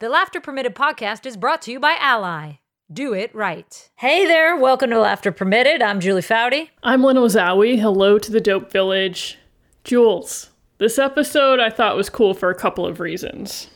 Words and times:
The 0.00 0.08
Laughter 0.08 0.40
Permitted 0.40 0.74
podcast 0.74 1.26
is 1.26 1.36
brought 1.36 1.60
to 1.60 1.70
you 1.70 1.78
by 1.78 1.94
Ally. 2.00 2.52
Do 2.90 3.12
it 3.12 3.34
right. 3.34 3.90
Hey 3.96 4.24
there, 4.24 4.56
welcome 4.56 4.88
to 4.88 4.98
Laughter 4.98 5.30
Permitted. 5.30 5.82
I'm 5.82 6.00
Julie 6.00 6.22
Foudy. 6.22 6.70
I'm 6.82 7.04
Lynn 7.04 7.18
Ozawi. 7.18 7.78
Hello 7.78 8.18
to 8.18 8.32
the 8.32 8.40
Dope 8.40 8.72
Village. 8.72 9.36
Jules, 9.84 10.48
this 10.78 10.98
episode 10.98 11.60
I 11.60 11.68
thought 11.68 11.98
was 11.98 12.08
cool 12.08 12.32
for 12.32 12.48
a 12.48 12.54
couple 12.54 12.86
of 12.86 12.98
reasons. 12.98 13.68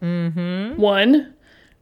Mm-hmm. 0.00 0.80
One, 0.80 1.34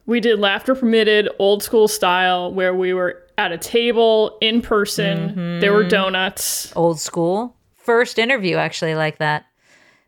we 0.07 0.19
did 0.19 0.39
Laughter 0.39 0.73
Permitted 0.73 1.29
old 1.37 1.61
school 1.61 1.87
style 1.87 2.51
where 2.51 2.73
we 2.73 2.95
were 2.95 3.21
at 3.37 3.51
a 3.51 3.57
table 3.59 4.39
in 4.41 4.63
person. 4.63 5.59
There 5.59 5.73
were 5.73 5.87
donuts. 5.87 6.75
Old 6.75 6.99
school. 6.99 7.55
First 7.75 8.17
interview 8.17 8.55
actually 8.55 8.95
like 8.95 9.19
that. 9.19 9.45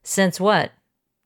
Since 0.01 0.39
what? 0.39 0.71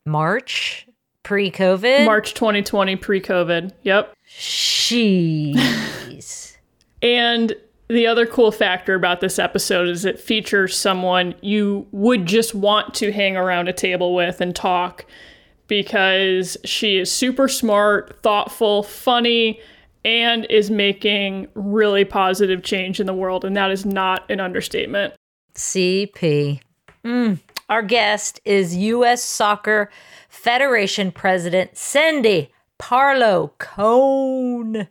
March? 0.05 0.86
Pre 1.27 1.51
COVID? 1.51 2.05
March 2.05 2.33
2020 2.35 2.95
pre 2.95 3.19
COVID. 3.19 3.73
Yep. 3.83 4.13
Jeez. 4.29 5.57
And 7.03 7.53
the 7.89 8.07
other 8.07 8.25
cool 8.25 8.51
factor 8.51 8.95
about 8.95 9.19
this 9.19 9.37
episode 9.37 9.87
is 9.87 10.03
it 10.03 10.19
features 10.19 10.75
someone 10.75 11.35
you 11.41 11.85
would 11.91 12.25
just 12.25 12.55
want 12.55 12.93
to 12.95 13.11
hang 13.11 13.37
around 13.37 13.67
a 13.67 13.73
table 13.73 14.15
with 14.15 14.41
and 14.41 14.55
talk 14.55 15.05
because 15.67 16.57
she 16.65 16.97
is 16.97 17.11
super 17.11 17.47
smart, 17.47 18.23
thoughtful, 18.23 18.81
funny, 18.81 19.59
and 20.03 20.45
is 20.45 20.71
making 20.71 21.47
really 21.53 22.03
positive 22.03 22.63
change 22.63 22.99
in 22.99 23.05
the 23.05 23.13
world. 23.13 23.45
And 23.45 23.55
that 23.57 23.69
is 23.69 23.85
not 23.85 24.23
an 24.31 24.39
understatement. 24.39 25.13
CP. 25.53 26.61
Mm. 27.03 27.39
Our 27.69 27.81
guest 27.81 28.39
is 28.45 28.75
U.S. 28.77 29.21
Soccer 29.21 29.91
Federation 30.47 31.11
President 31.11 31.75
Cindy 31.75 32.53
Parlow 32.79 33.51
Cone. 33.57 34.87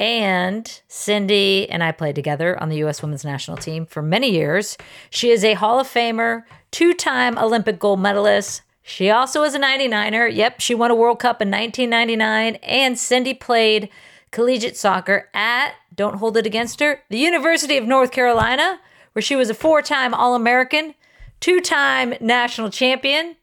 And 0.00 0.80
Cindy 0.88 1.68
and 1.68 1.84
I 1.84 1.92
played 1.92 2.14
together 2.14 2.58
on 2.58 2.70
the 2.70 2.78
U.S. 2.78 3.02
women's 3.02 3.22
national 3.22 3.58
team 3.58 3.84
for 3.84 4.00
many 4.00 4.30
years. 4.32 4.78
She 5.10 5.28
is 5.28 5.44
a 5.44 5.52
Hall 5.52 5.78
of 5.78 5.86
Famer, 5.86 6.44
two 6.70 6.94
time 6.94 7.36
Olympic 7.36 7.78
gold 7.78 8.00
medalist. 8.00 8.62
She 8.80 9.10
also 9.10 9.42
is 9.42 9.54
a 9.54 9.58
99er. 9.58 10.34
Yep, 10.34 10.60
she 10.60 10.74
won 10.74 10.90
a 10.90 10.94
World 10.94 11.18
Cup 11.18 11.42
in 11.42 11.50
1999. 11.50 12.54
And 12.62 12.98
Cindy 12.98 13.34
played 13.34 13.90
collegiate 14.30 14.78
soccer 14.78 15.28
at, 15.34 15.74
don't 15.94 16.16
hold 16.16 16.38
it 16.38 16.46
against 16.46 16.80
her, 16.80 17.02
the 17.10 17.18
University 17.18 17.76
of 17.76 17.84
North 17.84 18.12
Carolina, 18.12 18.80
where 19.12 19.22
she 19.22 19.36
was 19.36 19.50
a 19.50 19.54
four 19.54 19.82
time 19.82 20.14
All 20.14 20.34
American, 20.34 20.94
two 21.38 21.60
time 21.60 22.14
national 22.18 22.70
champion. 22.70 23.36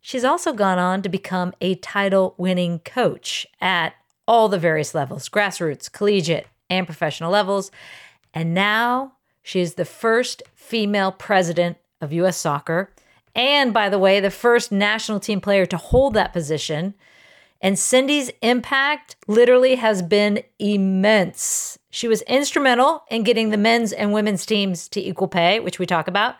She's 0.00 0.24
also 0.24 0.52
gone 0.52 0.78
on 0.78 1.02
to 1.02 1.08
become 1.08 1.52
a 1.60 1.74
title 1.76 2.34
winning 2.38 2.80
coach 2.80 3.46
at 3.60 3.94
all 4.26 4.48
the 4.48 4.58
various 4.58 4.94
levels 4.94 5.28
grassroots, 5.28 5.90
collegiate, 5.90 6.46
and 6.68 6.86
professional 6.86 7.30
levels. 7.30 7.70
And 8.32 8.54
now 8.54 9.14
she 9.42 9.60
is 9.60 9.74
the 9.74 9.84
first 9.84 10.42
female 10.54 11.12
president 11.12 11.76
of 12.00 12.12
U.S. 12.12 12.36
soccer. 12.36 12.92
And 13.34 13.72
by 13.72 13.88
the 13.88 13.98
way, 13.98 14.20
the 14.20 14.30
first 14.30 14.72
national 14.72 15.20
team 15.20 15.40
player 15.40 15.66
to 15.66 15.76
hold 15.76 16.14
that 16.14 16.32
position. 16.32 16.94
And 17.60 17.78
Cindy's 17.78 18.30
impact 18.40 19.16
literally 19.26 19.74
has 19.74 20.00
been 20.00 20.42
immense. 20.58 21.78
She 21.90 22.08
was 22.08 22.22
instrumental 22.22 23.04
in 23.10 23.22
getting 23.22 23.50
the 23.50 23.56
men's 23.58 23.92
and 23.92 24.12
women's 24.12 24.46
teams 24.46 24.88
to 24.88 25.00
equal 25.00 25.28
pay, 25.28 25.60
which 25.60 25.78
we 25.78 25.86
talk 25.86 26.08
about, 26.08 26.36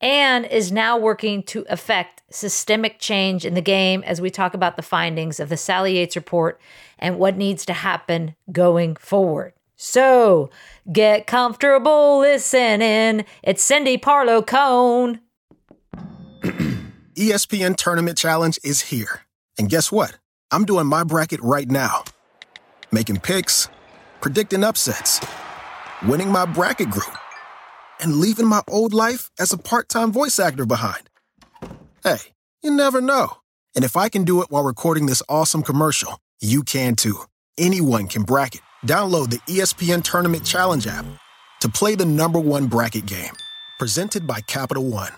and 0.00 0.44
is 0.46 0.72
now 0.72 0.98
working 0.98 1.42
to 1.44 1.64
affect 1.68 2.22
systemic 2.30 2.98
change 2.98 3.44
in 3.44 3.54
the 3.54 3.60
game 3.62 4.02
as 4.04 4.20
we 4.20 4.30
talk 4.30 4.54
about 4.54 4.76
the 4.76 4.82
findings 4.82 5.40
of 5.40 5.48
the 5.48 5.56
Sally 5.56 5.96
Yates 5.96 6.16
report 6.16 6.60
and 6.98 7.18
what 7.18 7.36
needs 7.36 7.64
to 7.66 7.72
happen 7.72 8.34
going 8.50 8.96
forward. 8.96 9.52
So 9.76 10.50
get 10.92 11.26
comfortable 11.26 12.18
listening. 12.20 13.24
It's 13.42 13.62
Cindy 13.62 13.98
Parlow 13.98 14.46
Cone. 14.46 15.20
ESPN 17.14 17.76
Tournament 17.76 18.18
Challenge 18.18 18.58
is 18.64 18.82
here. 18.82 19.22
And 19.58 19.68
guess 19.68 19.92
what? 19.92 20.18
I'm 20.50 20.64
doing 20.64 20.86
my 20.86 21.04
bracket 21.04 21.40
right 21.42 21.68
now. 21.68 22.04
Making 22.92 23.20
picks, 23.20 23.68
predicting 24.20 24.64
upsets, 24.64 25.20
winning 26.06 26.30
my 26.30 26.44
bracket 26.44 26.90
group, 26.90 27.16
and 28.00 28.16
leaving 28.16 28.46
my 28.46 28.62
old 28.68 28.92
life 28.94 29.30
as 29.38 29.52
a 29.52 29.58
part 29.58 29.88
time 29.88 30.12
voice 30.12 30.38
actor 30.38 30.66
behind. 30.66 31.08
Hey, 32.02 32.18
you 32.62 32.70
never 32.70 33.00
know. 33.00 33.28
And 33.74 33.84
if 33.84 33.96
I 33.96 34.08
can 34.08 34.24
do 34.24 34.42
it 34.42 34.50
while 34.50 34.62
recording 34.62 35.06
this 35.06 35.22
awesome 35.28 35.62
commercial, 35.62 36.18
you 36.40 36.62
can 36.62 36.96
too. 36.96 37.22
Anyone 37.58 38.08
can 38.08 38.22
bracket. 38.22 38.60
Download 38.86 39.30
the 39.30 39.38
ESPN 39.52 40.02
Tournament 40.02 40.44
Challenge 40.44 40.86
app 40.86 41.06
to 41.60 41.68
play 41.68 41.94
the 41.94 42.04
number 42.04 42.38
one 42.38 42.66
bracket 42.66 43.06
game. 43.06 43.32
Presented 43.78 44.26
by 44.26 44.40
Capital 44.42 44.84
One. 44.84 45.12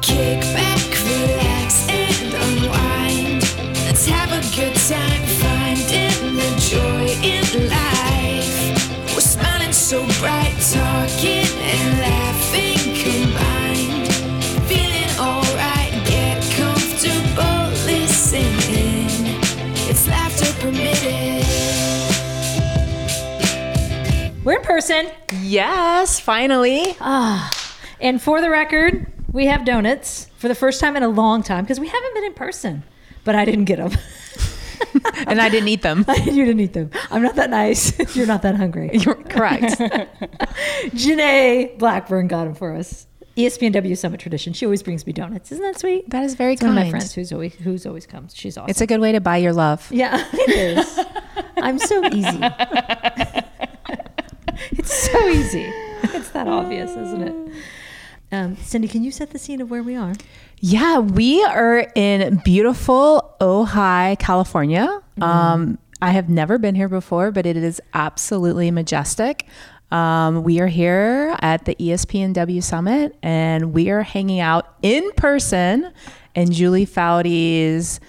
Kick 0.00 0.40
back, 0.40 0.88
relax, 1.04 1.88
and 1.88 2.34
unwind. 2.34 3.42
Let's 3.84 4.06
have 4.06 4.30
a 4.32 4.40
good 4.56 4.74
time 4.76 5.26
finding 5.40 6.36
the 6.36 6.50
joy 6.70 7.26
in 7.26 7.68
life. 7.68 7.79
We're 9.90 10.06
so 10.06 10.20
bright, 10.20 10.54
talking 10.70 11.46
and 11.62 11.98
laughing 11.98 12.78
combined. 12.94 14.12
Feeling 14.68 15.18
alright, 15.18 15.90
get 16.06 16.40
comfortable 16.54 17.70
listening. 17.86 19.08
It's 19.90 20.06
laughter 20.06 20.52
permitted. 20.60 21.44
We're 24.44 24.58
in 24.58 24.62
person. 24.62 25.08
Yes, 25.40 26.20
finally. 26.20 26.94
Ah, 27.00 27.52
And 28.00 28.22
for 28.22 28.40
the 28.40 28.48
record, 28.48 29.10
we 29.32 29.46
have 29.46 29.64
donuts 29.64 30.28
for 30.36 30.46
the 30.46 30.54
first 30.54 30.78
time 30.78 30.96
in 30.96 31.02
a 31.02 31.08
long 31.08 31.42
time 31.42 31.64
because 31.64 31.80
we 31.80 31.88
haven't 31.88 32.14
been 32.14 32.24
in 32.26 32.34
person. 32.34 32.84
But 33.24 33.34
I 33.34 33.44
didn't 33.44 33.64
get 33.64 33.78
them. 33.78 33.90
And 35.26 35.40
I 35.40 35.48
didn't 35.48 35.68
eat 35.68 35.82
them. 35.82 36.04
you 36.24 36.44
didn't 36.44 36.60
eat 36.60 36.72
them. 36.72 36.90
I'm 37.10 37.22
not 37.22 37.34
that 37.36 37.50
nice. 37.50 37.92
You're 38.16 38.26
not 38.26 38.42
that 38.42 38.56
hungry. 38.56 38.90
You're 38.92 39.14
correct. 39.14 39.64
Janae 40.94 41.78
Blackburn 41.78 42.28
got 42.28 42.44
them 42.44 42.54
for 42.54 42.74
us. 42.74 43.06
ESPNW 43.36 43.96
Summit 43.96 44.20
tradition. 44.20 44.52
She 44.52 44.64
always 44.66 44.82
brings 44.82 45.06
me 45.06 45.12
donuts. 45.12 45.52
Isn't 45.52 45.64
that 45.64 45.78
sweet? 45.78 46.10
That 46.10 46.24
is 46.24 46.34
very 46.34 46.54
It's 46.54 46.62
one 46.62 46.70
of 46.76 46.76
my 46.76 46.90
friends 46.90 47.14
who's 47.14 47.32
always 47.32 47.54
who's 47.54 47.86
always 47.86 48.06
comes. 48.06 48.34
She's 48.34 48.58
awesome. 48.58 48.70
It's 48.70 48.80
a 48.80 48.86
good 48.86 49.00
way 49.00 49.12
to 49.12 49.20
buy 49.20 49.36
your 49.38 49.52
love. 49.52 49.86
yeah, 49.90 50.26
it 50.32 50.78
is. 50.78 51.00
I'm 51.56 51.78
so 51.78 52.04
easy. 52.06 52.40
it's 54.72 55.10
so 55.10 55.28
easy. 55.28 55.72
It's 56.02 56.30
that 56.30 56.48
obvious, 56.48 56.90
isn't 56.90 57.22
it? 57.22 57.54
Um, 58.32 58.56
Cindy, 58.56 58.86
can 58.86 59.02
you 59.02 59.10
set 59.10 59.30
the 59.30 59.38
scene 59.38 59.60
of 59.60 59.70
where 59.70 59.82
we 59.82 59.96
are? 59.96 60.14
Yeah, 60.60 60.98
we 60.98 61.42
are 61.44 61.90
in 61.94 62.40
beautiful 62.44 63.34
Ojai, 63.40 64.18
California. 64.18 64.86
Mm-hmm. 64.86 65.22
Um, 65.22 65.78
I 66.00 66.10
have 66.10 66.28
never 66.28 66.58
been 66.58 66.74
here 66.74 66.88
before, 66.88 67.30
but 67.30 67.44
it 67.44 67.56
is 67.56 67.80
absolutely 67.92 68.70
majestic. 68.70 69.46
Um, 69.90 70.44
we 70.44 70.60
are 70.60 70.68
here 70.68 71.36
at 71.40 71.64
the 71.64 71.74
ESPNW 71.74 72.62
Summit, 72.62 73.16
and 73.22 73.72
we 73.72 73.90
are 73.90 74.02
hanging 74.02 74.40
out 74.40 74.76
in 74.82 75.10
person 75.12 75.92
in 76.34 76.52
Julie 76.52 76.86
Foudy's 76.86 78.00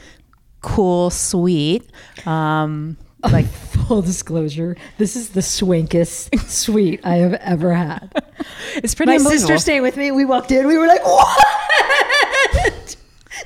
cool 0.61 1.09
suite. 1.09 1.91
Um, 2.27 2.97
Like 3.31 3.45
full 3.45 4.01
disclosure, 4.01 4.75
this 4.97 5.15
is 5.15 5.29
the 5.29 5.41
swankest 5.41 6.39
suite 6.49 7.01
I 7.03 7.15
have 7.17 7.33
ever 7.35 7.73
had. 7.73 8.11
it's 8.75 8.95
pretty 8.95 9.11
My 9.11 9.17
unbelievable. 9.17 9.47
sister 9.47 9.57
staying 9.59 9.81
with 9.83 9.95
me. 9.97 10.11
We 10.11 10.25
walked 10.25 10.51
in. 10.51 10.65
We 10.65 10.77
were 10.77 10.87
like, 10.87 11.03
"What? 11.05 11.45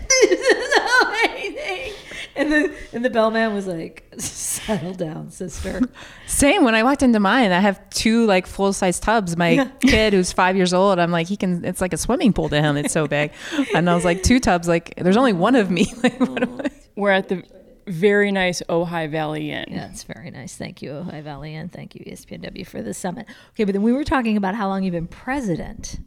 this 0.10 0.42
is 0.42 0.80
amazing!" 1.04 1.94
And 2.38 2.52
the 2.52 2.74
and 2.94 3.04
the 3.06 3.10
bellman 3.10 3.54
was 3.54 3.66
like, 3.68 4.04
"Settle 4.18 4.94
down, 4.94 5.30
sister." 5.32 5.82
Same. 6.28 6.64
When 6.64 6.76
I 6.76 6.84
walked 6.84 7.04
into 7.04 7.20
mine, 7.20 7.52
I 7.52 7.60
have 7.60 7.80
two 7.90 8.26
like 8.26 8.46
full 8.48 8.74
size 8.74 9.00
tubs. 9.00 9.36
My 9.38 9.50
Yeah. 9.52 9.70
kid, 9.82 10.14
who's 10.14 10.32
five 10.32 10.56
years 10.56 10.74
old, 10.74 11.00
I'm 11.00 11.12
like, 11.12 11.28
he 11.28 11.38
can. 11.38 11.64
It's 11.66 11.82
like 11.82 11.94
a 11.94 11.98
swimming 11.98 12.34
pool 12.34 12.50
to 12.50 12.62
him. 12.62 12.78
It's 12.78 12.94
so 12.94 13.08
big. 13.08 13.32
And 13.74 13.90
I 13.90 13.96
was 13.96 14.06
like, 14.06 14.24
two 14.24 14.40
tubs. 14.40 14.68
Like, 14.68 14.94
there's 14.98 15.18
only 15.18 15.34
one 15.34 15.56
of 15.56 15.70
me. 15.72 15.94
Like, 16.04 16.20
what 16.20 16.44
am 16.44 16.62
I- 16.62 16.72
We're 16.96 17.12
at 17.12 17.30
the 17.30 17.44
very 17.88 18.32
nice 18.32 18.62
Ojai 18.70 19.10
Valley 19.10 19.52
Inn. 19.52 19.66
Yeah, 19.70 19.90
it's 19.90 20.04
very 20.04 20.32
nice. 20.32 20.56
Thank 20.56 20.82
you, 20.82 20.92
Ojai 20.92 21.22
Valley, 21.24 21.56
and 21.56 21.72
thank 21.72 21.96
you, 21.96 22.04
ESPNW, 22.06 22.66
for 22.66 22.82
the 22.82 22.94
summit. 22.94 23.28
Okay, 23.52 23.64
but 23.64 23.74
then 23.74 23.84
we 23.84 23.92
were 23.92 24.04
talking 24.04 24.38
about 24.38 24.56
how 24.56 24.68
long 24.68 24.84
you've 24.84 24.94
been 24.94 25.08
president. 25.08 26.00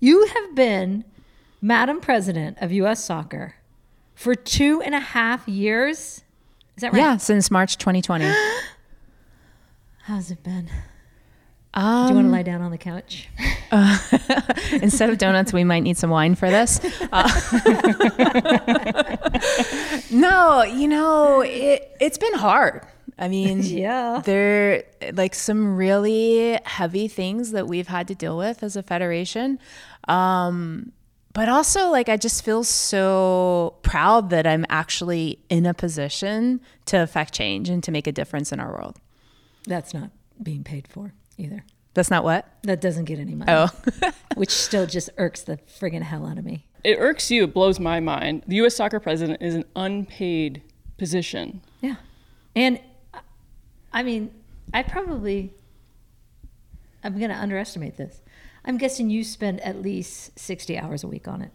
You 0.00 0.26
have 0.26 0.54
been 0.54 1.04
Madam 1.60 2.00
President 2.00 2.58
of 2.60 2.72
U.S. 2.72 3.04
Soccer 3.04 3.54
for 4.14 4.34
two 4.34 4.82
and 4.82 4.94
a 4.94 5.00
half 5.00 5.46
years. 5.48 6.22
Is 6.76 6.82
that 6.82 6.92
right? 6.92 7.00
Yeah, 7.00 7.16
since 7.16 7.50
March 7.50 7.78
2020. 7.78 8.30
How's 10.04 10.30
it 10.30 10.42
been? 10.42 10.68
Um, 11.74 12.06
Do 12.06 12.12
you 12.12 12.16
want 12.16 12.26
to 12.26 12.32
lie 12.32 12.42
down 12.42 12.60
on 12.60 12.70
the 12.70 12.78
couch? 12.78 13.28
Instead 14.82 15.08
of 15.08 15.16
donuts, 15.16 15.52
we 15.54 15.64
might 15.64 15.80
need 15.80 15.96
some 15.96 16.10
wine 16.10 16.34
for 16.34 16.50
this. 16.50 16.80
Uh, 17.10 17.22
No, 20.12 20.62
you 20.62 20.88
know, 20.88 21.40
it 21.40 21.96
it's 22.00 22.18
been 22.18 22.34
hard. 22.34 22.86
I 23.18 23.28
mean, 23.28 23.60
Yeah. 23.62 24.22
there 24.24 24.84
like 25.14 25.34
some 25.34 25.76
really 25.76 26.58
heavy 26.64 27.08
things 27.08 27.52
that 27.52 27.66
we've 27.66 27.88
had 27.88 28.08
to 28.08 28.14
deal 28.14 28.36
with 28.36 28.62
as 28.62 28.76
a 28.76 28.82
federation. 28.82 29.58
Um, 30.08 30.92
but 31.32 31.48
also 31.48 31.88
like 31.90 32.08
I 32.08 32.16
just 32.16 32.44
feel 32.44 32.62
so 32.64 33.74
proud 33.82 34.30
that 34.30 34.46
I'm 34.46 34.66
actually 34.68 35.38
in 35.48 35.64
a 35.66 35.72
position 35.74 36.60
to 36.86 36.98
affect 37.02 37.32
change 37.32 37.68
and 37.70 37.82
to 37.84 37.90
make 37.90 38.06
a 38.06 38.12
difference 38.12 38.52
in 38.52 38.60
our 38.60 38.70
world. 38.70 38.98
That's 39.66 39.94
not 39.94 40.10
being 40.42 40.64
paid 40.64 40.88
for 40.88 41.14
either. 41.38 41.64
That's 41.94 42.10
not 42.10 42.24
what? 42.24 42.48
That 42.62 42.80
doesn't 42.80 43.04
get 43.04 43.18
any 43.18 43.34
money. 43.34 43.52
Oh. 43.52 43.68
which 44.34 44.50
still 44.50 44.86
just 44.86 45.10
irks 45.18 45.42
the 45.42 45.58
friggin' 45.58 46.02
hell 46.02 46.26
out 46.26 46.38
of 46.38 46.44
me. 46.44 46.66
It 46.84 46.98
irks 46.98 47.30
you, 47.30 47.44
it 47.44 47.54
blows 47.54 47.78
my 47.78 48.00
mind. 48.00 48.42
The 48.46 48.56
US 48.56 48.76
soccer 48.76 49.00
president 49.00 49.40
is 49.40 49.54
an 49.54 49.64
unpaid 49.76 50.62
position. 50.98 51.60
Yeah. 51.80 51.96
And 52.56 52.80
I 53.92 54.02
mean, 54.02 54.32
I 54.74 54.82
probably, 54.82 55.52
I'm 57.04 57.18
going 57.18 57.30
to 57.30 57.36
underestimate 57.36 57.96
this. 57.96 58.20
I'm 58.64 58.78
guessing 58.78 59.10
you 59.10 59.24
spend 59.24 59.60
at 59.60 59.82
least 59.82 60.38
60 60.38 60.78
hours 60.78 61.04
a 61.04 61.08
week 61.08 61.28
on 61.28 61.42
it. 61.42 61.50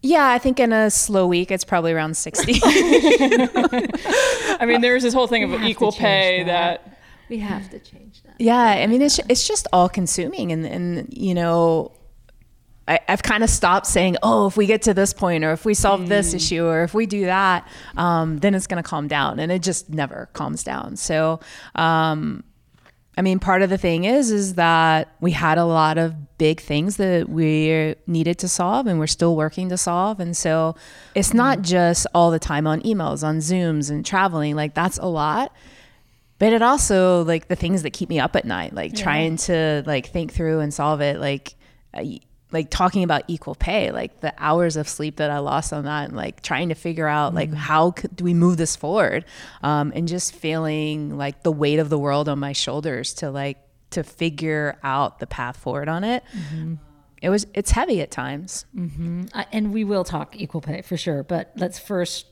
Yeah, 0.00 0.28
I 0.28 0.38
think 0.38 0.60
in 0.60 0.72
a 0.72 0.90
slow 0.90 1.26
week 1.26 1.50
it's 1.50 1.64
probably 1.64 1.92
around 1.92 2.16
60. 2.16 2.60
I 2.64 4.64
mean, 4.64 4.80
there's 4.80 5.02
this 5.02 5.12
whole 5.12 5.26
thing 5.26 5.48
We 5.50 5.56
of 5.56 5.62
equal 5.62 5.92
pay 5.92 6.44
that. 6.44 6.84
that 6.84 6.98
We 7.28 7.38
have 7.38 7.68
to 7.70 7.80
change 7.80 8.22
that. 8.22 8.36
Yeah, 8.38 8.56
I 8.56 8.86
mean 8.86 9.02
it's 9.02 9.18
it's 9.28 9.46
just 9.46 9.66
all 9.72 9.88
consuming, 9.88 10.52
and 10.52 10.64
and 10.64 11.12
you 11.12 11.34
know, 11.34 11.90
I, 12.88 13.00
I've 13.06 13.22
kind 13.22 13.44
of 13.44 13.50
stopped 13.50 13.86
saying, 13.86 14.16
oh, 14.22 14.46
if 14.46 14.56
we 14.56 14.66
get 14.66 14.82
to 14.82 14.94
this 14.94 15.12
point, 15.12 15.44
or 15.44 15.52
if 15.52 15.64
we 15.64 15.74
solve 15.74 16.08
this 16.08 16.32
issue, 16.34 16.64
or 16.64 16.82
if 16.82 16.94
we 16.94 17.06
do 17.06 17.26
that, 17.26 17.68
um, 17.96 18.38
then 18.38 18.54
it's 18.54 18.66
going 18.66 18.82
to 18.82 18.88
calm 18.88 19.06
down, 19.08 19.38
and 19.38 19.52
it 19.52 19.62
just 19.62 19.90
never 19.90 20.28
calms 20.32 20.64
down. 20.64 20.96
So, 20.96 21.40
um, 21.74 22.42
I 23.16 23.22
mean, 23.22 23.40
part 23.40 23.62
of 23.62 23.70
the 23.70 23.78
thing 23.78 24.04
is 24.04 24.30
is 24.30 24.54
that 24.54 25.12
we 25.20 25.32
had 25.32 25.58
a 25.58 25.64
lot 25.64 25.98
of 25.98 26.38
big 26.38 26.60
things 26.60 26.96
that 26.96 27.28
we 27.28 27.94
needed 28.06 28.38
to 28.38 28.48
solve, 28.48 28.86
and 28.86 28.98
we're 28.98 29.06
still 29.06 29.36
working 29.36 29.68
to 29.68 29.76
solve, 29.76 30.18
and 30.20 30.36
so 30.36 30.74
it's 31.14 31.34
not 31.34 31.62
just 31.62 32.06
all 32.14 32.30
the 32.30 32.38
time 32.38 32.66
on 32.66 32.80
emails, 32.82 33.22
on 33.22 33.38
Zooms, 33.38 33.90
and 33.90 34.06
traveling. 34.06 34.56
Like 34.56 34.74
that's 34.74 34.98
a 34.98 35.06
lot. 35.06 35.52
But 36.38 36.52
it 36.52 36.62
also 36.62 37.24
like 37.24 37.48
the 37.48 37.56
things 37.56 37.82
that 37.82 37.90
keep 37.90 38.08
me 38.08 38.20
up 38.20 38.36
at 38.36 38.44
night 38.44 38.72
like 38.72 38.94
trying 38.94 39.36
to 39.38 39.82
like 39.86 40.06
think 40.06 40.32
through 40.32 40.60
and 40.60 40.72
solve 40.72 41.00
it 41.00 41.18
like 41.18 41.56
like 42.50 42.70
talking 42.70 43.02
about 43.02 43.22
equal 43.28 43.54
pay 43.54 43.90
like 43.90 44.20
the 44.20 44.32
hours 44.38 44.76
of 44.76 44.88
sleep 44.88 45.16
that 45.16 45.30
i 45.30 45.38
lost 45.38 45.72
on 45.72 45.84
that 45.84 46.08
and 46.08 46.16
like 46.16 46.40
trying 46.42 46.70
to 46.70 46.74
figure 46.74 47.06
out 47.06 47.34
like 47.34 47.50
mm. 47.50 47.54
how 47.54 47.90
could, 47.90 48.14
do 48.16 48.24
we 48.24 48.34
move 48.34 48.56
this 48.56 48.76
forward? 48.76 49.24
Um, 49.62 49.92
and 49.94 50.08
just 50.08 50.34
feeling 50.34 51.16
like 51.16 51.42
the 51.42 51.52
weight 51.52 51.78
of 51.78 51.88
the 51.88 51.98
world 51.98 52.28
on 52.28 52.38
my 52.38 52.52
shoulders 52.52 53.14
to 53.14 53.30
like 53.30 53.58
to 53.90 54.02
figure 54.02 54.78
out 54.82 55.18
the 55.18 55.26
path 55.26 55.56
forward 55.56 55.88
on 55.88 56.04
it. 56.04 56.22
Mm-hmm. 56.36 56.74
It 57.20 57.30
was 57.30 57.46
it's 57.54 57.70
heavy 57.70 58.00
at 58.00 58.10
times. 58.10 58.64
Mm-hmm. 58.74 59.26
I, 59.34 59.46
and 59.52 59.72
we 59.72 59.84
will 59.84 60.04
talk 60.04 60.36
equal 60.36 60.60
pay 60.60 60.82
for 60.82 60.96
sure. 60.96 61.22
But 61.22 61.52
let's 61.56 61.78
first 61.78 62.26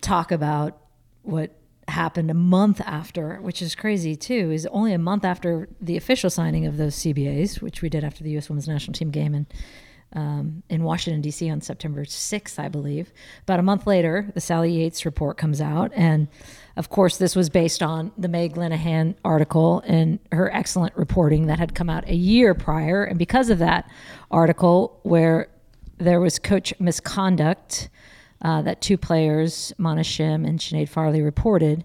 talk 0.00 0.32
about 0.32 0.78
what 1.22 1.52
happened 1.88 2.30
a 2.30 2.34
month 2.34 2.80
after, 2.84 3.36
which 3.36 3.62
is 3.62 3.74
crazy 3.74 4.16
too. 4.16 4.50
Is 4.50 4.66
only 4.66 4.92
a 4.92 4.98
month 4.98 5.24
after 5.24 5.68
the 5.80 5.96
official 5.96 6.30
signing 6.30 6.66
of 6.66 6.76
those 6.76 6.96
CBAs, 6.96 7.60
which 7.60 7.82
we 7.82 7.88
did 7.88 8.04
after 8.04 8.22
the 8.22 8.30
U.S. 8.30 8.48
Women's 8.48 8.68
National 8.68 8.94
Team 8.94 9.10
game 9.10 9.34
in 9.34 9.46
um, 10.14 10.62
in 10.70 10.84
Washington 10.84 11.20
D.C. 11.20 11.50
on 11.50 11.60
September 11.60 12.04
6th, 12.04 12.58
I 12.58 12.68
believe. 12.68 13.12
About 13.42 13.60
a 13.60 13.62
month 13.62 13.86
later, 13.86 14.30
the 14.34 14.40
Sally 14.40 14.72
Yates 14.72 15.04
report 15.04 15.36
comes 15.36 15.60
out, 15.60 15.92
and 15.94 16.28
of 16.76 16.88
course, 16.88 17.18
this 17.18 17.36
was 17.36 17.50
based 17.50 17.82
on 17.82 18.12
the 18.16 18.28
Meg 18.28 18.54
Linehan 18.54 19.16
article 19.24 19.82
and 19.86 20.18
her 20.32 20.50
excellent 20.54 20.96
reporting 20.96 21.46
that 21.46 21.58
had 21.58 21.74
come 21.74 21.90
out 21.90 22.08
a 22.08 22.14
year 22.14 22.54
prior. 22.54 23.04
And 23.04 23.18
because 23.18 23.50
of 23.50 23.58
that 23.58 23.90
article, 24.30 24.98
where 25.02 25.48
there 25.98 26.20
was 26.20 26.38
coach 26.38 26.72
misconduct 26.78 27.90
uh, 28.42 28.62
that 28.62 28.80
two 28.80 28.96
players, 28.96 29.72
Mana 29.78 30.02
Shim 30.02 30.46
and 30.46 30.58
Sinead 30.58 30.90
Farrelly, 30.90 31.24
reported. 31.24 31.84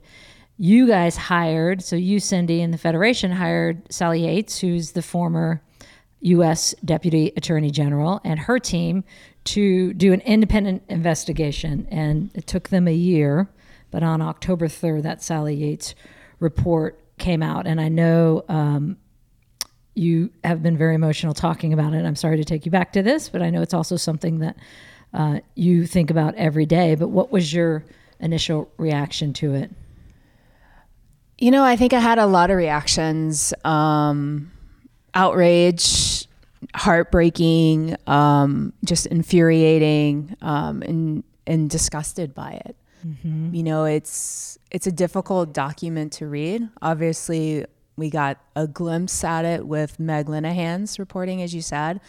You 0.57 0.87
guys 0.87 1.17
hired, 1.17 1.83
so 1.83 1.95
you, 1.95 2.19
Cindy, 2.19 2.61
and 2.61 2.73
the 2.73 2.77
Federation 2.77 3.31
hired 3.31 3.91
Sally 3.91 4.25
Yates, 4.25 4.59
who's 4.59 4.91
the 4.91 5.01
former 5.01 5.61
U.S. 6.21 6.73
Deputy 6.85 7.33
Attorney 7.35 7.71
General, 7.71 8.21
and 8.23 8.39
her 8.39 8.59
team 8.59 9.03
to 9.45 9.93
do 9.93 10.13
an 10.13 10.21
independent 10.21 10.83
investigation. 10.89 11.87
And 11.91 12.31
it 12.33 12.47
took 12.47 12.69
them 12.69 12.87
a 12.87 12.93
year, 12.93 13.49
but 13.91 14.03
on 14.03 14.21
October 14.21 14.67
3rd, 14.67 15.03
that 15.03 15.23
Sally 15.23 15.55
Yates 15.55 15.95
report 16.39 16.99
came 17.17 17.43
out. 17.43 17.67
And 17.67 17.81
I 17.81 17.89
know 17.89 18.45
um, 18.47 18.97
you 19.95 20.31
have 20.43 20.63
been 20.63 20.77
very 20.77 20.95
emotional 20.95 21.33
talking 21.33 21.73
about 21.73 21.93
it. 21.93 22.05
I'm 22.05 22.15
sorry 22.15 22.37
to 22.37 22.45
take 22.45 22.65
you 22.65 22.71
back 22.71 22.93
to 22.93 23.01
this, 23.01 23.29
but 23.29 23.41
I 23.41 23.49
know 23.49 23.61
it's 23.61 23.73
also 23.73 23.97
something 23.97 24.39
that 24.39 24.57
uh, 25.13 25.39
you 25.55 25.85
think 25.85 26.09
about 26.09 26.35
every 26.35 26.65
day. 26.65 26.95
But 26.95 27.09
what 27.09 27.31
was 27.31 27.53
your 27.53 27.83
initial 28.19 28.71
reaction 28.77 29.33
to 29.33 29.53
it? 29.53 29.71
You 31.37 31.51
know, 31.51 31.63
I 31.63 31.75
think 31.75 31.93
I 31.93 31.99
had 31.99 32.19
a 32.19 32.25
lot 32.25 32.51
of 32.51 32.57
reactions 32.57 33.53
um, 33.65 34.51
outrage, 35.13 36.27
heartbreaking, 36.75 37.95
um, 38.07 38.73
just 38.85 39.07
infuriating, 39.07 40.35
um, 40.41 40.81
and, 40.83 41.23
and 41.45 41.69
disgusted 41.69 42.33
by 42.33 42.61
it. 42.65 42.75
You 43.53 43.63
know, 43.63 43.83
it's 43.83 44.57
it's 44.71 44.87
a 44.87 44.91
difficult 44.91 45.53
document 45.53 46.13
to 46.13 46.27
read. 46.27 46.69
Obviously, 46.81 47.65
we 47.97 48.09
got 48.09 48.39
a 48.55 48.65
glimpse 48.65 49.23
at 49.23 49.45
it 49.45 49.67
with 49.67 49.99
Meg 49.99 50.29
Linehan's 50.29 50.97
reporting, 50.97 51.41
as 51.41 51.53
you 51.53 51.61
said. 51.61 51.99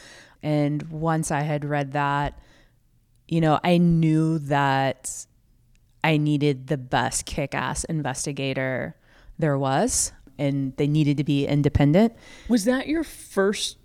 And 0.42 0.82
once 0.90 1.30
I 1.30 1.40
had 1.40 1.64
read 1.64 1.92
that, 1.92 2.38
you 3.28 3.40
know, 3.40 3.60
I 3.64 3.78
knew 3.78 4.38
that 4.40 5.26
I 6.02 6.16
needed 6.16 6.66
the 6.66 6.76
best 6.76 7.24
kick 7.26 7.54
ass 7.54 7.84
investigator 7.84 8.96
there 9.38 9.58
was, 9.58 10.12
and 10.38 10.76
they 10.76 10.86
needed 10.86 11.16
to 11.16 11.24
be 11.24 11.46
independent. 11.46 12.14
Was 12.48 12.64
that 12.64 12.86
your 12.86 13.04
first 13.04 13.78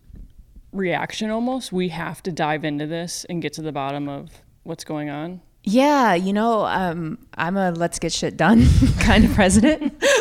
reaction 0.71 1.29
almost? 1.29 1.71
We 1.71 1.89
have 1.89 2.21
to 2.23 2.31
dive 2.31 2.63
into 2.63 2.85
this 2.87 3.25
and 3.29 3.41
get 3.41 3.53
to 3.53 3.61
the 3.61 3.71
bottom 3.71 4.07
of 4.09 4.29
what's 4.63 4.83
going 4.83 5.09
on? 5.09 5.41
Yeah, 5.63 6.13
you 6.13 6.31
know, 6.31 6.65
um, 6.65 7.17
I'm 7.37 7.57
a 7.57 7.71
let's 7.71 7.99
get 7.99 8.13
shit 8.13 8.37
done 8.37 8.65
kind 8.99 9.25
of 9.25 9.33
president. 9.33 10.01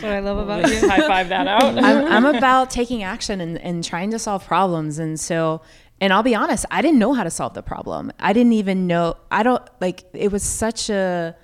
What 0.00 0.12
I 0.12 0.20
love 0.20 0.38
about 0.38 0.68
you. 0.68 0.88
High 0.88 1.06
five 1.06 1.28
that 1.28 1.48
out. 1.48 1.76
I'm, 1.76 2.06
I'm 2.06 2.36
about 2.36 2.70
taking 2.70 3.02
action 3.02 3.40
and, 3.40 3.58
and 3.58 3.82
trying 3.82 4.10
to 4.12 4.18
solve 4.18 4.46
problems. 4.46 4.98
And 4.98 5.18
so, 5.18 5.62
and 6.00 6.12
I'll 6.12 6.22
be 6.22 6.34
honest, 6.34 6.64
I 6.70 6.80
didn't 6.82 6.98
know 6.98 7.12
how 7.12 7.24
to 7.24 7.30
solve 7.30 7.54
the 7.54 7.62
problem. 7.62 8.10
I 8.18 8.32
didn't 8.32 8.54
even 8.54 8.86
know, 8.86 9.16
I 9.30 9.42
don't 9.42 9.62
like, 9.80 10.04
it 10.14 10.32
was 10.32 10.42
such 10.42 10.88
a, 10.88 11.36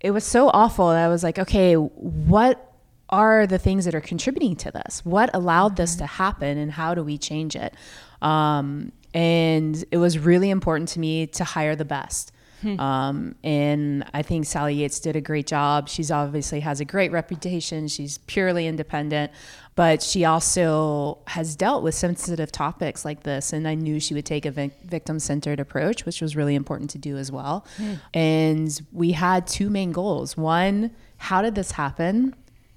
it 0.00 0.12
was 0.12 0.24
so 0.24 0.48
awful. 0.48 0.88
that 0.88 1.04
I 1.04 1.08
was 1.08 1.22
like, 1.22 1.38
okay, 1.38 1.74
what 1.74 2.74
are 3.10 3.46
the 3.46 3.58
things 3.58 3.84
that 3.84 3.94
are 3.94 4.00
contributing 4.00 4.56
to 4.56 4.70
this? 4.70 5.04
What 5.04 5.30
allowed 5.34 5.76
this 5.76 5.96
to 5.96 6.06
happen 6.06 6.56
and 6.56 6.72
how 6.72 6.94
do 6.94 7.02
we 7.04 7.18
change 7.18 7.54
it? 7.54 7.74
Um, 8.22 8.92
and 9.12 9.84
it 9.90 9.98
was 9.98 10.18
really 10.18 10.48
important 10.48 10.88
to 10.90 11.00
me 11.00 11.26
to 11.26 11.44
hire 11.44 11.76
the 11.76 11.84
best. 11.84 12.32
Um, 12.80 13.34
and 13.42 14.04
I 14.14 14.22
think 14.22 14.46
Sally 14.46 14.74
Yates 14.74 15.00
did 15.00 15.16
a 15.16 15.20
great 15.20 15.46
job. 15.46 15.88
She's 15.88 16.10
obviously 16.10 16.60
has 16.60 16.80
a 16.80 16.84
great 16.84 17.12
reputation. 17.12 17.88
She's 17.88 18.18
purely 18.18 18.66
independent, 18.66 19.32
but 19.76 20.02
she 20.02 20.24
also 20.24 21.18
has 21.26 21.56
dealt 21.56 21.82
with 21.82 21.94
sensitive 21.94 22.50
topics 22.52 23.04
like 23.04 23.22
this. 23.22 23.52
And 23.52 23.66
I 23.68 23.74
knew 23.74 23.98
she 24.00 24.14
would 24.14 24.26
take 24.26 24.46
a 24.46 24.50
vic- 24.50 24.80
victim 24.84 25.18
centered 25.18 25.60
approach, 25.60 26.04
which 26.06 26.20
was 26.20 26.36
really 26.36 26.54
important 26.54 26.90
to 26.90 26.98
do 26.98 27.16
as 27.16 27.30
well. 27.32 27.66
And 28.14 28.80
we 28.92 29.12
had 29.12 29.46
two 29.46 29.70
main 29.70 29.92
goals 29.92 30.36
one, 30.36 30.90
how 31.18 31.42
did 31.42 31.54
this 31.54 31.72
happen? 31.72 32.34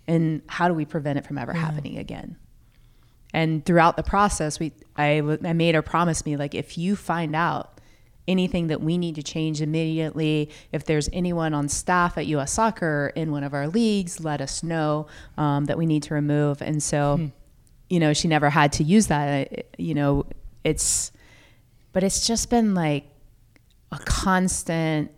And 0.08 0.42
how 0.48 0.68
do 0.68 0.74
we 0.74 0.86
prevent 0.86 1.18
it 1.18 1.26
from 1.26 1.38
ever 1.38 1.54
happening 1.54 1.98
again? 1.98 2.36
And 3.34 3.66
throughout 3.66 3.96
the 3.98 4.04
process, 4.04 4.60
we 4.60 4.74
I, 4.96 5.18
w- 5.20 5.40
I 5.44 5.54
made 5.54 5.76
her 5.76 5.82
promise 5.82 6.26
me 6.26 6.38
like 6.38 6.54
if 6.54 6.78
you 6.78 6.96
find 6.96 7.36
out 7.36 7.73
anything 8.28 8.68
that 8.68 8.82
we 8.82 8.98
need 8.98 9.16
to 9.16 9.24
change 9.24 9.62
immediately, 9.62 10.50
if 10.72 10.86
there's 10.86 11.10
anyone 11.12 11.54
on 11.54 11.68
staff 11.68 12.18
at 12.18 12.26
U.S. 12.28 12.54
Soccer 12.54 13.12
in 13.16 13.32
one 13.32 13.44
of 13.44 13.54
our 13.54 13.68
leagues, 13.68 14.20
let 14.20 14.42
us 14.42 14.64
know 14.64 15.08
um, 15.38 15.66
that 15.66 15.78
we 15.78 15.86
need 15.86 16.04
to 16.04 16.14
remove. 16.14 16.62
And 16.62 16.82
so, 16.82 17.30
you 17.90 18.00
know, 18.00 18.14
she 18.14 18.28
never 18.28 18.50
had 18.50 18.74
to 18.74 18.84
use 18.84 19.08
that. 19.08 19.68
You 19.78 19.94
know, 19.94 20.26
it's, 20.64 21.12
but 21.92 22.04
it's 22.04 22.26
just 22.26 22.50
been 22.50 22.74
like 22.74 23.06
a 23.92 24.00
constant 24.00 25.12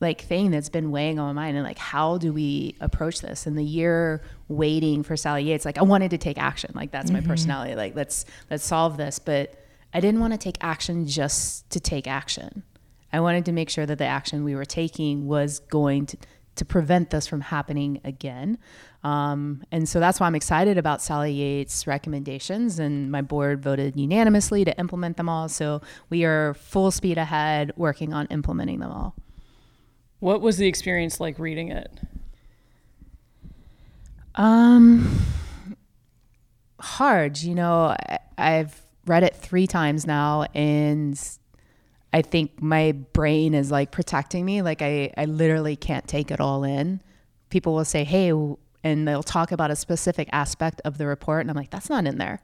like 0.00 0.20
thing 0.20 0.50
that's 0.50 0.68
been 0.68 0.90
weighing 0.90 1.18
on 1.18 1.34
my 1.34 1.42
mind 1.42 1.56
and 1.56 1.66
like 1.66 1.78
how 1.78 2.18
do 2.18 2.32
we 2.32 2.76
approach 2.80 3.20
this 3.20 3.46
and 3.46 3.58
the 3.58 3.64
year 3.64 4.22
waiting 4.46 5.02
for 5.02 5.16
sally 5.16 5.42
yates 5.42 5.64
like 5.64 5.76
i 5.76 5.82
wanted 5.82 6.10
to 6.10 6.18
take 6.18 6.38
action 6.38 6.70
like 6.74 6.92
that's 6.92 7.10
my 7.10 7.20
personality 7.20 7.74
like 7.74 7.96
let's 7.96 8.24
let's 8.50 8.64
solve 8.64 8.96
this 8.96 9.18
but 9.18 9.54
i 9.92 10.00
didn't 10.00 10.20
want 10.20 10.32
to 10.32 10.38
take 10.38 10.56
action 10.60 11.06
just 11.06 11.68
to 11.70 11.80
take 11.80 12.06
action 12.06 12.62
I 13.12 13.20
wanted 13.20 13.44
to 13.46 13.52
make 13.52 13.70
sure 13.70 13.86
that 13.86 13.98
the 13.98 14.06
action 14.06 14.44
we 14.44 14.54
were 14.54 14.64
taking 14.64 15.26
was 15.26 15.60
going 15.60 16.06
to, 16.06 16.18
to 16.56 16.64
prevent 16.64 17.10
this 17.10 17.26
from 17.26 17.40
happening 17.40 18.00
again. 18.04 18.58
Um, 19.02 19.64
and 19.72 19.88
so 19.88 19.98
that's 20.00 20.20
why 20.20 20.26
I'm 20.26 20.34
excited 20.34 20.76
about 20.76 21.00
Sally 21.00 21.32
Yates' 21.32 21.86
recommendations, 21.86 22.78
and 22.78 23.10
my 23.10 23.22
board 23.22 23.62
voted 23.62 23.98
unanimously 23.98 24.64
to 24.64 24.78
implement 24.78 25.16
them 25.16 25.28
all. 25.28 25.48
So 25.48 25.80
we 26.10 26.24
are 26.24 26.54
full 26.54 26.90
speed 26.90 27.16
ahead 27.16 27.72
working 27.76 28.12
on 28.12 28.26
implementing 28.26 28.80
them 28.80 28.90
all. 28.90 29.14
What 30.20 30.40
was 30.40 30.58
the 30.58 30.66
experience 30.66 31.20
like 31.20 31.38
reading 31.38 31.70
it? 31.70 31.90
Um, 34.34 35.18
hard. 36.80 37.38
You 37.38 37.54
know, 37.54 37.96
I, 38.08 38.18
I've 38.36 38.82
read 39.08 39.22
it 39.22 39.34
three 39.36 39.66
times 39.66 40.06
now, 40.06 40.46
and 40.54 41.18
I 42.12 42.22
think 42.22 42.62
my 42.62 42.92
brain 42.92 43.54
is 43.54 43.70
like 43.70 43.90
protecting 43.90 44.44
me. 44.44 44.62
Like 44.62 44.82
I, 44.82 45.12
I 45.16 45.24
literally 45.24 45.76
can't 45.76 46.06
take 46.06 46.30
it 46.30 46.40
all 46.40 46.64
in. 46.64 47.00
People 47.50 47.74
will 47.74 47.84
say, 47.84 48.04
"Hey," 48.04 48.32
and 48.84 49.08
they'll 49.08 49.22
talk 49.22 49.52
about 49.52 49.70
a 49.70 49.76
specific 49.76 50.28
aspect 50.32 50.80
of 50.84 50.98
the 50.98 51.06
report, 51.06 51.42
and 51.42 51.50
I'm 51.50 51.56
like, 51.56 51.70
"That's 51.70 51.90
not 51.90 52.06
in 52.06 52.18
there." 52.18 52.40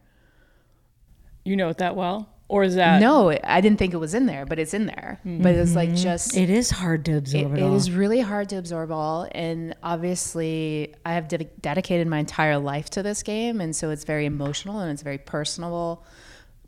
You 1.44 1.56
know 1.56 1.68
it 1.68 1.78
that 1.78 1.94
well, 1.94 2.34
or 2.48 2.62
is 2.62 2.74
that 2.74 3.00
No, 3.00 3.36
I 3.42 3.60
didn't 3.60 3.78
think 3.78 3.94
it 3.94 3.98
was 3.98 4.14
in 4.14 4.26
there, 4.26 4.44
but 4.46 4.58
it's 4.58 4.74
in 4.74 4.86
there. 4.86 5.20
But 5.24 5.54
it's 5.54 5.74
like 5.74 5.90
mm-hmm. 5.90 5.96
just 5.96 6.36
It 6.36 6.50
is 6.50 6.70
hard 6.70 7.04
to 7.06 7.16
absorb 7.16 7.54
it, 7.54 7.60
it 7.60 7.62
all. 7.62 7.74
is 7.74 7.90
really 7.90 8.20
hard 8.20 8.48
to 8.50 8.56
absorb 8.56 8.90
all 8.90 9.26
and 9.32 9.74
obviously 9.82 10.94
i 11.06 11.14
have 11.14 11.28
de- 11.28 11.44
dedicated 11.60 12.06
my 12.06 12.18
entire 12.18 12.58
life 12.58 12.90
to 12.90 13.02
this 13.02 13.22
game 13.22 13.60
and 13.60 13.74
so 13.74 13.90
it's 13.90 14.04
very 14.04 14.26
emotional 14.26 14.80
and 14.80 14.90
it's 14.90 15.02
very 15.02 15.18
personal 15.18 16.04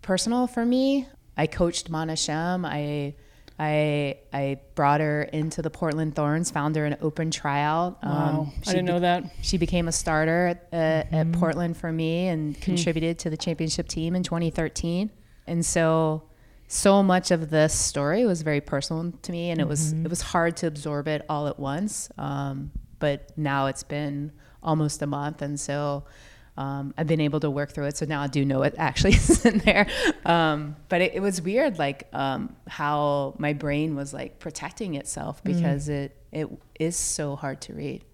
personal 0.07 0.47
for 0.47 0.65
me 0.65 1.07
i 1.37 1.47
coached 1.47 1.91
mana 1.91 2.15
shim 2.15 2.65
i 2.65 3.15
I 3.59 4.17
I 4.33 4.61
brought 4.75 5.01
her 5.01 5.23
into 5.23 5.63
the 5.63 5.71
Portland 5.71 6.15
Thorns, 6.15 6.51
found 6.51 6.77
her 6.77 6.85
an 6.85 6.97
open 7.01 7.31
tryout. 7.31 7.99
Um, 8.03 8.13
Wow, 8.13 8.53
I 8.67 8.71
didn't 8.71 8.85
know 8.85 9.01
that. 9.01 9.25
She 9.41 9.57
became 9.57 9.89
a 9.89 9.93
starter 9.93 10.49
at, 10.49 10.69
uh, 10.73 11.17
at 11.17 11.33
Portland 11.33 11.77
for 11.77 11.91
me 11.91 12.29
and 12.29 12.61
contributed 12.61 13.19
to 13.21 13.31
the 13.31 13.37
championship 13.37 13.89
team 13.89 14.15
in 14.15 14.23
2013. 14.23 15.11
And 15.47 15.65
so, 15.65 16.25
so 16.69 17.03
much 17.03 17.31
of 17.31 17.49
this 17.49 17.73
story 17.73 18.27
was 18.27 18.43
very 18.43 18.61
personal 18.61 19.13
to 19.23 19.33
me, 19.33 19.51
and 19.51 19.61
it 19.61 19.69
was 19.69 19.93
it 19.93 20.11
was 20.11 20.21
hard 20.21 20.57
to 20.59 20.67
absorb 20.67 21.09
it 21.09 21.25
all 21.29 21.47
at 21.47 21.59
once. 21.59 22.11
Um, 22.19 22.73
but 22.99 23.33
now 23.39 23.69
it's 23.69 23.85
been 23.85 24.33
almost 24.63 25.01
a 25.03 25.07
month, 25.07 25.41
and 25.41 25.59
so. 25.59 26.05
Um, 26.57 26.95
I've 26.97 27.07
been 27.07 27.21
able 27.21 27.41
to 27.41 27.51
work 27.51 27.73
through 27.73 27.87
it, 27.87 27.97
so 27.97 28.07
now 28.07 28.23
I 28.23 28.29
do 28.29 28.45
know 28.45 28.63
it 28.63 28.75
actually 28.79 29.13
is 29.15 29.45
in 29.45 29.59
there. 29.59 29.87
Um, 30.25 30.77
but 30.89 31.01
it, 31.01 31.15
it 31.15 31.21
was 31.21 31.41
weird, 31.43 31.79
like 31.79 32.09
um, 32.13 32.57
how 32.67 33.35
my 33.39 33.53
brain 33.53 33.95
was 33.95 34.15
like 34.15 34.39
protecting 34.39 34.95
itself 34.95 35.43
because 35.45 35.89
it 35.89 36.17
it 36.33 36.49
is 36.79 36.97
so 36.97 37.37
hard 37.37 37.61
to 37.63 37.75
read. 37.75 38.05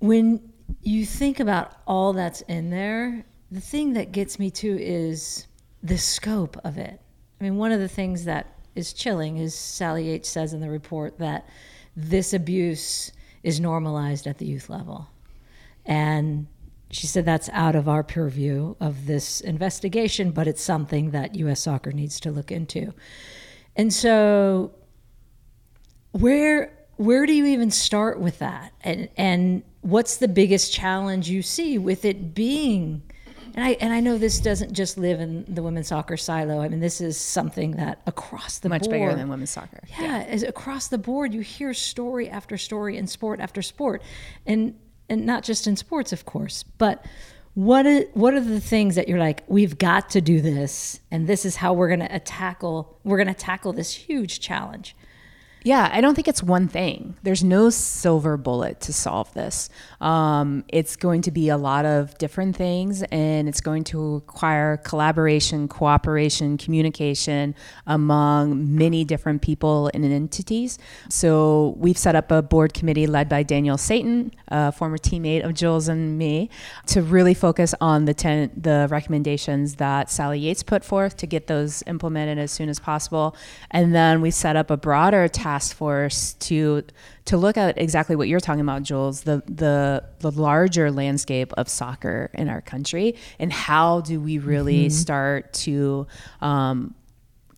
when 0.00 0.40
you 0.82 1.04
think 1.04 1.40
about 1.40 1.72
all 1.86 2.12
that's 2.12 2.42
in 2.42 2.70
there, 2.70 3.24
the 3.50 3.60
thing 3.60 3.94
that 3.94 4.12
gets 4.12 4.38
me 4.38 4.50
too 4.50 4.76
is 4.80 5.46
the 5.82 5.98
scope 5.98 6.56
of 6.64 6.78
it. 6.78 7.00
I 7.40 7.44
mean, 7.44 7.56
one 7.56 7.72
of 7.72 7.80
the 7.80 7.88
things 7.88 8.24
that 8.24 8.58
is 8.74 8.92
chilling 8.92 9.38
is 9.38 9.54
Sally 9.54 10.08
Yates 10.08 10.28
says 10.28 10.52
in 10.52 10.60
the 10.60 10.70
report 10.70 11.18
that 11.18 11.48
this 11.96 12.32
abuse 12.32 13.12
is 13.42 13.60
normalized 13.60 14.26
at 14.26 14.38
the 14.38 14.46
youth 14.46 14.68
level. 14.68 15.08
And 15.86 16.46
she 16.90 17.06
said 17.06 17.24
that's 17.24 17.48
out 17.50 17.76
of 17.76 17.88
our 17.88 18.02
purview 18.02 18.74
of 18.80 19.06
this 19.06 19.40
investigation, 19.40 20.32
but 20.32 20.48
it's 20.48 20.62
something 20.62 21.10
that 21.12 21.36
U.S. 21.36 21.60
soccer 21.60 21.92
needs 21.92 22.20
to 22.20 22.30
look 22.30 22.50
into. 22.50 22.92
And 23.76 23.92
so 23.92 24.72
where 26.12 26.76
where 26.96 27.24
do 27.24 27.32
you 27.32 27.46
even 27.46 27.70
start 27.70 28.20
with 28.20 28.40
that 28.40 28.72
and 28.82 29.08
and 29.16 29.62
what's 29.80 30.16
the 30.16 30.28
biggest 30.28 30.72
challenge 30.72 31.30
you 31.30 31.40
see 31.40 31.78
with 31.78 32.04
it 32.04 32.34
being 32.34 33.00
and 33.54 33.64
I 33.64 33.70
and 33.80 33.92
I 33.92 34.00
know 34.00 34.18
this 34.18 34.40
doesn't 34.40 34.72
just 34.72 34.98
live 34.98 35.20
in 35.20 35.44
the 35.48 35.62
women's 35.62 35.88
soccer 35.88 36.16
silo. 36.16 36.60
I 36.60 36.68
mean, 36.68 36.80
this 36.80 37.00
is 37.00 37.16
something 37.16 37.72
that 37.72 38.00
across 38.06 38.58
the 38.58 38.68
Much 38.68 38.82
board, 38.82 38.92
bigger 38.92 39.14
than 39.14 39.28
women's 39.28 39.50
soccer. 39.50 39.80
yeah, 39.98 40.24
is 40.26 40.42
across 40.42 40.88
the 40.88 40.98
board. 40.98 41.34
You 41.34 41.40
hear 41.40 41.74
story 41.74 42.28
after 42.28 42.56
story 42.56 42.96
in 42.96 43.06
sport 43.06 43.40
after 43.40 43.60
sport, 43.60 44.02
and 44.46 44.74
and 45.10 45.26
not 45.26 45.42
just 45.42 45.66
in 45.66 45.76
sports, 45.76 46.12
of 46.12 46.24
course. 46.24 46.62
But 46.78 47.04
what 47.54 47.84
are, 47.84 48.02
what 48.14 48.32
are 48.32 48.40
the 48.40 48.60
things 48.60 48.94
that 48.94 49.08
you're 49.08 49.18
like? 49.18 49.42
We've 49.48 49.76
got 49.76 50.08
to 50.10 50.20
do 50.20 50.40
this, 50.40 51.00
and 51.10 51.26
this 51.26 51.44
is 51.44 51.56
how 51.56 51.74
we're 51.74 51.88
to 52.08 52.20
tackle. 52.20 52.98
We're 53.04 53.18
to 53.28 53.34
tackle 53.34 53.72
this 53.72 53.92
huge 53.92 54.40
challenge. 54.40 54.96
Yeah, 55.62 55.90
I 55.92 56.00
don't 56.00 56.14
think 56.14 56.26
it's 56.26 56.42
one 56.42 56.68
thing. 56.68 57.16
There's 57.22 57.44
no 57.44 57.68
silver 57.68 58.38
bullet 58.38 58.80
to 58.80 58.94
solve 58.94 59.30
this. 59.34 59.68
Um, 60.00 60.64
it's 60.68 60.96
going 60.96 61.20
to 61.22 61.30
be 61.30 61.50
a 61.50 61.58
lot 61.58 61.84
of 61.84 62.16
different 62.16 62.56
things, 62.56 63.02
and 63.02 63.46
it's 63.46 63.60
going 63.60 63.84
to 63.84 64.14
require 64.14 64.78
collaboration, 64.78 65.68
cooperation, 65.68 66.56
communication 66.56 67.54
among 67.86 68.74
many 68.74 69.04
different 69.04 69.42
people 69.42 69.90
and 69.92 70.02
entities. 70.02 70.78
So 71.10 71.74
we've 71.76 71.98
set 71.98 72.14
up 72.14 72.30
a 72.30 72.40
board 72.40 72.72
committee 72.72 73.06
led 73.06 73.28
by 73.28 73.42
Danielle 73.42 73.76
Slaton, 73.76 74.32
a 74.48 74.72
former 74.72 74.96
teammate 74.96 75.44
of 75.44 75.52
Jules 75.52 75.88
and 75.88 76.16
me, 76.16 76.48
to 76.86 77.02
really 77.02 77.34
focus 77.34 77.74
on 77.82 78.06
the 78.06 78.14
ten, 78.14 78.50
the 78.56 78.88
recommendations 78.90 79.74
that 79.74 80.10
Sally 80.10 80.38
Yates 80.38 80.62
put 80.62 80.86
forth 80.86 81.18
to 81.18 81.26
get 81.26 81.48
those 81.48 81.82
implemented 81.86 82.38
as 82.38 82.50
soon 82.50 82.70
as 82.70 82.80
possible. 82.80 83.36
And 83.70 83.94
then 83.94 84.22
we 84.22 84.30
set 84.30 84.56
up 84.56 84.70
a 84.70 84.78
broader 84.78 85.28
task 85.28 85.49
force 85.58 86.34
to 86.34 86.84
to 87.24 87.36
look 87.36 87.56
at 87.56 87.78
exactly 87.78 88.16
what 88.16 88.28
you're 88.28 88.40
talking 88.40 88.60
about, 88.60 88.82
Jules, 88.82 89.22
the 89.22 89.42
the 89.46 90.04
the 90.20 90.30
larger 90.30 90.90
landscape 90.90 91.52
of 91.54 91.68
soccer 91.68 92.30
in 92.34 92.48
our 92.48 92.60
country, 92.60 93.16
and 93.38 93.52
how 93.52 94.00
do 94.00 94.20
we 94.20 94.38
really 94.38 94.88
start 94.90 95.52
to 95.52 96.06
um, 96.40 96.94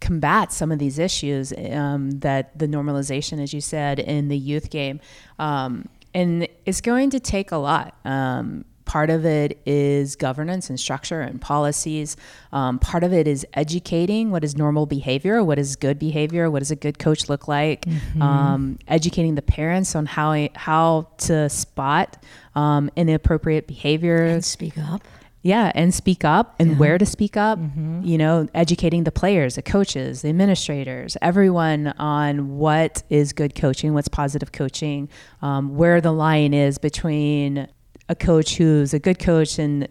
combat 0.00 0.52
some 0.52 0.72
of 0.72 0.78
these 0.78 0.98
issues 0.98 1.52
um, 1.70 2.10
that 2.20 2.58
the 2.58 2.66
normalization, 2.66 3.42
as 3.42 3.52
you 3.52 3.60
said, 3.60 3.98
in 3.98 4.28
the 4.28 4.38
youth 4.38 4.70
game, 4.70 5.00
um, 5.38 5.88
and 6.14 6.48
it's 6.66 6.80
going 6.80 7.10
to 7.10 7.20
take 7.20 7.52
a 7.52 7.56
lot. 7.56 7.96
Um, 8.04 8.64
part 8.84 9.10
of 9.10 9.24
it 9.24 9.60
is 9.66 10.16
governance 10.16 10.68
and 10.70 10.78
structure 10.78 11.20
and 11.20 11.40
policies. 11.40 12.16
Um, 12.52 12.78
part 12.78 13.04
of 13.04 13.12
it 13.12 13.26
is 13.26 13.46
educating 13.54 14.30
what 14.30 14.44
is 14.44 14.56
normal 14.56 14.86
behavior, 14.86 15.42
what 15.42 15.58
is 15.58 15.76
good 15.76 15.98
behavior, 15.98 16.50
what 16.50 16.60
does 16.60 16.70
a 16.70 16.76
good 16.76 16.98
coach 16.98 17.28
look 17.28 17.48
like. 17.48 17.86
Um, 18.20 18.78
educating 18.88 19.34
the 19.34 19.42
parents 19.42 19.94
on 19.96 20.06
how 20.06 20.48
how 20.54 21.08
to 21.18 21.48
spot 21.48 22.22
um, 22.54 22.90
inappropriate 22.96 23.66
behavior. 23.66 24.40
Speak 24.40 24.78
up. 24.78 25.02
Yeah, 25.44 25.72
and 25.74 25.92
speak 25.92 26.24
up 26.24 26.54
and 26.60 26.78
where 26.78 26.98
to 26.98 27.04
speak 27.06 27.36
up. 27.36 27.58
You 28.04 28.16
know, 28.16 28.46
educating 28.54 29.02
the 29.02 29.10
players, 29.10 29.56
the 29.56 29.62
coaches, 29.62 30.22
the 30.22 30.28
administrators, 30.28 31.16
everyone 31.20 31.88
on 31.98 32.58
what 32.58 33.02
is 33.10 33.32
good 33.32 33.56
coaching, 33.56 33.92
what's 33.92 34.06
positive 34.06 34.52
coaching, 34.52 35.08
um, 35.40 35.76
where 35.76 36.00
the 36.00 36.12
line 36.12 36.54
is 36.54 36.78
between 36.78 37.66
a 38.08 38.14
coach 38.14 38.56
who's 38.56 38.92
a 38.94 38.98
good 38.98 39.18
coach 39.18 39.58
and 39.58 39.88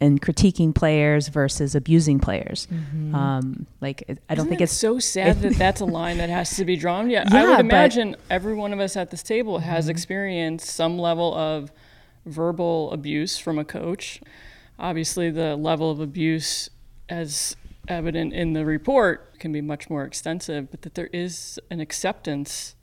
and 0.00 0.22
critiquing 0.22 0.74
players 0.74 1.28
versus 1.28 1.74
abusing 1.74 2.18
players. 2.18 2.66
Um, 3.12 3.66
like, 3.82 4.04
I 4.08 4.34
don't 4.34 4.46
Isn't 4.46 4.48
think 4.48 4.60
it's 4.62 4.72
so 4.72 4.98
sad 4.98 5.42
that 5.42 5.54
that's 5.58 5.82
a 5.82 5.84
line 5.84 6.16
that 6.18 6.30
has 6.30 6.56
to 6.56 6.64
be 6.64 6.76
drawn. 6.76 7.10
Yeah, 7.10 7.24
I 7.30 7.34
Yeah, 7.42 7.48
would 7.48 7.56
but- 7.56 7.60
imagine 7.66 8.16
every 8.30 8.54
one 8.54 8.72
of 8.72 8.80
us 8.80 8.96
at 8.96 9.10
this 9.10 9.22
table 9.22 9.58
has 9.58 9.88
experienced 9.90 10.66
some 10.68 10.98
level 10.98 11.34
of 11.34 11.72
verbal 12.24 12.90
abuse 12.92 13.36
from 13.36 13.58
a 13.58 13.64
coach. 13.64 14.20
Obviously, 14.78 15.30
the 15.30 15.56
level 15.56 15.90
of 15.90 16.00
abuse, 16.00 16.70
as 17.10 17.54
evident 17.88 18.32
in 18.32 18.54
the 18.54 18.64
report, 18.64 19.38
can 19.40 19.52
be 19.52 19.60
much 19.60 19.90
more 19.90 20.04
extensive, 20.04 20.70
but 20.70 20.82
that 20.82 20.94
there 20.94 21.10
is 21.12 21.58
an 21.70 21.80
acceptance 21.80 22.75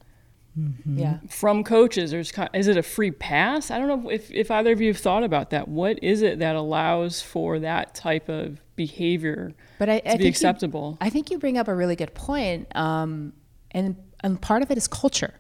yeah. 0.86 1.17
from 1.29 1.63
coaches. 1.63 2.31
Ki- 2.31 2.48
is 2.53 2.67
it 2.67 2.77
a 2.77 2.83
free 2.83 3.12
pass? 3.12 3.72
I 3.72 3.79
don't 3.79 3.88
know 3.88 4.10
if, 4.10 4.29
if 4.31 4.51
either 4.51 4.72
of 4.72 4.81
you 4.81 4.89
have 4.89 4.98
thought 4.98 5.24
about 5.24 5.50
that. 5.51 5.67
What 5.67 6.03
is 6.03 6.22
it 6.22 6.39
that 6.39 6.55
allows 6.55 7.22
for 7.22 7.60
that 7.60 7.95
type 7.95 8.29
of 8.29 8.60
behavior 8.75 9.53
But 9.79 9.89
I, 9.89 9.93
I 9.95 10.00
to 10.00 10.03
think 10.10 10.19
be 10.19 10.24
you- 10.25 10.29
acceptable? 10.29 10.98
I 11.01 11.10
think 11.10 11.31
you 11.31 11.39
bring 11.39 11.57
up 11.57 11.67
a 11.67 11.75
really 11.75 11.95
good 11.95 12.13
point. 12.13 12.74
Um, 12.75 13.33
and, 13.72 13.95
and 14.24 14.39
part 14.41 14.62
of 14.62 14.69
it 14.72 14.77
is 14.77 14.88
culture, 14.88 15.33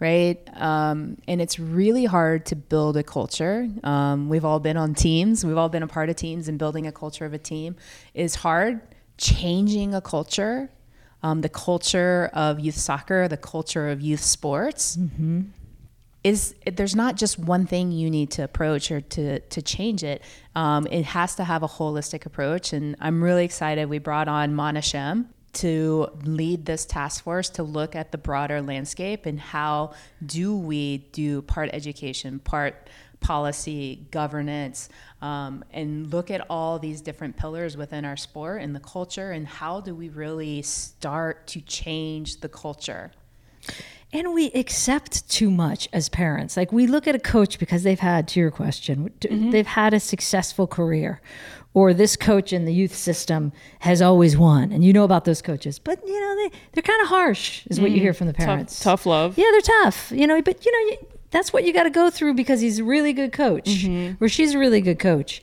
right? 0.00 0.38
Um, 0.54 1.18
and 1.28 1.40
it's 1.40 1.58
really 1.58 2.04
hard 2.04 2.46
to 2.46 2.56
build 2.56 2.96
a 2.96 3.02
culture. 3.02 3.68
Um, 3.84 4.28
we've 4.28 4.44
all 4.44 4.60
been 4.60 4.76
on 4.76 4.94
teams, 4.94 5.44
we've 5.44 5.56
all 5.56 5.68
been 5.68 5.82
a 5.82 5.88
part 5.88 6.10
of 6.10 6.16
teams, 6.16 6.48
and 6.48 6.58
building 6.58 6.86
a 6.86 6.92
culture 6.92 7.24
of 7.24 7.32
a 7.32 7.38
team 7.38 7.76
is 8.14 8.34
hard. 8.36 8.80
Changing 9.18 9.94
a 9.94 10.00
culture, 10.02 10.70
um, 11.26 11.40
the 11.40 11.48
culture 11.48 12.30
of 12.32 12.60
youth 12.60 12.76
soccer, 12.76 13.26
the 13.26 13.36
culture 13.36 13.88
of 13.88 14.00
youth 14.00 14.22
sports, 14.22 14.96
is 16.22 16.54
there's 16.72 16.94
not 16.94 17.16
just 17.16 17.36
one 17.38 17.66
thing 17.66 17.90
you 17.90 18.10
need 18.10 18.30
to 18.30 18.42
approach 18.42 18.90
or 18.92 19.00
to 19.00 19.40
to 19.40 19.60
change 19.62 20.04
it. 20.04 20.22
Um, 20.54 20.86
it 20.86 21.04
has 21.04 21.34
to 21.36 21.44
have 21.44 21.62
a 21.64 21.68
holistic 21.68 22.26
approach, 22.26 22.72
and 22.72 22.94
I'm 23.00 23.22
really 23.22 23.44
excited. 23.44 23.88
We 23.88 23.98
brought 23.98 24.28
on 24.28 24.54
Mana 24.54 24.80
Shim 24.80 25.26
to 25.54 26.06
lead 26.22 26.66
this 26.66 26.84
task 26.84 27.24
force 27.24 27.48
to 27.48 27.62
look 27.62 27.96
at 27.96 28.12
the 28.12 28.18
broader 28.18 28.60
landscape 28.60 29.24
and 29.26 29.40
how 29.40 29.94
do 30.24 30.54
we 30.56 30.98
do 31.12 31.42
part 31.42 31.70
education, 31.72 32.38
part 32.38 32.88
policy, 33.20 34.06
governance, 34.10 34.88
um, 35.22 35.64
and 35.72 36.12
look 36.12 36.30
at 36.30 36.44
all 36.50 36.78
these 36.78 37.00
different 37.00 37.36
pillars 37.36 37.76
within 37.76 38.04
our 38.04 38.16
sport 38.16 38.62
and 38.62 38.74
the 38.74 38.80
culture, 38.80 39.30
and 39.32 39.46
how 39.46 39.80
do 39.80 39.94
we 39.94 40.08
really 40.08 40.62
start 40.62 41.46
to 41.48 41.60
change 41.62 42.40
the 42.40 42.48
culture? 42.48 43.12
And 44.12 44.32
we 44.32 44.46
accept 44.52 45.28
too 45.28 45.50
much 45.50 45.88
as 45.92 46.08
parents. 46.08 46.56
Like 46.56 46.72
we 46.72 46.86
look 46.86 47.08
at 47.08 47.14
a 47.14 47.18
coach 47.18 47.58
because 47.58 47.82
they've 47.82 47.98
had, 47.98 48.28
to 48.28 48.40
your 48.40 48.52
question, 48.52 49.10
t- 49.20 49.50
they've 49.50 49.66
had 49.66 49.92
a 49.92 50.00
successful 50.00 50.66
career, 50.68 51.20
or 51.74 51.92
this 51.92 52.16
coach 52.16 52.52
in 52.52 52.64
the 52.64 52.72
youth 52.72 52.94
system 52.94 53.52
has 53.80 54.00
always 54.00 54.36
won. 54.36 54.70
And 54.72 54.84
you 54.84 54.92
know 54.92 55.02
about 55.04 55.24
those 55.24 55.42
coaches, 55.42 55.78
but 55.80 56.00
you 56.06 56.18
know 56.20 56.36
they 56.36 56.56
they're 56.72 56.82
kind 56.82 57.02
of 57.02 57.08
harsh, 57.08 57.66
is 57.66 57.80
what 57.80 57.90
you 57.90 58.00
hear 58.00 58.14
from 58.14 58.28
the 58.28 58.32
parents. 58.32 58.78
Tough, 58.78 59.00
tough 59.00 59.06
love. 59.06 59.36
Yeah, 59.36 59.46
they're 59.50 59.60
tough. 59.82 60.12
You 60.12 60.26
know, 60.28 60.40
but 60.40 60.64
you 60.64 60.72
know 60.72 60.92
you- 60.92 61.06
that's 61.36 61.52
what 61.52 61.64
you 61.64 61.72
got 61.72 61.82
to 61.82 61.90
go 61.90 62.08
through 62.08 62.32
because 62.34 62.62
he's 62.62 62.78
a 62.78 62.84
really 62.84 63.12
good 63.12 63.32
coach, 63.32 63.66
mm-hmm. 63.66 64.22
or 64.24 64.28
she's 64.28 64.54
a 64.54 64.58
really 64.58 64.80
good 64.80 64.98
coach, 64.98 65.42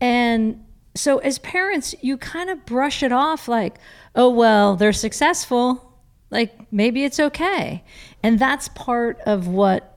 and 0.00 0.64
so 0.94 1.18
as 1.18 1.38
parents, 1.38 1.94
you 2.00 2.16
kind 2.16 2.50
of 2.50 2.64
brush 2.66 3.02
it 3.02 3.12
off 3.12 3.48
like, 3.48 3.78
oh 4.14 4.30
well, 4.30 4.76
they're 4.76 4.92
successful. 4.92 5.98
Like 6.30 6.72
maybe 6.72 7.04
it's 7.04 7.18
okay. 7.18 7.82
And 8.22 8.38
that's 8.38 8.68
part 8.68 9.20
of 9.26 9.48
what 9.48 9.88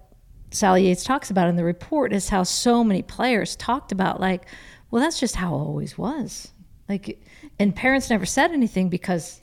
sally 0.52 0.88
yates 0.88 1.04
talks 1.04 1.30
about 1.30 1.50
in 1.50 1.58
the 1.58 1.64
report 1.64 2.14
is 2.14 2.30
how 2.30 2.44
so 2.44 2.84
many 2.84 3.02
players 3.02 3.58
talked 3.58 3.92
about 3.92 4.22
like 4.22 4.46
well 4.90 5.02
that's 5.02 5.20
just 5.20 5.36
how 5.36 5.54
it 5.54 5.60
always 5.60 5.98
was. 5.98 6.52
Like 6.88 7.22
and 7.60 7.76
parents 7.76 8.10
never 8.10 8.26
said 8.26 8.52
anything 8.52 8.90
because 8.90 9.42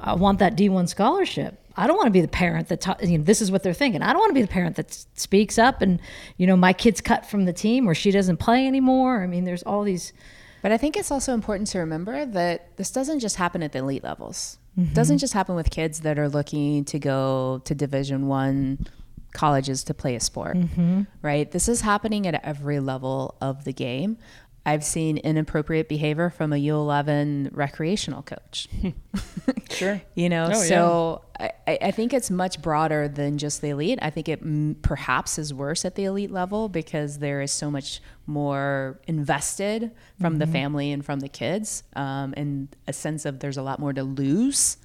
i 0.00 0.14
want 0.14 0.38
that 0.38 0.56
d1 0.56 0.88
scholarship 0.88 1.58
i 1.76 1.86
don't 1.86 1.96
want 1.96 2.06
to 2.06 2.12
be 2.12 2.20
the 2.20 2.28
parent 2.28 2.68
that 2.68 2.80
ta- 2.80 2.96
you 3.02 3.18
know, 3.18 3.24
this 3.24 3.40
is 3.40 3.50
what 3.50 3.62
they're 3.62 3.74
thinking 3.74 4.02
i 4.02 4.12
don't 4.12 4.20
want 4.20 4.30
to 4.30 4.34
be 4.34 4.42
the 4.42 4.48
parent 4.48 4.76
that 4.76 4.90
s- 4.90 5.06
speaks 5.14 5.58
up 5.58 5.82
and 5.82 6.00
you 6.36 6.46
know 6.46 6.56
my 6.56 6.72
kid's 6.72 7.00
cut 7.00 7.26
from 7.26 7.44
the 7.44 7.52
team 7.52 7.88
or 7.88 7.94
she 7.94 8.10
doesn't 8.10 8.38
play 8.38 8.66
anymore 8.66 9.22
i 9.22 9.26
mean 9.26 9.44
there's 9.44 9.62
all 9.62 9.82
these 9.82 10.12
But 10.62 10.72
I 10.72 10.78
think 10.78 10.96
it's 10.96 11.12
also 11.12 11.32
important 11.32 11.68
to 11.68 11.78
remember 11.78 12.26
that 12.26 12.76
this 12.76 12.90
doesn't 12.90 13.20
just 13.20 13.36
happen 13.36 13.62
at 13.62 13.70
the 13.70 13.78
elite 13.78 14.02
levels. 14.02 14.58
It 14.76 14.80
mm-hmm. 14.80 14.94
doesn't 14.94 15.18
just 15.18 15.32
happen 15.32 15.54
with 15.54 15.70
kids 15.70 16.00
that 16.00 16.18
are 16.18 16.28
looking 16.28 16.84
to 16.86 16.98
go 16.98 17.62
to 17.64 17.72
Division 17.72 18.26
One 18.26 18.84
colleges 19.32 19.84
to 19.84 19.94
play 19.94 20.16
a 20.16 20.20
sport, 20.20 20.56
mm-hmm. 20.56 21.02
right? 21.22 21.48
This 21.50 21.68
is 21.68 21.82
happening 21.82 22.26
at 22.26 22.42
every 22.44 22.80
level 22.80 23.36
of 23.40 23.62
the 23.62 23.72
game. 23.72 24.18
I've 24.66 24.84
seen 24.84 25.16
inappropriate 25.18 25.88
behavior 25.88 26.28
from 26.28 26.52
a 26.52 26.56
U11 26.56 27.50
recreational 27.52 28.22
coach. 28.22 28.68
Sure. 29.70 30.00
You 30.14 30.28
know, 30.28 30.48
Oh, 30.52 30.54
so 30.54 31.22
I, 31.38 31.50
I 31.66 31.78
I 31.82 31.90
think 31.90 32.14
it's 32.14 32.30
much 32.30 32.62
broader 32.62 33.08
than 33.08 33.36
just 33.36 33.60
the 33.60 33.70
elite. 33.70 33.98
I 34.00 34.10
think 34.10 34.28
it 34.28 34.42
mm, 34.42 34.80
perhaps 34.82 35.38
is 35.38 35.52
worse 35.52 35.84
at 35.84 35.94
the 35.96 36.04
elite 36.04 36.30
level 36.30 36.68
because 36.68 37.18
there 37.18 37.42
is 37.42 37.52
so 37.52 37.70
much 37.70 38.00
more 38.26 38.98
invested 39.06 39.90
from 40.20 40.38
the 40.38 40.46
family 40.46 40.92
and 40.92 41.04
from 41.04 41.20
the 41.20 41.28
kids, 41.28 41.82
um, 41.94 42.32
and 42.36 42.68
a 42.86 42.92
sense 42.92 43.24
of 43.24 43.40
there's 43.40 43.56
a 43.56 43.62
lot 43.62 43.78
more 43.78 43.92
to 43.92 44.02
lose 44.02 44.78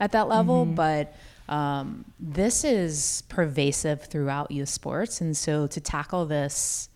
at 0.00 0.12
that 0.12 0.28
level. 0.28 0.64
But 0.64 1.14
um, 1.48 2.04
this 2.20 2.64
is 2.64 3.22
pervasive 3.28 4.02
throughout 4.04 4.50
youth 4.50 4.68
sports, 4.68 5.20
and 5.20 5.36
so 5.36 5.66
to 5.66 5.80
tackle 5.80 6.26
this, 6.26 6.88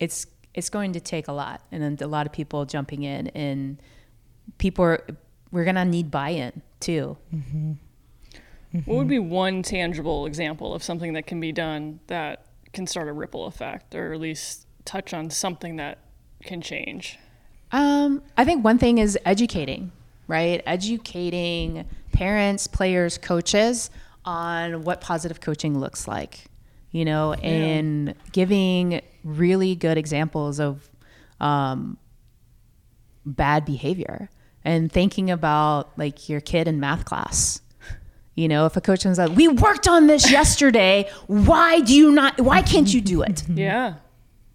it's 0.00 0.26
it's 0.54 0.70
going 0.70 0.92
to 0.92 1.00
take 1.00 1.28
a 1.28 1.32
lot, 1.32 1.62
and 1.72 1.82
then 1.82 1.98
a 2.00 2.10
lot 2.10 2.26
of 2.26 2.32
people 2.32 2.64
jumping 2.64 3.02
in, 3.02 3.28
and 3.28 3.80
people 4.58 4.84
are 4.84 5.06
we're 5.50 5.64
gonna 5.64 5.84
need 5.84 6.10
buy-in 6.10 6.62
too. 6.80 7.16
What 8.84 8.96
would 8.96 9.08
be 9.08 9.20
one 9.20 9.62
tangible 9.62 10.26
example 10.26 10.74
of 10.74 10.82
something 10.82 11.12
that 11.12 11.26
can 11.26 11.38
be 11.38 11.52
done 11.52 12.00
that 12.08 12.46
can 12.72 12.86
start 12.86 13.08
a 13.08 13.12
ripple 13.12 13.46
effect, 13.46 13.94
or 13.94 14.12
at 14.12 14.20
least 14.20 14.66
touch 14.84 15.14
on 15.14 15.30
something 15.30 15.76
that 15.76 15.98
can 16.42 16.60
change? 16.60 17.18
Um, 17.70 18.22
I 18.36 18.44
think 18.44 18.64
one 18.64 18.78
thing 18.78 18.98
is 18.98 19.18
educating, 19.24 19.92
right? 20.26 20.60
Educating 20.66 21.84
parents, 22.12 22.66
players, 22.66 23.16
coaches 23.16 23.90
on 24.24 24.82
what 24.82 25.00
positive 25.00 25.40
coaching 25.40 25.78
looks 25.78 26.08
like, 26.08 26.46
you 26.94 27.04
know, 27.04 27.32
and 27.32 28.14
giving 28.30 29.02
really 29.24 29.74
good 29.74 29.98
examples 29.98 30.60
of 30.60 30.88
um, 31.40 31.98
bad 33.26 33.64
behavior 33.64 34.30
and 34.64 34.92
thinking 34.92 35.28
about 35.28 35.90
like 35.98 36.28
your 36.28 36.40
kid 36.40 36.68
in 36.68 36.78
math 36.78 37.04
class. 37.04 37.60
You 38.36 38.46
know, 38.46 38.66
if 38.66 38.76
a 38.76 38.80
coach 38.80 39.02
comes 39.02 39.18
up, 39.18 39.32
we 39.32 39.48
worked 39.48 39.88
on 39.88 40.06
this 40.06 40.30
yesterday. 40.30 41.10
Why 41.26 41.80
do 41.80 41.92
you 41.92 42.12
not? 42.12 42.40
Why 42.40 42.62
can't 42.62 42.92
you 42.92 43.00
do 43.00 43.22
it? 43.22 43.42
Yeah. 43.48 43.94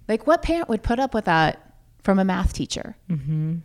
Like, 0.07 0.25
what 0.25 0.41
parent 0.41 0.69
would 0.69 0.81
put 0.81 0.97
up 0.97 1.13
with 1.13 1.25
that 1.25 1.75
from 2.01 2.19
a 2.19 2.25
math 2.25 2.53
teacher? 2.53 2.95
Mm-hmm. 3.09 3.57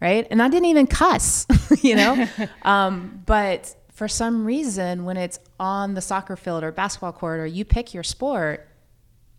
Right? 0.00 0.26
And 0.30 0.42
I 0.42 0.48
didn't 0.48 0.66
even 0.66 0.86
cuss, 0.86 1.46
you 1.82 1.94
know? 1.96 2.26
um, 2.62 3.22
but 3.26 3.74
for 3.96 4.08
some 4.08 4.44
reason, 4.44 5.06
when 5.06 5.16
it's 5.16 5.40
on 5.58 5.94
the 5.94 6.02
soccer 6.02 6.36
field 6.36 6.62
or 6.62 6.70
basketball 6.70 7.14
court 7.14 7.40
or 7.40 7.46
you 7.46 7.64
pick 7.64 7.94
your 7.94 8.02
sport, 8.02 8.68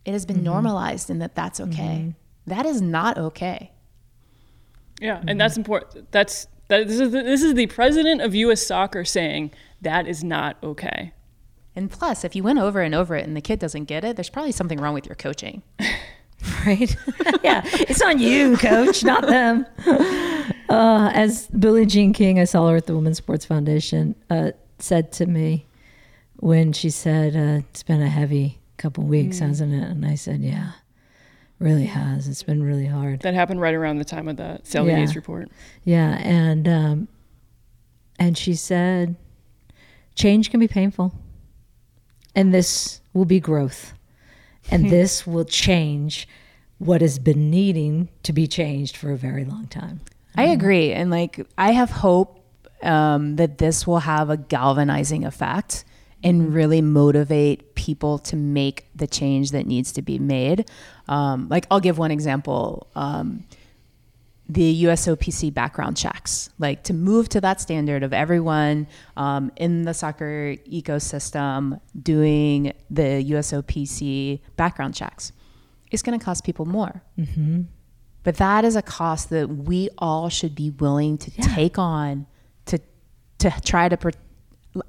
it 0.04 0.14
has 0.14 0.26
been 0.26 0.38
mm-hmm. 0.38 0.46
normalized 0.46 1.12
in 1.12 1.20
that 1.20 1.36
that's 1.36 1.60
okay. 1.60 2.02
Mm-hmm. 2.02 2.10
That 2.48 2.66
is 2.66 2.82
not 2.82 3.20
okay. 3.20 3.72
Yeah, 5.00 5.22
and 5.28 5.40
that's 5.40 5.58
important. 5.58 6.12
That's 6.12 6.48
that. 6.70 6.88
This 6.88 7.00
is 7.00 7.12
the, 7.12 7.22
this 7.22 7.44
is 7.44 7.54
the 7.54 7.68
president 7.68 8.22
of 8.22 8.34
U.S. 8.34 8.66
Soccer 8.66 9.06
saying 9.06 9.52
that 9.84 10.08
is 10.08 10.24
not 10.24 10.58
okay. 10.64 11.14
And 11.76 11.92
plus, 11.92 12.24
if 12.24 12.36
you 12.36 12.42
went 12.42 12.58
over 12.58 12.82
and 12.82 12.96
over 12.96 13.16
it 13.16 13.28
and 13.28 13.38
the 13.38 13.42
kid 13.42 13.60
doesn't 13.60 13.86
get 13.86 14.04
it, 14.04 14.16
there's 14.16 14.32
probably 14.32 14.54
something 14.54 14.80
wrong 14.80 14.96
with 14.96 15.06
your 15.06 15.14
coaching. 15.14 15.62
right? 16.66 16.98
yeah, 17.44 17.62
it's 17.64 18.02
on 18.02 18.18
you, 18.18 18.58
coach, 18.58 19.04
not 19.04 19.28
them. 19.28 19.68
Uh, 20.70 21.12
as 21.14 21.48
Billie 21.48 21.86
Jean 21.86 22.14
King, 22.14 22.40
I 22.40 22.44
saw 22.44 22.70
her 22.70 22.76
at 22.76 22.86
the 22.86 22.96
Women's 22.96 23.18
Sports 23.18 23.46
Foundation, 23.46 24.16
uh, 24.30 24.52
said 24.80 25.12
to 25.14 25.26
me 25.26 25.66
when 26.38 26.74
she 26.74 26.90
said, 26.90 27.36
uh, 27.36 27.66
It's 27.70 27.84
been 27.84 28.02
a 28.02 28.10
heavy 28.10 28.60
couple 28.78 29.04
weeks, 29.04 29.40
hasn't 29.40 29.74
it? 29.74 29.84
And 29.84 30.06
I 30.06 30.16
said, 30.16 30.42
Yeah, 30.42 30.72
really 31.60 31.86
has. 31.86 32.28
It's 32.28 32.44
been 32.44 32.62
really 32.64 32.86
hard. 32.86 33.22
That 33.22 33.34
happened 33.34 33.62
right 33.62 33.74
around 33.74 33.98
the 33.98 34.06
time 34.06 34.28
of 34.28 34.38
the 34.38 34.60
Sally 34.64 34.92
Yeah. 34.92 35.08
Report. 35.16 35.50
Yeah, 35.84 36.18
and 36.22 36.68
um, 36.68 37.08
and 38.20 38.38
she 38.38 38.56
said, 38.56 39.16
change 40.16 40.50
can 40.50 40.60
be 40.60 40.68
painful, 40.68 41.14
and 42.36 42.54
this 42.54 43.02
will 43.14 43.26
be 43.26 43.40
growth, 43.40 43.94
and 44.72 44.90
this 44.90 45.26
will 45.26 45.46
change 45.46 46.28
what 46.80 47.02
has 47.02 47.20
been 47.20 47.50
needing 47.50 48.10
to 48.24 48.34
be 48.34 48.48
changed 48.48 48.96
for 48.96 49.12
a 49.12 49.18
very 49.18 49.46
long 49.46 49.68
time. 49.68 50.02
I 50.38 50.46
agree. 50.46 50.94
And 50.94 51.10
like, 51.10 51.46
I 51.58 51.72
have 51.72 51.90
hope 51.90 52.46
um, 52.84 53.36
that 53.38 53.58
this 53.58 53.88
will 53.88 54.00
have 54.00 54.30
a 54.30 54.38
galvanizing 54.38 55.26
effect 55.26 55.84
and 56.24 56.54
really 56.54 56.82
motivate 56.82 57.76
people 57.76 58.20
to 58.20 58.36
make 58.36 58.88
the 58.96 59.08
change 59.08 59.52
that 59.52 59.66
needs 59.66 59.92
to 59.94 60.02
be 60.02 60.20
made. 60.20 60.70
Um, 61.08 61.48
like, 61.50 61.66
I'll 61.70 61.80
give 61.80 61.98
one 61.98 62.12
example. 62.12 62.88
Um, 62.96 63.46
the 64.50 64.84
USOPC 64.86 65.54
background 65.54 65.98
checks, 65.98 66.50
like 66.58 66.84
to 66.84 66.94
move 66.94 67.28
to 67.30 67.42
that 67.42 67.60
standard 67.60 68.02
of 68.02 68.14
everyone 68.14 68.88
um, 69.18 69.52
in 69.58 69.84
the 69.84 69.94
soccer 69.94 70.56
ecosystem 70.72 71.82
doing 72.02 72.72
the 72.90 73.26
USOPC 73.32 74.40
background 74.56 74.96
checks, 74.96 75.34
is 75.92 76.02
going 76.02 76.18
to 76.18 76.24
cost 76.24 76.46
people 76.46 76.66
more. 76.66 77.04
But 78.28 78.36
that 78.40 78.66
is 78.66 78.76
a 78.76 78.82
cost 78.82 79.30
that 79.30 79.48
we 79.48 79.88
all 79.98 80.28
should 80.28 80.54
be 80.54 80.70
willing 80.70 81.18
to 81.20 81.32
take 81.32 81.80
on 81.80 82.26
to 82.66 82.78
to 83.38 83.54
try 83.64 83.88
to 83.88 83.96
pr- 83.96 84.10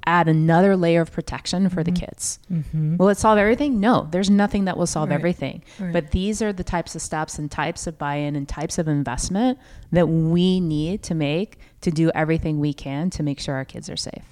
add 0.05 0.27
another 0.27 0.75
layer 0.75 0.99
of 0.99 1.13
protection 1.13 1.69
for 1.69 1.81
the 1.81 1.89
mm-hmm. 1.89 2.05
kids. 2.05 2.39
Mm-hmm. 2.51 2.97
Will 2.97 3.07
it 3.07 3.17
solve 3.17 3.37
everything? 3.37 3.79
No, 3.79 4.09
there's 4.11 4.29
nothing 4.29 4.65
that 4.65 4.75
will 4.75 4.87
solve 4.87 5.09
everything. 5.09 5.63
But 5.93 6.11
these 6.11 6.41
are 6.41 6.51
the 6.51 6.65
types 6.65 6.95
of 6.95 7.01
steps 7.01 7.39
and 7.39 7.49
types 7.49 7.87
of 7.87 7.97
buy-in 7.97 8.35
and 8.35 8.45
types 8.45 8.77
of 8.77 8.89
investment 8.89 9.57
that 9.93 10.07
we 10.09 10.59
need 10.59 11.01
to 11.03 11.15
make 11.15 11.59
to 11.79 11.91
do 11.91 12.11
everything 12.13 12.59
we 12.59 12.73
can 12.73 13.09
to 13.11 13.23
make 13.23 13.39
sure 13.39 13.55
our 13.55 13.63
kids 13.63 13.89
are 13.89 13.95
safe. 13.95 14.25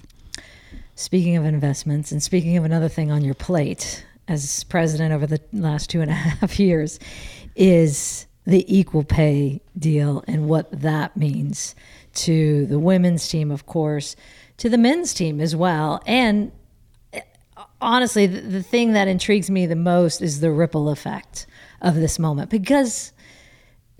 Speaking 0.96 1.34
of 1.34 1.46
investments, 1.46 2.12
and 2.12 2.22
speaking 2.22 2.58
of 2.58 2.66
another 2.66 2.90
thing 2.90 3.10
on 3.10 3.24
your 3.24 3.32
plate 3.32 4.04
as 4.28 4.64
president 4.64 5.14
over 5.14 5.26
the 5.26 5.40
last 5.54 5.88
two 5.88 6.02
and 6.02 6.10
a 6.10 6.14
half 6.40 6.60
years, 6.60 7.00
is 7.56 8.26
the 8.48 8.64
equal 8.74 9.04
pay 9.04 9.60
deal 9.78 10.24
and 10.26 10.48
what 10.48 10.68
that 10.72 11.14
means 11.14 11.74
to 12.14 12.64
the 12.64 12.78
women's 12.78 13.28
team, 13.28 13.50
of 13.50 13.66
course, 13.66 14.16
to 14.56 14.70
the 14.70 14.78
men's 14.78 15.12
team 15.12 15.38
as 15.38 15.54
well. 15.54 16.02
And 16.06 16.50
eh, 17.12 17.20
honestly, 17.82 18.26
the, 18.26 18.40
the 18.40 18.62
thing 18.62 18.94
that 18.94 19.06
intrigues 19.06 19.50
me 19.50 19.66
the 19.66 19.76
most 19.76 20.22
is 20.22 20.40
the 20.40 20.50
ripple 20.50 20.88
effect 20.88 21.46
of 21.82 21.94
this 21.94 22.18
moment 22.18 22.48
because 22.48 23.12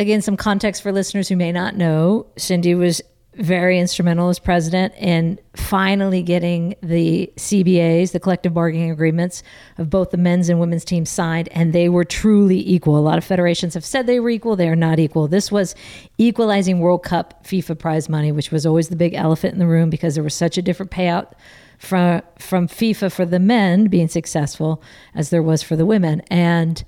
again, 0.00 0.22
some 0.22 0.36
context 0.36 0.82
for 0.82 0.92
listeners 0.92 1.28
who 1.28 1.36
may 1.36 1.52
not 1.52 1.76
know, 1.76 2.26
Cindy 2.38 2.74
was 2.74 3.02
very 3.38 3.78
instrumental 3.78 4.28
as 4.28 4.38
president 4.38 4.92
in 4.96 5.38
finally 5.54 6.22
getting 6.22 6.74
the 6.82 7.32
CBAs, 7.36 8.12
the 8.12 8.20
collective 8.20 8.52
bargaining 8.52 8.90
agreements 8.90 9.42
of 9.78 9.88
both 9.88 10.10
the 10.10 10.16
men's 10.16 10.48
and 10.48 10.58
women's 10.58 10.84
teams 10.84 11.08
signed, 11.08 11.48
and 11.52 11.72
they 11.72 11.88
were 11.88 12.04
truly 12.04 12.68
equal. 12.68 12.98
A 12.98 13.00
lot 13.00 13.16
of 13.16 13.24
federations 13.24 13.74
have 13.74 13.84
said 13.84 14.06
they 14.06 14.20
were 14.20 14.30
equal, 14.30 14.56
they 14.56 14.68
are 14.68 14.76
not 14.76 14.98
equal. 14.98 15.28
This 15.28 15.52
was 15.52 15.74
equalizing 16.18 16.80
World 16.80 17.04
Cup 17.04 17.44
FIFA 17.44 17.78
prize 17.78 18.08
money, 18.08 18.32
which 18.32 18.50
was 18.50 18.66
always 18.66 18.88
the 18.88 18.96
big 18.96 19.14
elephant 19.14 19.52
in 19.52 19.60
the 19.60 19.66
room 19.66 19.88
because 19.88 20.14
there 20.14 20.24
was 20.24 20.34
such 20.34 20.58
a 20.58 20.62
different 20.62 20.90
payout 20.90 21.32
from 21.78 22.22
from 22.38 22.66
FIFA 22.66 23.12
for 23.12 23.24
the 23.24 23.38
men 23.38 23.86
being 23.86 24.08
successful 24.08 24.82
as 25.14 25.30
there 25.30 25.42
was 25.42 25.62
for 25.62 25.76
the 25.76 25.86
women. 25.86 26.22
And 26.28 26.84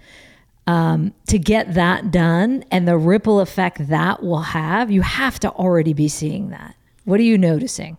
um, 0.70 1.12
to 1.26 1.38
get 1.38 1.74
that 1.74 2.10
done 2.12 2.64
and 2.70 2.86
the 2.86 2.96
ripple 2.96 3.40
effect 3.40 3.88
that 3.88 4.22
will 4.22 4.42
have, 4.42 4.88
you 4.90 5.02
have 5.02 5.40
to 5.40 5.50
already 5.50 5.92
be 5.92 6.06
seeing 6.06 6.50
that. 6.50 6.76
What 7.04 7.18
are 7.18 7.24
you 7.24 7.36
noticing? 7.36 7.98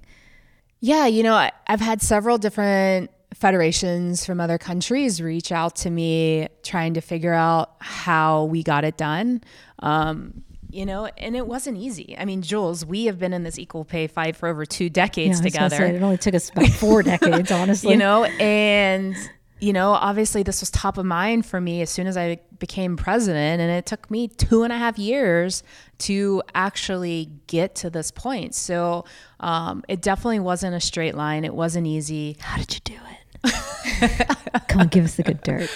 Yeah, 0.80 1.06
you 1.06 1.22
know, 1.22 1.34
I, 1.34 1.52
I've 1.68 1.82
had 1.82 2.02
several 2.02 2.38
different 2.38 3.12
federations 3.34 4.26
from 4.26 4.40
other 4.40 4.58
countries 4.58 5.22
reach 5.22 5.52
out 5.52 5.76
to 5.78 5.90
me 5.90 6.48
trying 6.64 6.94
to 6.94 7.02
figure 7.02 7.34
out 7.34 7.74
how 7.80 8.46
we 8.46 8.64
got 8.64 8.84
it 8.86 8.96
done. 8.96 9.42
Um, 9.80 10.44
you 10.70 10.86
know, 10.86 11.08
and 11.18 11.36
it 11.36 11.46
wasn't 11.48 11.78
easy. 11.78 12.16
I 12.18 12.24
mean, 12.24 12.42
Jules, 12.42 12.86
we 12.86 13.06
have 13.08 13.20
been 13.20 13.34
in 13.34 13.44
this 13.44 13.60
equal 13.60 13.84
pay 13.84 14.08
fight 14.08 14.38
for 14.38 14.48
over 14.48 14.66
two 14.66 14.90
decades 14.90 15.40
Yeah, 15.40 15.44
I 15.44 15.46
was 15.46 15.54
gonna 15.54 15.70
together. 15.70 15.90
say, 15.92 15.96
it 15.98 16.02
only 16.02 16.18
took 16.18 16.36
us 16.36 16.50
about 16.50 16.70
four 16.70 17.04
decades, 17.14 17.52
honestly. 17.52 17.92
you 17.92 17.98
know 17.98 18.24
and 18.24 19.14
you 19.62 19.72
know 19.72 19.92
obviously 19.92 20.44
this 20.44 20.60
was 20.60 20.70
top 20.72 20.98
of 20.98 21.06
mind 21.06 21.46
for 21.46 21.62
me 21.62 21.82
as 21.82 21.90
soon 21.90 22.08
as 22.08 22.18
i 22.18 22.38
became 22.60 22.98
president 22.98 23.62
and 23.62 23.72
it 23.72 23.86
took 23.86 24.10
me 24.12 24.28
two 24.28 24.64
and 24.64 24.74
a 24.74 24.78
half 24.78 24.98
years 25.00 25.64
to 26.00 26.42
actually 26.56 27.30
get 27.48 27.76
to 27.76 27.90
this 27.90 28.12
point 28.12 28.54
so 28.54 29.06
um, 29.40 29.84
it 29.88 30.02
definitely 30.02 30.40
wasn't 30.40 30.76
a 30.76 30.80
straight 30.80 31.16
line 31.16 31.46
it 31.46 31.54
wasn't 31.54 31.86
easy 31.88 32.36
How 32.40 32.58
did 32.58 32.74
you 32.74 32.80
do 32.84 32.94
it? 32.94 33.18
Come 34.68 34.82
on, 34.82 34.88
give 34.88 35.06
us 35.06 35.16
the 35.16 35.24
good 35.24 35.42
dirt. 35.42 35.70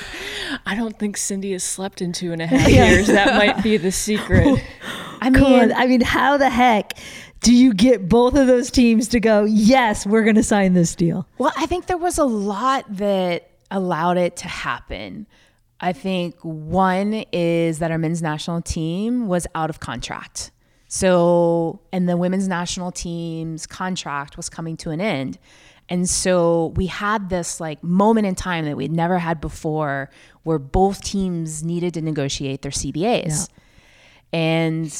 I 0.67 0.75
don't 0.75 0.97
think 0.99 1.17
Cindy 1.17 1.53
has 1.53 1.63
slept 1.63 2.01
in 2.01 2.11
two 2.13 2.31
and 2.31 2.41
a 2.41 2.45
half 2.53 2.69
years. 2.69 3.07
That 3.07 3.35
might 3.35 3.63
be 3.63 3.77
the 3.77 3.91
secret. 3.91 4.61
i 5.21 5.31
Come 5.31 5.43
on. 5.43 5.51
mean 5.51 5.73
I 5.73 5.87
mean, 5.87 6.01
how 6.01 6.37
the 6.37 6.49
heck 6.49 6.93
do 7.41 7.53
you 7.53 7.73
get 7.73 8.07
both 8.07 8.35
of 8.35 8.45
those 8.47 8.69
teams 8.69 9.07
to 9.09 9.19
go, 9.19 9.43
yes, 9.45 10.05
we're 10.05 10.23
going 10.23 10.35
to 10.35 10.43
sign 10.43 10.73
this 10.73 10.95
deal? 10.95 11.27
Well, 11.39 11.53
I 11.57 11.65
think 11.65 11.87
there 11.87 11.97
was 11.97 12.17
a 12.17 12.23
lot 12.23 12.85
that 12.97 13.49
allowed 13.75 14.17
it 14.17 14.37
to 14.37 14.47
happen. 14.47 15.27
I 15.79 15.93
think 15.93 16.35
one 16.41 17.25
is 17.31 17.79
that 17.79 17.91
our 17.91 17.97
men's 17.97 18.21
national 18.21 18.61
team 18.61 19.27
was 19.27 19.45
out 19.53 19.69
of 19.69 19.79
contract. 19.79 20.51
So, 20.87 21.81
and 21.91 22.07
the 22.07 22.15
women's 22.15 22.47
national 22.47 22.91
team's 22.91 23.67
contract 23.67 24.37
was 24.37 24.49
coming 24.49 24.77
to 24.77 24.91
an 24.91 25.01
end. 25.01 25.37
And 25.89 26.09
so 26.09 26.73
we 26.75 26.87
had 26.87 27.29
this 27.29 27.59
like 27.59 27.83
moment 27.83 28.25
in 28.25 28.35
time 28.35 28.65
that 28.65 28.77
we'd 28.77 28.91
never 28.91 29.19
had 29.19 29.41
before 29.41 30.09
where 30.43 30.57
both 30.57 31.03
teams 31.03 31.63
needed 31.63 31.93
to 31.95 32.01
negotiate 32.01 32.61
their 32.61 32.71
CBAs. 32.71 33.49
And, 34.31 34.91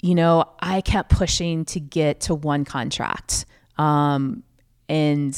you 0.00 0.14
know, 0.14 0.48
I 0.60 0.80
kept 0.80 1.10
pushing 1.10 1.64
to 1.66 1.80
get 1.80 2.20
to 2.20 2.34
one 2.34 2.64
contract. 2.64 3.44
Um, 3.76 4.44
and 4.88 5.36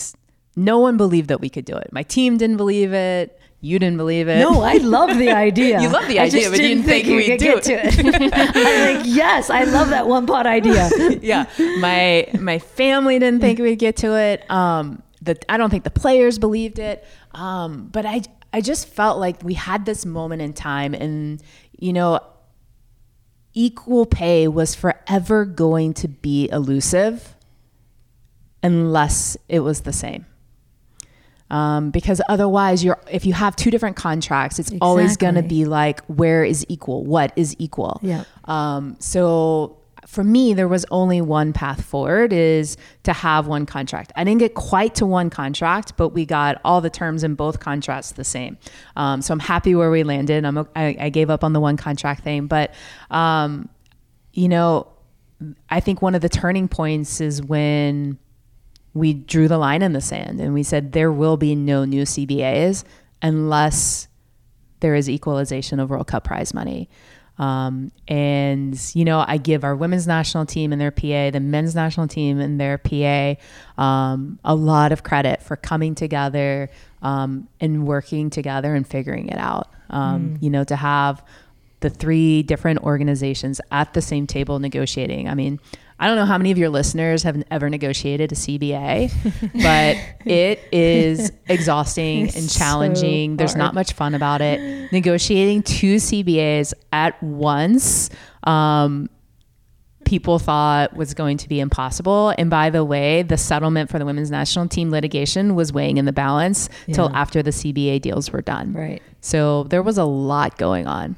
no 0.57 0.79
one 0.79 0.97
believed 0.97 1.29
that 1.29 1.41
we 1.41 1.51
could 1.51 1.67
do 1.67 1.77
it. 1.77 1.93
My 1.93 2.03
team 2.03 2.39
didn't 2.39 2.57
believe 2.57 2.95
it. 2.95 3.39
You 3.61 3.79
didn't 3.79 3.99
believe 3.99 4.29
it. 4.29 4.39
No, 4.39 4.63
I 4.63 4.75
love 4.75 5.19
the 5.19 5.31
idea. 5.47 5.81
You 5.81 5.89
love 5.89 6.09
the 6.09 6.19
idea, 6.19 6.51
but 6.51 6.59
you 6.61 6.69
didn't 6.69 6.85
think 6.85 7.07
we 7.07 7.17
we'd 7.17 7.39
do 7.39 7.55
get 7.55 7.63
to 7.65 7.73
it. 7.73 7.99
I'm 8.35 8.97
like, 8.97 9.07
yes, 9.07 9.51
I 9.51 9.65
love 9.65 9.91
that 9.91 10.07
one 10.07 10.27
pot 10.27 10.47
idea. 10.47 10.89
yeah, 11.23 11.47
my 11.79 12.29
my 12.39 12.59
family 12.59 13.19
didn't 13.19 13.41
think 13.41 13.59
we'd 13.59 13.79
get 13.79 13.97
to 13.99 14.17
it. 14.17 14.51
Um, 14.51 15.03
the 15.23 15.39
I 15.49 15.57
don't 15.57 15.71
think 15.71 15.85
the 15.85 15.91
players 15.91 16.39
believed 16.39 16.79
it. 16.79 17.05
Um, 17.33 17.89
but 17.89 18.07
I 18.07 18.23
I 18.53 18.61
just 18.61 18.89
felt 18.89 19.19
like 19.19 19.43
we 19.43 19.55
had 19.55 19.85
this 19.85 20.07
moment 20.07 20.43
in 20.43 20.53
time, 20.53 20.95
and 20.95 21.43
you 21.79 21.93
know, 21.93 22.21
equal 23.53 24.07
pay 24.07 24.49
was 24.49 24.75
forever 24.75 25.45
going 25.45 25.93
to 25.95 26.09
be 26.09 26.49
elusive 26.51 27.35
unless 28.63 29.37
it 29.49 29.61
was 29.61 29.83
the 29.83 29.93
same. 29.93 30.27
Um, 31.51 31.91
because 31.91 32.21
otherwise, 32.29 32.83
you're 32.83 32.99
if 33.11 33.25
you 33.25 33.33
have 33.33 33.55
two 33.55 33.71
different 33.71 33.97
contracts, 33.97 34.59
it's 34.59 34.73
always 34.81 35.17
going 35.17 35.37
to 35.37 35.43
be 35.43 35.65
like 35.65 36.05
where 36.07 36.45
is 36.45 36.67
equal, 36.69 37.05
what 37.05 37.33
is 37.37 37.55
equal. 37.59 38.01
Yeah. 38.03 38.25
Um, 38.45 38.97
so 38.99 39.79
for 40.07 40.23
me, 40.23 40.55
there 40.55 40.69
was 40.69 40.87
only 40.91 41.21
one 41.21 41.53
path 41.53 41.85
forward 41.85 42.33
is 42.33 42.77
to 43.03 43.13
have 43.13 43.47
one 43.49 43.67
contract. 43.67 44.13
I 44.17 44.25
didn't 44.25 44.39
get 44.39 44.55
quite 44.55 44.95
to 44.97 45.07
one 45.07 45.31
contract, 45.31 45.95
but 45.97 46.11
we 46.11 46.25
got 46.25 46.61
all 46.65 46.81
the 46.81 46.91
terms 46.91 47.25
in 47.25 47.35
both 47.35 47.61
contracts 47.61 48.13
the 48.13 48.25
same. 48.25 48.57
Um, 48.95 49.21
so 49.21 49.33
I'm 49.33 49.41
happy 49.41 49.75
where 49.75 49.91
we 49.91 50.05
landed. 50.05 50.45
I'm 50.45 50.59
I, 50.77 50.97
I 50.99 51.09
gave 51.11 51.29
up 51.29 51.43
on 51.43 51.53
the 51.53 51.61
one 51.61 51.77
contract 51.77 52.23
thing, 52.23 52.47
but 52.47 52.73
um, 53.11 53.69
you 54.33 54.49
know, 54.49 54.87
I 55.69 55.81
think 55.81 56.03
one 56.03 56.15
of 56.15 56.23
the 56.23 56.29
turning 56.29 56.69
points 56.69 57.21
is 57.21 57.43
when 57.43 58.19
we 58.97 59.13
drew 59.13 59.47
the 59.47 59.59
line 59.59 59.83
in 59.83 59.93
the 59.93 60.01
sand 60.01 60.41
and 60.41 60.55
we 60.55 60.63
said 60.63 60.93
there 60.93 61.13
will 61.13 61.37
be 61.37 61.55
no 61.55 61.85
new 61.85 62.03
CBAs 62.03 62.83
unless 63.21 64.09
there 64.81 64.95
is 64.95 65.09
equalization 65.09 65.79
of 65.79 65.91
World 65.91 66.07
Cup 66.07 66.25
prize 66.25 66.55
money. 66.55 66.89
Um, 67.39 67.93
and 68.09 68.81
you 68.95 69.05
know, 69.05 69.23
I 69.27 69.37
give 69.37 69.63
our 69.63 69.77
women's 69.77 70.07
national 70.07 70.47
team 70.47 70.73
and 70.73 70.81
their 70.81 70.91
PA, 70.91 71.31
the 71.31 71.41
men's 71.41 71.75
national 71.75 72.09
team 72.09 72.41
and 72.41 72.59
their 72.59 72.79
PA, 72.79 73.35
um, 73.77 74.39
a 74.43 74.55
lot 74.55 74.93
of 74.93 75.03
credit 75.03 75.43
for 75.43 75.57
coming 75.57 75.95
together 75.95 76.71
um, 77.03 77.49
and 77.61 77.87
working 77.87 78.31
together 78.31 78.75
and 78.75 78.87
figuring 78.87 79.29
it 79.29 79.39
out. 79.39 79.69
Um, 79.91 80.39
You 80.41 80.49
know, 80.49 80.65
to 80.65 80.77
have 80.77 81.23
the 81.81 81.91
three 81.91 82.43
different 82.43 82.81
organizations 82.81 83.61
at 83.71 83.93
the 83.93 84.01
same 84.01 84.27
table 84.27 84.59
negotiating. 84.59 85.29
I 85.29 85.35
mean, 85.35 85.61
I 85.99 86.09
don't 86.09 86.17
know 86.17 86.27
how 86.27 86.37
many 86.37 86.51
of 86.51 86.59
your 86.59 86.69
listeners 86.69 87.23
have 87.23 87.43
ever 87.51 87.71
negotiated 87.71 88.33
a 88.33 88.35
CBA, 88.35 89.11
but 89.55 89.97
it 90.31 90.61
is 90.71 91.33
exhausting 91.49 92.25
and 92.25 92.51
so 92.51 92.59
challenging. 92.59 93.37
There's 93.39 93.53
hard. 93.53 93.59
not 93.59 93.75
much 93.75 93.95
fun 93.95 94.15
about 94.15 94.43
it. 94.43 94.93
Negotiating 94.93 95.63
two 95.63 95.97
CBAs 95.97 96.75
at 96.93 97.21
once. 97.23 98.11
Um, 98.45 99.09
people 100.05 100.39
thought 100.39 100.95
was 100.95 101.15
going 101.15 101.39
to 101.39 101.49
be 101.49 101.61
impossible. 101.61 102.33
And 102.39 102.49
by 102.51 102.71
the 102.71 102.85
way, 102.85 103.23
the 103.23 103.37
settlement 103.37 103.91
for 103.91 103.99
the 103.99 104.07
women's 104.07 104.31
national 104.31 104.69
team 104.69 104.91
litigation 104.91 105.55
was 105.55 105.73
weighing 105.73 105.97
in 105.97 106.05
the 106.05 106.13
balance 106.13 106.69
till 106.93 107.15
after 107.15 107.43
the 107.43 107.51
CBA 107.51 108.01
deals 108.03 108.31
were 108.31 108.43
done. 108.43 108.73
Right. 108.73 109.03
So 109.21 109.65
there 109.65 109.83
was 109.83 109.99
a 109.99 110.05
lot 110.05 110.57
going 110.59 110.87
on. 110.87 111.17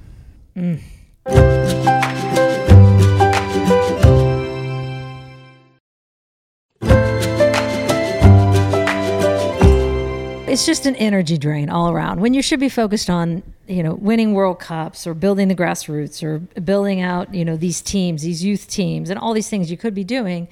It's 10.49 10.65
just 10.65 10.87
an 10.87 10.97
energy 10.97 11.37
drain 11.37 11.69
all 11.69 11.91
around 11.91 12.21
when 12.21 12.33
you 12.33 12.41
should 12.41 12.59
be 12.59 12.71
focused 12.71 13.11
on, 13.11 13.43
you 13.67 13.83
know, 13.83 13.95
winning 13.95 14.33
World 14.33 14.59
Cups 14.59 15.07
or 15.07 15.13
building 15.13 15.49
the 15.49 15.55
grassroots 15.55 16.23
or 16.23 16.39
building 16.39 17.03
out, 17.03 17.35
you 17.35 17.45
know, 17.45 17.57
these 17.57 17.83
teams, 17.83 18.23
these 18.23 18.43
youth 18.43 18.67
teams, 18.67 19.11
and 19.11 19.19
all 19.19 19.35
these 19.35 19.51
things 19.51 19.71
you 19.71 19.77
could 19.77 19.95
be 19.95 20.05
doing. 20.05 20.49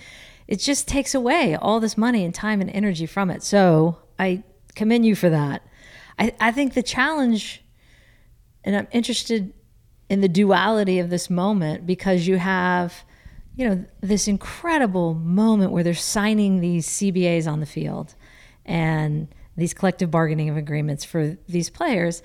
It 0.46 0.61
just 0.61 0.87
takes 0.87 1.14
away 1.14 1.56
all 1.56 1.80
this 1.80 1.96
money 1.96 2.24
and 2.24 2.35
time 2.35 2.61
and 2.61 2.68
energy 2.70 3.06
from 3.06 3.30
it. 3.30 3.42
So 3.42 3.96
I 4.18 4.42
commend 4.74 5.06
you 5.06 5.16
for 5.16 5.30
that. 5.30 5.62
I, 6.18 6.35
I 6.38 6.52
think 6.52 6.74
the 6.74 6.82
challenge, 6.82 7.64
and 8.64 8.76
I'm 8.76 8.88
interested 8.92 9.54
in 10.11 10.20
the 10.20 10.28
duality 10.28 10.98
of 10.98 11.09
this 11.09 11.30
moment 11.30 11.87
because 11.87 12.26
you 12.26 12.37
have, 12.37 13.02
you 13.56 13.66
know, 13.66 13.85
this 14.02 14.28
incredible 14.28 15.14
moment 15.14 15.72
where 15.72 15.82
they're 15.82 15.94
signing 15.94 16.61
these 16.61 16.87
CBAs 16.87 17.50
on 17.50 17.61
the 17.61 17.66
field 17.66 18.14
and 18.66 19.28
these 19.57 19.75
collective 19.75 20.11
bargaining 20.11 20.51
agreements 20.57 21.05
for 21.05 21.37
these 21.49 21.71
players. 21.71 22.23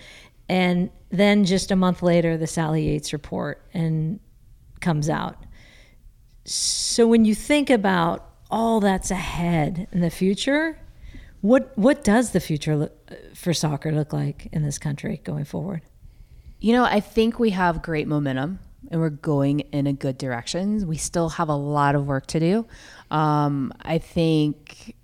And 0.50 0.90
then 1.10 1.46
just 1.46 1.72
a 1.72 1.76
month 1.76 2.02
later, 2.02 2.38
the 2.38 2.48
Sally 2.48 2.84
Yates 2.84 3.14
report 3.14 3.64
and 3.74 4.20
comes 4.82 5.10
out. 5.10 5.38
So 6.46 7.08
when 7.08 7.24
you 7.26 7.36
think 7.36 7.70
about 7.70 8.28
all 8.50 8.80
that's 8.80 9.12
ahead 9.12 9.88
in 9.92 10.02
the 10.02 10.10
future, 10.10 10.78
what 11.42 11.76
what 11.78 12.04
does 12.04 12.32
the 12.32 12.40
future 12.40 12.76
look, 12.76 13.12
for 13.34 13.54
soccer 13.54 13.92
look 13.92 14.14
like 14.14 14.48
in 14.52 14.64
this 14.64 14.78
country 14.78 15.22
going 15.24 15.46
forward? 15.46 15.82
You 16.60 16.74
know, 16.74 16.84
I 16.84 17.00
think 17.00 17.40
we 17.40 17.52
have 17.52 17.82
great 17.82 18.08
momentum 18.08 18.60
and 18.90 19.00
we're 19.00 19.10
going 19.10 19.62
in 19.62 19.88
a 19.88 19.94
good 19.94 20.18
direction. 20.18 20.88
We 20.88 20.98
still 20.98 21.30
have 21.30 21.50
a 21.50 21.56
lot 21.56 21.96
of 21.96 22.06
work 22.06 22.28
to 22.28 22.40
do. 22.40 22.68
Um, 23.10 23.74
I 23.82 23.98
think 23.98 24.96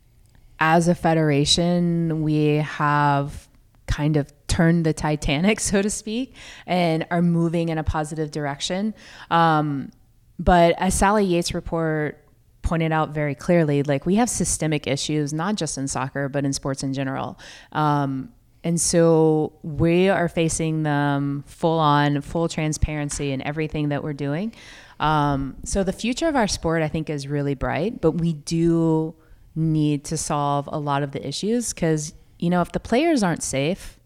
as 0.60 0.88
a 0.88 0.96
federation, 0.96 2.24
we 2.24 2.56
have 2.56 3.48
kind 3.88 4.18
of 4.18 4.32
turned 4.48 4.86
the 4.86 4.94
Titanic, 4.94 5.60
so 5.70 5.82
to 5.82 5.90
speak, 5.90 6.36
and 6.66 7.06
are 7.12 7.22
moving 7.22 7.70
in 7.70 7.78
a 7.78 7.84
positive 7.84 8.32
direction. 8.32 8.94
Um, 9.32 9.92
but 10.40 10.76
as 10.78 10.94
Sally 10.94 11.26
Yates' 11.26 11.54
report 11.54 12.24
pointed 12.62 12.92
out 12.92 13.10
very 13.10 13.34
clearly, 13.34 13.82
like 13.84 14.06
we 14.06 14.16
have 14.16 14.30
systemic 14.30 14.88
issues, 14.88 15.34
not 15.34 15.56
just 15.56 15.78
in 15.78 15.88
soccer, 15.88 16.28
but 16.28 16.44
in 16.46 16.54
sports 16.54 16.84
in 16.84 16.94
general. 16.94 17.40
Um, 17.72 18.34
and 18.64 18.80
so 18.80 19.54
we 19.64 20.10
are 20.10 20.28
facing 20.28 20.84
them 20.84 21.44
full 21.48 21.80
on, 21.80 22.22
full 22.22 22.50
transparency 22.50 23.32
in 23.32 23.42
everything 23.42 23.90
that 23.90 24.04
we're 24.04 24.14
doing. 24.14 24.54
Um, 25.00 25.56
so 25.64 25.84
the 25.84 25.94
future 25.94 26.28
of 26.28 26.36
our 26.36 26.48
sport, 26.48 26.82
I 26.82 26.90
think, 26.90 27.10
is 27.10 27.28
really 27.28 27.56
bright, 27.56 28.02
but 28.02 28.12
we 28.12 28.34
do 28.34 29.16
need 29.58 30.04
to 30.06 30.16
solve 30.18 30.70
a 30.72 30.78
lot 30.80 31.02
of 31.04 31.12
the 31.12 31.28
issues 31.28 31.74
because, 31.74 32.14
you 32.40 32.50
know, 32.50 32.62
if 32.62 32.72
the 32.72 32.80
players 32.80 33.24
aren't 33.24 33.44
safe, 33.44 34.00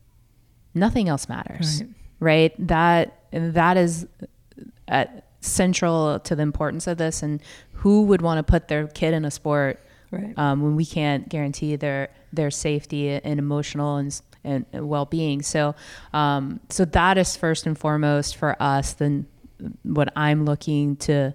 nothing 0.73 1.09
else 1.09 1.27
matters, 1.29 1.83
right? 2.19 2.53
That 2.67 3.19
that 3.31 3.77
is 3.77 4.07
at 4.87 5.27
central 5.41 6.19
to 6.19 6.35
the 6.35 6.41
importance 6.43 6.87
of 6.87 6.97
this 6.97 7.21
and 7.21 7.41
who 7.73 8.03
would 8.03 8.21
want 8.21 8.37
to 8.37 8.43
put 8.49 8.67
their 8.67 8.87
kid 8.87 9.13
in 9.13 9.25
a 9.25 9.31
sport 9.31 9.79
Right. 10.11 10.37
um, 10.37 10.61
when 10.61 10.75
we 10.75 10.85
can't 10.85 11.29
guarantee 11.29 11.77
their 11.77 12.09
their 12.33 12.51
safety 12.51 13.09
and 13.09 13.39
emotional 13.39 13.95
and, 13.95 14.21
and 14.43 14.65
well-being 14.89 15.41
so 15.41 15.73
um, 16.11 16.59
so 16.69 16.83
that 16.83 17.17
is 17.17 17.37
first 17.37 17.65
and 17.65 17.77
foremost 17.79 18.35
for 18.35 18.61
us 18.61 18.91
then 18.91 19.25
what 19.83 20.11
i'm 20.17 20.43
looking 20.43 20.97
to 20.97 21.33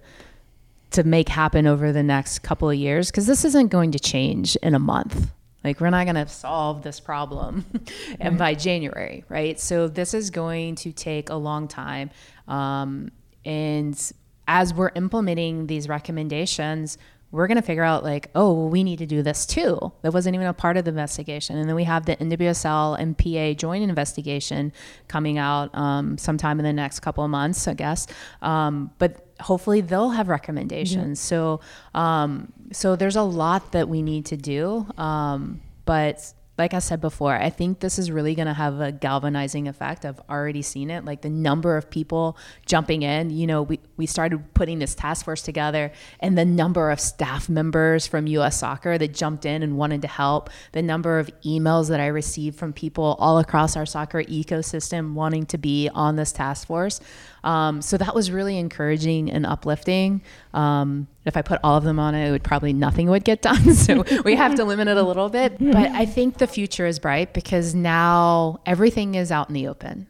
to 0.90 1.04
make 1.04 1.28
happen 1.28 1.66
over 1.66 1.92
the 1.92 2.02
next 2.02 2.40
couple 2.40 2.70
of 2.70 2.76
years 2.76 3.10
because 3.10 3.26
this 3.26 3.44
isn't 3.44 3.68
going 3.68 3.92
to 3.92 3.98
change 3.98 4.56
in 4.56 4.74
a 4.74 4.78
month. 4.78 5.30
Like 5.66 5.80
we're 5.80 5.90
not 5.90 6.04
going 6.04 6.14
to 6.14 6.28
solve 6.28 6.82
this 6.82 7.00
problem 7.00 7.66
and 8.20 8.38
by 8.38 8.54
january 8.54 9.24
right? 9.28 9.58
So 9.58 9.88
this 9.88 10.14
is 10.14 10.30
going 10.30 10.76
to 10.76 10.92
take 10.92 11.28
a 11.28 11.34
long 11.34 11.66
time 11.66 12.10
um, 12.46 13.10
and 13.44 14.12
as 14.46 14.72
we're 14.72 14.92
implementing 14.94 15.66
these 15.66 15.88
recommendations 15.88 16.98
we're 17.32 17.48
going 17.48 17.56
to 17.56 17.62
figure 17.62 17.82
out 17.82 18.04
like 18.04 18.30
oh 18.36 18.52
well, 18.52 18.68
we 18.68 18.84
need 18.84 18.98
to 18.98 19.06
do 19.06 19.22
this 19.22 19.44
too. 19.44 19.92
That 20.02 20.14
wasn't 20.14 20.36
even 20.36 20.46
a 20.46 20.54
part 20.54 20.76
of 20.76 20.84
the 20.84 20.90
investigation. 20.90 21.58
And 21.58 21.68
then 21.68 21.74
we 21.74 21.82
have 21.82 22.06
the 22.06 22.14
nwsl 22.16 22.96
and 22.98 23.18
pa 23.18 23.52
joint 23.58 23.82
investigation 23.82 24.72
coming 25.08 25.36
out 25.36 25.74
um, 25.74 26.16
sometime 26.16 26.60
in 26.60 26.64
the 26.64 26.72
next 26.72 27.00
couple 27.00 27.24
of 27.24 27.30
months 27.30 27.66
i 27.66 27.74
guess. 27.74 28.06
Um, 28.40 28.92
but 28.98 29.25
hopefully 29.40 29.80
they'll 29.80 30.10
have 30.10 30.28
recommendations 30.28 31.20
so 31.20 31.60
um, 31.94 32.52
so 32.72 32.96
there's 32.96 33.16
a 33.16 33.22
lot 33.22 33.72
that 33.72 33.88
we 33.88 34.02
need 34.02 34.26
to 34.26 34.36
do 34.36 34.86
um, 34.96 35.60
but 35.84 36.32
like 36.58 36.72
I 36.72 36.78
said 36.78 37.00
before, 37.00 37.34
I 37.34 37.50
think 37.50 37.80
this 37.80 37.98
is 37.98 38.10
really 38.10 38.34
going 38.34 38.46
to 38.46 38.54
have 38.54 38.80
a 38.80 38.90
galvanizing 38.90 39.68
effect. 39.68 40.06
I've 40.06 40.20
already 40.30 40.62
seen 40.62 40.90
it. 40.90 41.04
Like 41.04 41.20
the 41.20 41.28
number 41.28 41.76
of 41.76 41.90
people 41.90 42.38
jumping 42.64 43.02
in, 43.02 43.30
you 43.30 43.46
know, 43.46 43.62
we, 43.62 43.78
we 43.98 44.06
started 44.06 44.54
putting 44.54 44.78
this 44.78 44.94
task 44.94 45.26
force 45.26 45.42
together 45.42 45.92
and 46.20 46.36
the 46.38 46.46
number 46.46 46.90
of 46.90 46.98
staff 46.98 47.48
members 47.48 48.06
from 48.06 48.26
US 48.26 48.58
Soccer 48.58 48.96
that 48.96 49.12
jumped 49.12 49.44
in 49.44 49.62
and 49.62 49.76
wanted 49.76 50.02
to 50.02 50.08
help, 50.08 50.48
the 50.72 50.82
number 50.82 51.18
of 51.18 51.30
emails 51.42 51.90
that 51.90 52.00
I 52.00 52.06
received 52.06 52.58
from 52.58 52.72
people 52.72 53.16
all 53.18 53.38
across 53.38 53.76
our 53.76 53.86
soccer 53.86 54.22
ecosystem 54.22 55.12
wanting 55.12 55.44
to 55.46 55.58
be 55.58 55.90
on 55.90 56.16
this 56.16 56.32
task 56.32 56.66
force. 56.66 57.00
Um, 57.46 57.80
so 57.80 57.96
that 57.96 58.12
was 58.12 58.32
really 58.32 58.58
encouraging 58.58 59.30
and 59.30 59.46
uplifting. 59.46 60.20
Um, 60.52 61.06
if 61.24 61.36
I 61.36 61.42
put 61.42 61.60
all 61.62 61.76
of 61.76 61.84
them 61.84 62.00
on 62.00 62.16
it, 62.16 62.28
it 62.28 62.32
would 62.32 62.42
probably 62.42 62.72
nothing 62.72 63.08
would 63.08 63.24
get 63.24 63.40
done. 63.40 63.74
So 63.76 64.04
we 64.24 64.34
have 64.34 64.56
to 64.56 64.64
limit 64.64 64.88
it 64.88 64.96
a 64.96 65.02
little 65.02 65.28
bit. 65.28 65.58
But 65.60 65.90
I 65.90 66.06
think 66.06 66.38
the 66.38 66.48
future 66.48 66.86
is 66.86 66.98
bright 66.98 67.32
because 67.32 67.72
now 67.72 68.58
everything 68.66 69.14
is 69.14 69.30
out 69.30 69.48
in 69.48 69.54
the 69.54 69.68
open 69.68 70.08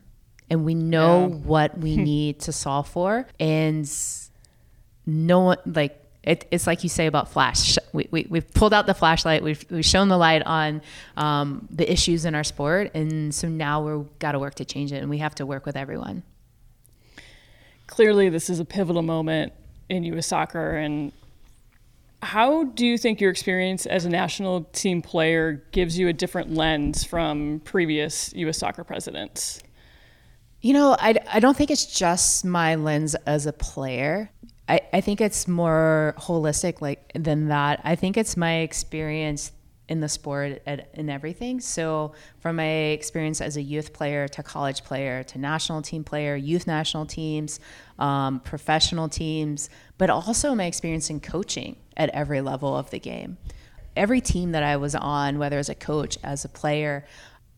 and 0.49 0.65
we 0.65 0.75
know 0.75 1.29
what 1.29 1.77
we 1.77 1.97
need 2.13 2.41
to 2.41 2.53
solve 2.53 2.89
for. 2.89 3.27
And 3.39 3.91
no 5.05 5.41
one, 5.41 5.59
like, 5.67 6.01
it, 6.23 6.47
it's 6.51 6.67
like 6.67 6.85
you 6.85 6.89
say 6.89 7.07
about 7.07 7.31
flash. 7.31 7.77
We, 7.93 8.09
we, 8.11 8.27
we've 8.31 8.51
pulled 8.55 8.73
out 8.73 8.87
the 8.87 8.95
flashlight. 8.95 9.43
We've, 9.43 9.63
we've 9.69 9.85
shown 9.85 10.09
the 10.09 10.17
light 10.17 10.43
on 10.47 10.81
um, 11.19 11.69
the 11.71 11.91
issues 11.91 12.25
in 12.25 12.35
our 12.35 12.45
sport. 12.45 12.93
And 12.95 13.35
so 13.35 13.49
now 13.49 13.85
we've 13.85 14.19
got 14.21 14.33
to 14.33 14.39
work 14.39 14.55
to 14.55 14.65
change 14.65 14.93
it. 14.93 15.03
And 15.03 15.11
we 15.11 15.19
have 15.19 15.35
to 15.35 15.45
work 15.45 15.67
with 15.67 15.77
everyone. 15.77 16.23
Clearly, 17.87 18.29
this 18.29 18.51
is 18.51 18.61
a 18.61 18.65
pivotal 18.65 19.03
moment 19.03 19.53
in 19.89 20.05
U.S. 20.05 20.27
soccer. 20.27 20.77
And 20.77 21.13
how 22.23 22.65
do 22.65 22.87
you 22.87 22.99
think 22.99 23.21
your 23.21 23.31
experience 23.31 23.87
as 23.87 24.05
a 24.05 24.11
national 24.11 24.65
team 24.73 25.03
player 25.03 25.65
gives 25.73 25.99
you 25.99 26.09
a 26.09 26.13
different 26.13 26.53
lens 26.53 27.05
from 27.05 27.61
previous 27.65 28.33
U.S. 28.35 28.59
soccer 28.59 28.85
presidents? 28.85 29.61
You 30.61 30.73
know, 30.73 30.97
I, 30.99 31.15
I 31.33 31.41
don't 31.41 31.57
think 31.57 31.71
it's 31.71 31.87
just 31.87 32.45
my 32.45 32.75
lens 32.75 33.15
as 33.27 33.47
a 33.47 33.53
player. 33.53 34.31
I, 34.69 34.81
I 34.93 35.01
think 35.01 35.21
it's 35.21 35.47
more 35.47 36.15
holistic 36.19 36.81
like 36.81 37.13
than 37.15 37.49
that. 37.49 37.81
I 37.85 37.95
think 37.95 38.17
it's 38.17 38.37
my 38.37 38.57
experience 38.57 39.53
in 39.89 40.01
the 40.01 40.09
sport 40.09 40.63
in 40.95 41.09
everything. 41.09 41.61
So 41.61 42.13
from 42.41 42.57
my 42.57 42.67
experience 42.67 43.41
as 43.41 43.57
a 43.57 43.63
youth 43.63 43.93
player 43.93 44.27
to 44.29 44.43
college 44.43 44.83
player 44.83 45.23
to 45.25 45.39
national 45.39 45.83
team 45.83 46.03
player, 46.03 46.35
youth 46.35 46.67
national 46.67 47.07
teams, 47.07 47.61
um, 47.99 48.41
professional 48.41 49.09
teams, 49.09 49.71
but 49.97 50.11
also 50.11 50.55
my 50.55 50.65
experience 50.65 51.09
in 51.09 51.21
coaching 51.21 51.77
at 51.97 52.11
every 52.11 52.41
level 52.41 52.77
of 52.77 52.91
the 52.91 52.99
game. 52.99 53.39
Every 53.95 54.21
team 54.21 54.53
that 54.53 54.63
I 54.63 54.77
was 54.77 54.95
on, 54.95 55.39
whether 55.39 55.59
as 55.59 55.69
a 55.69 55.75
coach, 55.75 56.19
as 56.23 56.45
a 56.45 56.49
player, 56.49 57.07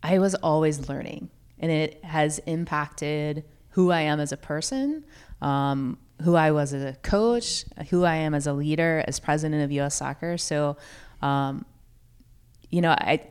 I 0.02 0.18
was 0.18 0.34
always 0.36 0.88
learning, 0.88 1.30
and 1.58 1.72
it 1.72 2.04
has 2.04 2.38
impacted 2.40 3.44
who 3.70 3.90
I 3.90 4.02
am 4.02 4.20
as 4.20 4.30
a 4.30 4.36
person, 4.36 5.04
um, 5.40 5.98
who 6.22 6.36
I 6.36 6.52
was 6.52 6.74
as 6.74 6.82
a 6.84 6.96
coach, 6.98 7.64
who 7.90 8.04
I 8.04 8.16
am 8.16 8.34
as 8.34 8.46
a 8.46 8.52
leader, 8.52 9.02
as 9.08 9.18
president 9.18 9.64
of 9.64 9.72
U.S. 9.72 9.96
Soccer. 9.96 10.36
So, 10.38 10.76
um, 11.22 11.64
you 12.70 12.80
know, 12.80 12.90
I 12.90 13.22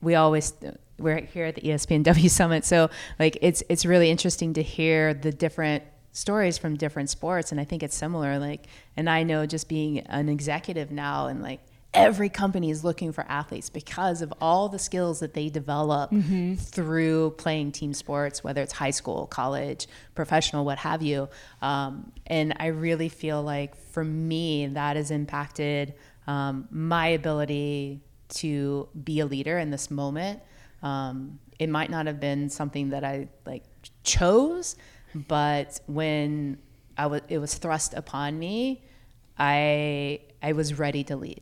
we 0.00 0.14
always 0.14 0.52
we're 0.98 1.20
here 1.20 1.46
at 1.46 1.56
the 1.56 1.62
ESPNW 1.62 2.30
Summit, 2.30 2.64
so 2.64 2.90
like 3.18 3.38
it's 3.40 3.62
it's 3.68 3.84
really 3.84 4.10
interesting 4.10 4.54
to 4.54 4.62
hear 4.62 5.14
the 5.14 5.32
different 5.32 5.84
stories 6.12 6.58
from 6.58 6.76
different 6.76 7.10
sports, 7.10 7.52
and 7.52 7.60
I 7.60 7.64
think 7.64 7.82
it's 7.82 7.96
similar. 7.96 8.38
Like, 8.38 8.66
and 8.96 9.08
I 9.08 9.22
know 9.22 9.46
just 9.46 9.68
being 9.68 10.00
an 10.00 10.28
executive 10.28 10.90
now, 10.90 11.26
and 11.26 11.42
like 11.42 11.60
every 11.94 12.28
company 12.28 12.70
is 12.70 12.84
looking 12.84 13.12
for 13.12 13.24
athletes 13.28 13.68
because 13.68 14.22
of 14.22 14.32
all 14.40 14.68
the 14.68 14.78
skills 14.78 15.20
that 15.20 15.34
they 15.34 15.48
develop 15.48 16.10
through 16.56 17.30
playing 17.32 17.72
team 17.72 17.92
sports, 17.92 18.42
whether 18.42 18.62
it's 18.62 18.72
high 18.72 18.90
school, 18.90 19.26
college, 19.26 19.86
professional, 20.14 20.64
what 20.64 20.78
have 20.78 21.02
you. 21.02 21.28
Um, 21.60 22.12
and 22.26 22.54
I 22.58 22.68
really 22.68 23.10
feel 23.10 23.42
like 23.42 23.76
for 23.76 24.04
me, 24.04 24.66
that 24.68 24.96
has 24.96 25.10
impacted 25.10 25.94
um, 26.26 26.66
my 26.70 27.08
ability 27.08 28.00
to 28.36 28.88
be 29.04 29.20
a 29.20 29.26
leader 29.26 29.58
in 29.58 29.70
this 29.70 29.90
moment. 29.90 30.40
Um, 30.82 31.38
it 31.58 31.68
might 31.68 31.90
not 31.90 32.06
have 32.06 32.20
been 32.20 32.48
something 32.50 32.90
that 32.90 33.04
I 33.04 33.28
like 33.46 33.64
chose, 34.02 34.76
but 35.14 35.80
when 35.86 36.58
I 36.96 37.06
was, 37.06 37.22
it 37.28 37.38
was 37.38 37.54
thrust 37.54 37.94
upon 37.94 38.38
me, 38.38 38.82
I 39.38 40.20
I 40.42 40.52
was 40.52 40.78
ready 40.78 41.04
to 41.04 41.16
lead. 41.16 41.40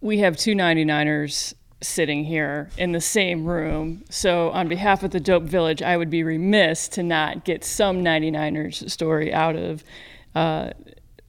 We 0.00 0.18
have 0.18 0.36
two 0.36 0.54
99ers 0.54 1.54
sitting 1.80 2.24
here 2.24 2.70
in 2.76 2.92
the 2.92 3.00
same 3.00 3.44
room. 3.44 4.04
So, 4.10 4.50
on 4.50 4.68
behalf 4.68 5.02
of 5.02 5.10
the 5.10 5.20
Dope 5.20 5.44
Village, 5.44 5.82
I 5.82 5.96
would 5.96 6.10
be 6.10 6.22
remiss 6.22 6.88
to 6.88 7.02
not 7.02 7.44
get 7.44 7.64
some 7.64 8.02
99ers 8.02 8.90
story 8.90 9.32
out 9.32 9.56
of. 9.56 9.84
Uh, 10.34 10.70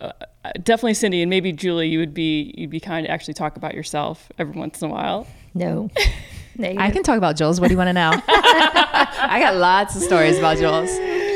uh, 0.04 0.52
definitely 0.64 0.94
Cindy 0.94 1.22
and 1.22 1.30
maybe 1.30 1.52
Julie, 1.52 1.88
you 1.88 2.00
would 2.00 2.14
be 2.14 2.54
you'd 2.58 2.70
be 2.70 2.80
kind 2.80 3.06
to 3.06 3.12
actually 3.12 3.34
talk 3.34 3.56
about 3.56 3.74
yourself 3.74 4.32
every 4.38 4.54
once 4.54 4.82
in 4.82 4.90
a 4.90 4.92
while. 4.92 5.28
No. 5.54 5.90
I 6.60 6.92
can 6.92 7.02
talk 7.02 7.18
about 7.18 7.36
Jules. 7.36 7.60
What 7.60 7.70
do 7.70 7.74
you 7.74 7.78
want 7.80 7.88
to 7.88 7.94
know? 7.94 8.12
I 8.28 9.40
got 9.42 9.56
lots 9.56 9.96
of 9.96 10.04
stories 10.04 10.38
about 10.38 10.58
Jules. 10.58 10.92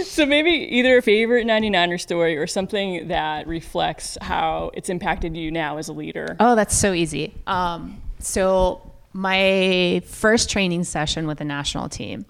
So 0.08 0.26
maybe 0.28 0.52
either 0.52 0.98
a 0.98 1.02
favorite 1.02 1.48
99er 1.48 2.00
story 2.00 2.38
or 2.38 2.46
something 2.46 3.08
that 3.08 3.48
reflects 3.48 4.18
how 4.22 4.72
it's 4.76 4.90
impacted 4.90 5.36
you 5.36 5.50
now 5.50 5.78
as 5.78 5.88
a 5.88 5.94
leader. 5.94 6.36
Oh, 6.40 6.56
that's 6.56 6.76
so 6.76 6.94
easy. 6.94 7.34
Um, 7.48 8.02
so 8.20 8.92
my 9.14 10.02
first 10.06 10.50
training 10.50 10.84
session 10.84 11.26
with 11.26 11.40
the 11.40 11.46
national 11.46 11.90
team. 11.90 12.26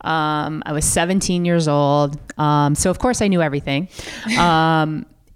Um, 0.00 0.62
I 0.64 0.72
was 0.72 0.84
17 0.84 1.44
years 1.44 1.66
old, 1.66 2.18
um, 2.38 2.74
so 2.76 2.90
of 2.90 2.98
course 2.98 3.20
I 3.20 3.28
knew 3.28 3.42
everything. 3.42 3.88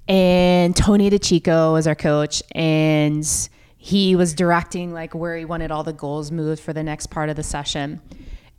And 0.09 0.77
Tony 0.77 1.11
DiCicco 1.11 1.73
was 1.73 1.87
our 1.87 1.95
coach, 1.95 2.43
and 2.53 3.27
he 3.77 4.15
was 4.17 4.35
directing 4.35 4.93
like 4.93 5.15
where 5.15 5.37
he 5.37 5.45
wanted 5.45 5.71
all 5.71 5.83
the 5.85 5.93
goals 5.93 6.31
moved 6.31 6.61
for 6.61 6.73
the 6.73 6.83
next 6.83 7.09
part 7.09 7.29
of 7.29 7.37
the 7.37 7.43
session. 7.43 8.01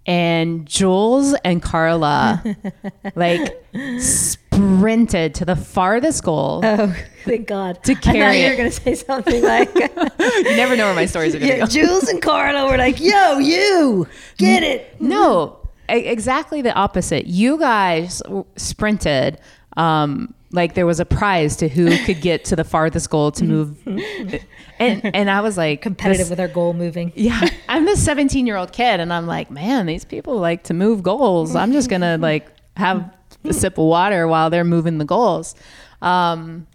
And 0.06 0.66
Jules 0.66 1.34
and 1.46 1.62
Carla 1.62 2.44
like 3.16 3.66
sprinted 4.00 5.36
to 5.36 5.46
the 5.46 5.56
farthest 5.56 6.24
goal. 6.24 6.60
Oh, 6.64 6.94
thank 7.24 7.48
God. 7.48 7.82
To 7.86 7.94
I 7.94 7.96
thought 7.96 8.14
carry 8.14 8.44
you 8.44 8.50
were 8.50 8.56
going 8.58 8.70
to 8.70 8.76
say 8.76 8.96
something 8.96 9.42
like, 9.42 9.74
You 9.76 10.58
never 10.58 10.76
know 10.76 10.88
where 10.88 10.96
my 10.96 11.06
stories 11.06 11.36
are 11.36 11.40
going 11.40 11.52
to 11.52 11.58
yeah, 11.58 11.66
go. 11.66 11.72
Jules 11.72 12.10
and 12.10 12.22
Carla 12.22 12.70
were 12.70 12.78
like, 12.78 13.00
yo, 13.00 13.38
you, 13.38 14.06
get 14.38 14.62
it. 14.64 15.00
No, 15.00 15.58
exactly 15.88 16.62
the 16.62 16.74
opposite. 16.74 17.28
You 17.28 17.58
guys 17.58 18.22
sprinted 18.58 19.40
um, 19.78 20.34
like 20.54 20.76
there 20.76 20.86
was 20.86 21.00
a 21.00 21.06
prize 21.06 21.56
to 21.58 21.68
who 21.68 21.98
could 22.06 22.22
get 22.22 22.46
to 22.46 22.56
the 22.56 22.64
farthest 22.64 23.10
goal 23.10 23.32
to 23.34 23.44
move. 23.44 23.78
and 24.80 25.16
and 25.16 25.30
I 25.30 25.42
was 25.42 25.58
like 25.58 25.82
Competitive 25.82 26.30
with 26.30 26.40
our 26.40 26.48
goal 26.48 26.74
moving. 26.74 27.12
yeah, 27.16 27.42
I'm 27.68 27.86
this 27.86 28.02
17 28.04 28.48
year 28.48 28.56
old 28.56 28.72
kid, 28.72 29.00
and 29.00 29.12
I'm 29.12 29.26
like, 29.28 29.52
man, 29.52 29.88
these 29.88 30.06
people 30.06 30.38
like 30.40 30.64
to 30.66 30.74
move 30.74 31.04
goals. 31.04 31.56
I'm 31.56 31.74
just 31.74 31.90
gonna 31.90 32.18
like 32.18 32.48
have 32.78 33.12
a 33.44 33.52
sip 33.52 33.78
of 33.78 33.86
water 33.86 34.28
while 34.28 34.50
they're 34.50 34.64
moving 34.64 35.00
the 35.00 35.06
goals. 35.06 35.56
Um, 36.02 36.68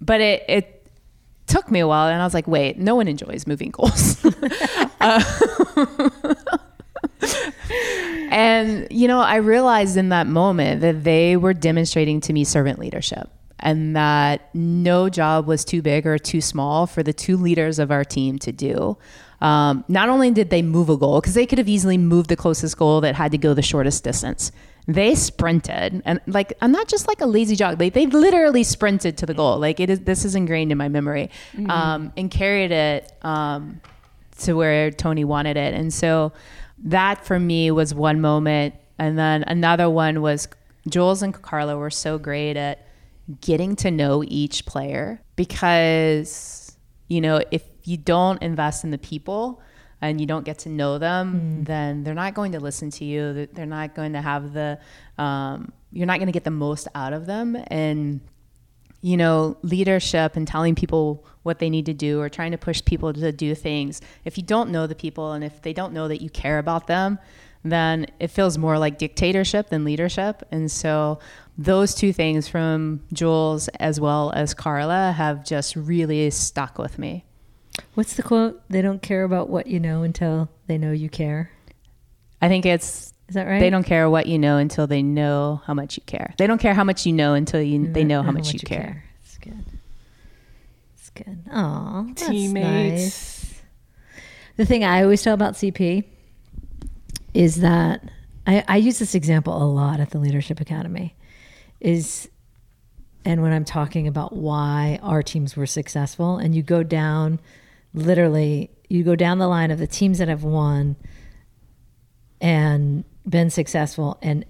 but 0.00 0.20
it 0.20 0.44
it 0.48 0.88
took 1.46 1.70
me 1.70 1.80
a 1.80 1.86
while, 1.86 2.08
and 2.08 2.20
I 2.20 2.24
was 2.24 2.32
like, 2.34 2.48
wait, 2.48 2.78
no 2.78 2.94
one 2.94 3.06
enjoys 3.06 3.46
moving 3.46 3.70
goals. 3.70 4.24
Uh, 5.00 5.22
and 8.30 8.86
you 8.90 9.08
know, 9.08 9.20
I 9.20 9.36
realized 9.36 9.96
in 9.96 10.10
that 10.10 10.26
moment 10.26 10.80
that 10.80 11.04
they 11.04 11.36
were 11.36 11.54
demonstrating 11.54 12.20
to 12.22 12.32
me 12.32 12.44
servant 12.44 12.78
leadership. 12.78 13.28
And 13.60 13.96
that 13.96 14.54
no 14.54 15.08
job 15.08 15.46
was 15.46 15.64
too 15.64 15.80
big 15.80 16.06
or 16.06 16.18
too 16.18 16.42
small 16.42 16.86
for 16.86 17.02
the 17.02 17.14
two 17.14 17.36
leaders 17.36 17.78
of 17.78 17.90
our 17.90 18.04
team 18.04 18.38
to 18.40 18.52
do. 18.52 18.98
Um, 19.40 19.84
not 19.88 20.08
only 20.08 20.30
did 20.30 20.50
they 20.50 20.62
move 20.62 20.88
a 20.88 20.96
goal, 20.96 21.20
because 21.20 21.34
they 21.34 21.46
could 21.46 21.58
have 21.58 21.68
easily 21.68 21.98
moved 21.98 22.28
the 22.30 22.36
closest 22.36 22.76
goal 22.76 23.00
that 23.02 23.14
had 23.14 23.30
to 23.32 23.38
go 23.38 23.54
the 23.54 23.62
shortest 23.62 24.02
distance. 24.04 24.52
They 24.86 25.14
sprinted, 25.14 26.02
and 26.04 26.20
like 26.26 26.52
I'm 26.60 26.72
not 26.72 26.88
just 26.88 27.08
like 27.08 27.20
a 27.20 27.26
lazy 27.26 27.56
jog. 27.56 27.78
They 27.78 27.90
they 27.90 28.06
literally 28.06 28.64
sprinted 28.64 29.16
to 29.18 29.26
the 29.26 29.34
goal. 29.34 29.58
Like 29.58 29.80
it 29.80 29.88
is. 29.88 30.00
This 30.00 30.24
is 30.24 30.34
ingrained 30.34 30.72
in 30.72 30.78
my 30.78 30.88
memory, 30.88 31.30
um, 31.68 32.12
and 32.16 32.30
carried 32.30 32.70
it 32.70 33.10
um, 33.22 33.80
to 34.40 34.54
where 34.54 34.90
Tony 34.90 35.24
wanted 35.24 35.56
it. 35.56 35.72
And 35.72 35.92
so 35.92 36.32
that 36.78 37.24
for 37.24 37.38
me 37.38 37.70
was 37.70 37.94
one 37.94 38.20
moment. 38.20 38.74
And 38.98 39.18
then 39.18 39.44
another 39.46 39.88
one 39.90 40.22
was 40.22 40.48
Jules 40.88 41.22
and 41.22 41.34
Carla 41.34 41.76
were 41.76 41.90
so 41.90 42.18
great 42.18 42.56
at 42.56 42.86
getting 43.40 43.74
to 43.76 43.90
know 43.90 44.22
each 44.26 44.66
player 44.66 45.20
because, 45.36 46.76
you 47.08 47.20
know, 47.20 47.40
if 47.50 47.62
you 47.84 47.96
don't 47.96 48.42
invest 48.42 48.84
in 48.84 48.90
the 48.90 48.98
people 48.98 49.62
and 50.00 50.20
you 50.20 50.26
don't 50.26 50.44
get 50.44 50.58
to 50.60 50.68
know 50.68 50.98
them, 50.98 51.64
then 51.64 52.04
they're 52.04 52.14
not 52.14 52.34
going 52.34 52.52
to 52.52 52.60
listen 52.60 52.90
to 52.90 53.04
you. 53.04 53.48
They're 53.52 53.64
not 53.66 53.94
going 53.94 54.12
to 54.12 54.20
have 54.20 54.52
the, 54.52 54.78
um, 55.16 55.72
you're 55.92 56.06
not 56.06 56.18
going 56.18 56.26
to 56.26 56.32
get 56.32 56.44
the 56.44 56.50
most 56.50 56.86
out 56.94 57.12
of 57.14 57.24
them. 57.26 57.56
And 57.68 58.20
you 59.04 59.18
know, 59.18 59.54
leadership 59.60 60.34
and 60.34 60.48
telling 60.48 60.74
people 60.74 61.26
what 61.42 61.58
they 61.58 61.68
need 61.68 61.84
to 61.84 61.92
do 61.92 62.22
or 62.22 62.30
trying 62.30 62.52
to 62.52 62.56
push 62.56 62.82
people 62.86 63.12
to 63.12 63.32
do 63.32 63.54
things. 63.54 64.00
If 64.24 64.38
you 64.38 64.42
don't 64.42 64.70
know 64.70 64.86
the 64.86 64.94
people 64.94 65.32
and 65.32 65.44
if 65.44 65.60
they 65.60 65.74
don't 65.74 65.92
know 65.92 66.08
that 66.08 66.22
you 66.22 66.30
care 66.30 66.58
about 66.58 66.86
them, 66.86 67.18
then 67.62 68.06
it 68.18 68.28
feels 68.28 68.56
more 68.56 68.78
like 68.78 68.96
dictatorship 68.96 69.68
than 69.68 69.84
leadership. 69.84 70.42
And 70.50 70.70
so 70.70 71.18
those 71.58 71.94
two 71.94 72.14
things 72.14 72.48
from 72.48 73.02
Jules 73.12 73.68
as 73.78 74.00
well 74.00 74.32
as 74.34 74.54
Carla 74.54 75.12
have 75.12 75.44
just 75.44 75.76
really 75.76 76.30
stuck 76.30 76.78
with 76.78 76.98
me. 76.98 77.26
What's 77.92 78.16
the 78.16 78.22
quote? 78.22 78.62
They 78.70 78.80
don't 78.80 79.02
care 79.02 79.24
about 79.24 79.50
what 79.50 79.66
you 79.66 79.80
know 79.80 80.02
until 80.02 80.48
they 80.66 80.78
know 80.78 80.92
you 80.92 81.10
care. 81.10 81.50
I 82.40 82.48
think 82.48 82.64
it's 82.64 83.13
Is 83.28 83.34
that 83.34 83.46
right? 83.46 83.60
they 83.60 83.70
don't 83.70 83.84
care 83.84 84.08
what 84.10 84.26
you 84.26 84.38
know 84.38 84.58
until 84.58 84.86
they 84.86 85.02
know 85.02 85.62
how 85.64 85.74
much 85.74 85.96
you 85.96 86.02
care. 86.04 86.34
They 86.36 86.46
don't 86.46 86.60
care 86.60 86.74
how 86.74 86.84
much 86.84 87.06
you 87.06 87.12
know 87.12 87.34
until 87.34 87.62
you, 87.62 87.86
they 87.86 88.00
mm-hmm. 88.00 88.08
know 88.08 88.22
how 88.22 88.30
Know 88.30 88.38
much 88.38 88.52
you 88.52 88.60
care. 88.60 89.04
It's 89.24 89.38
good. 89.38 89.64
It's 90.94 91.10
good. 91.10 91.38
Aw, 91.50 92.06
Teammates. 92.14 93.00
nice. 93.02 93.62
The 94.56 94.66
thing 94.66 94.84
I 94.84 95.02
always 95.02 95.22
tell 95.22 95.34
about 95.34 95.54
CP 95.54 96.04
is 97.32 97.56
that 97.56 98.02
I, 98.46 98.62
I 98.68 98.76
use 98.76 98.98
this 98.98 99.14
example 99.14 99.60
a 99.60 99.64
lot 99.64 100.00
at 100.00 100.10
the 100.10 100.18
Leadership 100.18 100.60
Academy. 100.60 101.16
Is 101.80 102.28
and 103.24 103.42
when 103.42 103.52
I'm 103.52 103.64
talking 103.64 104.06
about 104.06 104.34
why 104.34 104.98
our 105.02 105.22
teams 105.22 105.56
were 105.56 105.66
successful, 105.66 106.36
and 106.36 106.54
you 106.54 106.62
go 106.62 106.82
down, 106.82 107.40
literally, 107.94 108.70
you 108.88 109.02
go 109.02 109.16
down 109.16 109.38
the 109.38 109.48
line 109.48 109.70
of 109.70 109.78
the 109.78 109.86
teams 109.86 110.18
that 110.18 110.28
have 110.28 110.44
won 110.44 110.96
and 112.40 113.04
been 113.28 113.50
successful, 113.50 114.18
and 114.22 114.44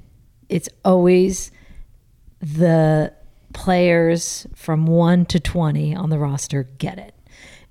it's 0.49 0.69
always 0.85 1.51
the 2.41 3.13
players 3.53 4.47
from 4.55 4.87
1 4.87 5.27
to 5.27 5.41
20 5.41 5.95
on 5.95 6.11
the 6.11 6.19
roster 6.19 6.65
get 6.79 6.99
it. 6.99 7.15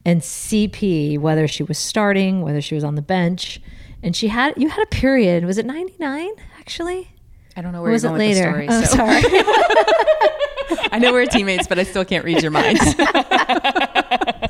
And 0.05 0.21
CP, 0.21 1.19
whether 1.19 1.47
she 1.47 1.63
was 1.63 1.77
starting, 1.77 2.41
whether 2.41 2.61
she 2.61 2.75
was 2.75 2.83
on 2.83 2.95
the 2.95 3.01
bench, 3.01 3.61
and 4.01 4.15
she 4.15 4.27
had 4.27 4.53
you 4.57 4.69
had 4.69 4.83
a 4.83 4.87
period, 4.87 5.45
was 5.45 5.57
it 5.57 5.65
99 5.65 6.29
actually? 6.59 7.09
I 7.55 7.61
don't 7.61 7.71
know 7.71 7.81
where 7.81 7.91
was 7.91 8.03
it 8.03 8.11
later? 8.11 8.65
the 8.65 8.73
oh, 8.73 8.81
so- 8.81 8.95
sorry. 8.97 9.21
I 10.91 10.99
know 10.99 11.11
we're 11.11 11.25
teammates, 11.25 11.67
but 11.67 11.79
I 11.79 11.83
still 11.83 12.03
can't 12.05 12.25
read 12.25 12.41
your 12.41 12.51
mind. 12.51 12.79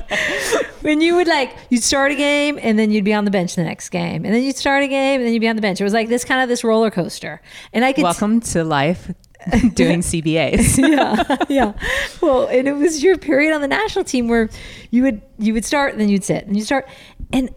when 0.84 1.00
you 1.00 1.14
would 1.16 1.26
like 1.26 1.56
you'd 1.70 1.82
start 1.82 2.12
a 2.12 2.14
game 2.14 2.58
and 2.60 2.78
then 2.78 2.90
you'd 2.90 3.04
be 3.04 3.14
on 3.14 3.24
the 3.24 3.30
bench 3.30 3.54
the 3.54 3.64
next 3.64 3.88
game 3.88 4.24
and 4.24 4.34
then 4.34 4.42
you'd 4.42 4.56
start 4.56 4.82
a 4.82 4.86
game 4.86 5.20
and 5.20 5.26
then 5.26 5.32
you'd 5.32 5.40
be 5.40 5.48
on 5.48 5.56
the 5.56 5.62
bench. 5.62 5.80
It 5.80 5.84
was 5.84 5.94
like 5.94 6.08
this 6.08 6.24
kind 6.24 6.42
of 6.42 6.48
this 6.48 6.62
roller 6.62 6.90
coaster. 6.90 7.40
And 7.72 7.84
i 7.84 7.92
could 7.94 8.04
Welcome 8.04 8.40
to 8.40 8.64
life 8.64 9.10
doing 9.74 10.00
CBAs. 10.00 10.76
yeah 10.88 11.36
yeah. 11.48 11.72
Well 12.20 12.46
and 12.48 12.68
it 12.68 12.74
was 12.74 13.02
your 13.02 13.16
period 13.16 13.54
on 13.54 13.62
the 13.62 13.68
national 13.68 14.04
team 14.04 14.28
where 14.28 14.50
you 14.90 15.02
would 15.04 15.22
you 15.38 15.54
would 15.54 15.64
start 15.64 15.92
and 15.92 16.00
then 16.00 16.10
you'd 16.10 16.24
sit 16.24 16.46
and 16.46 16.54
you 16.54 16.62
start. 16.62 16.86
And 17.32 17.48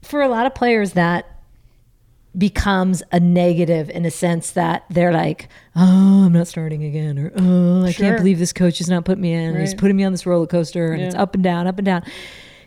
for 0.00 0.22
a 0.22 0.28
lot 0.28 0.46
of 0.46 0.54
players 0.54 0.94
that 0.94 1.26
becomes 2.38 3.02
a 3.10 3.18
negative 3.18 3.90
in 3.90 4.04
a 4.04 4.10
sense 4.10 4.52
that 4.52 4.84
they're 4.90 5.12
like 5.12 5.48
oh 5.74 6.24
i'm 6.24 6.32
not 6.32 6.46
starting 6.46 6.84
again 6.84 7.18
or 7.18 7.32
oh 7.36 7.84
i 7.84 7.90
Sure. 7.90 8.06
can't 8.06 8.18
believe 8.18 8.38
this 8.38 8.52
coach 8.52 8.78
has 8.78 8.88
not 8.88 9.04
put 9.04 9.18
me 9.18 9.32
in 9.32 9.58
he's 9.58 9.74
putting 9.74 9.96
me 9.96 10.04
on 10.04 10.12
this 10.12 10.24
roller 10.24 10.46
coaster 10.46 10.92
and 10.92 11.02
it's 11.02 11.14
up 11.16 11.34
and 11.34 11.42
down 11.42 11.66
up 11.66 11.78
and 11.78 11.84
down. 11.86 12.02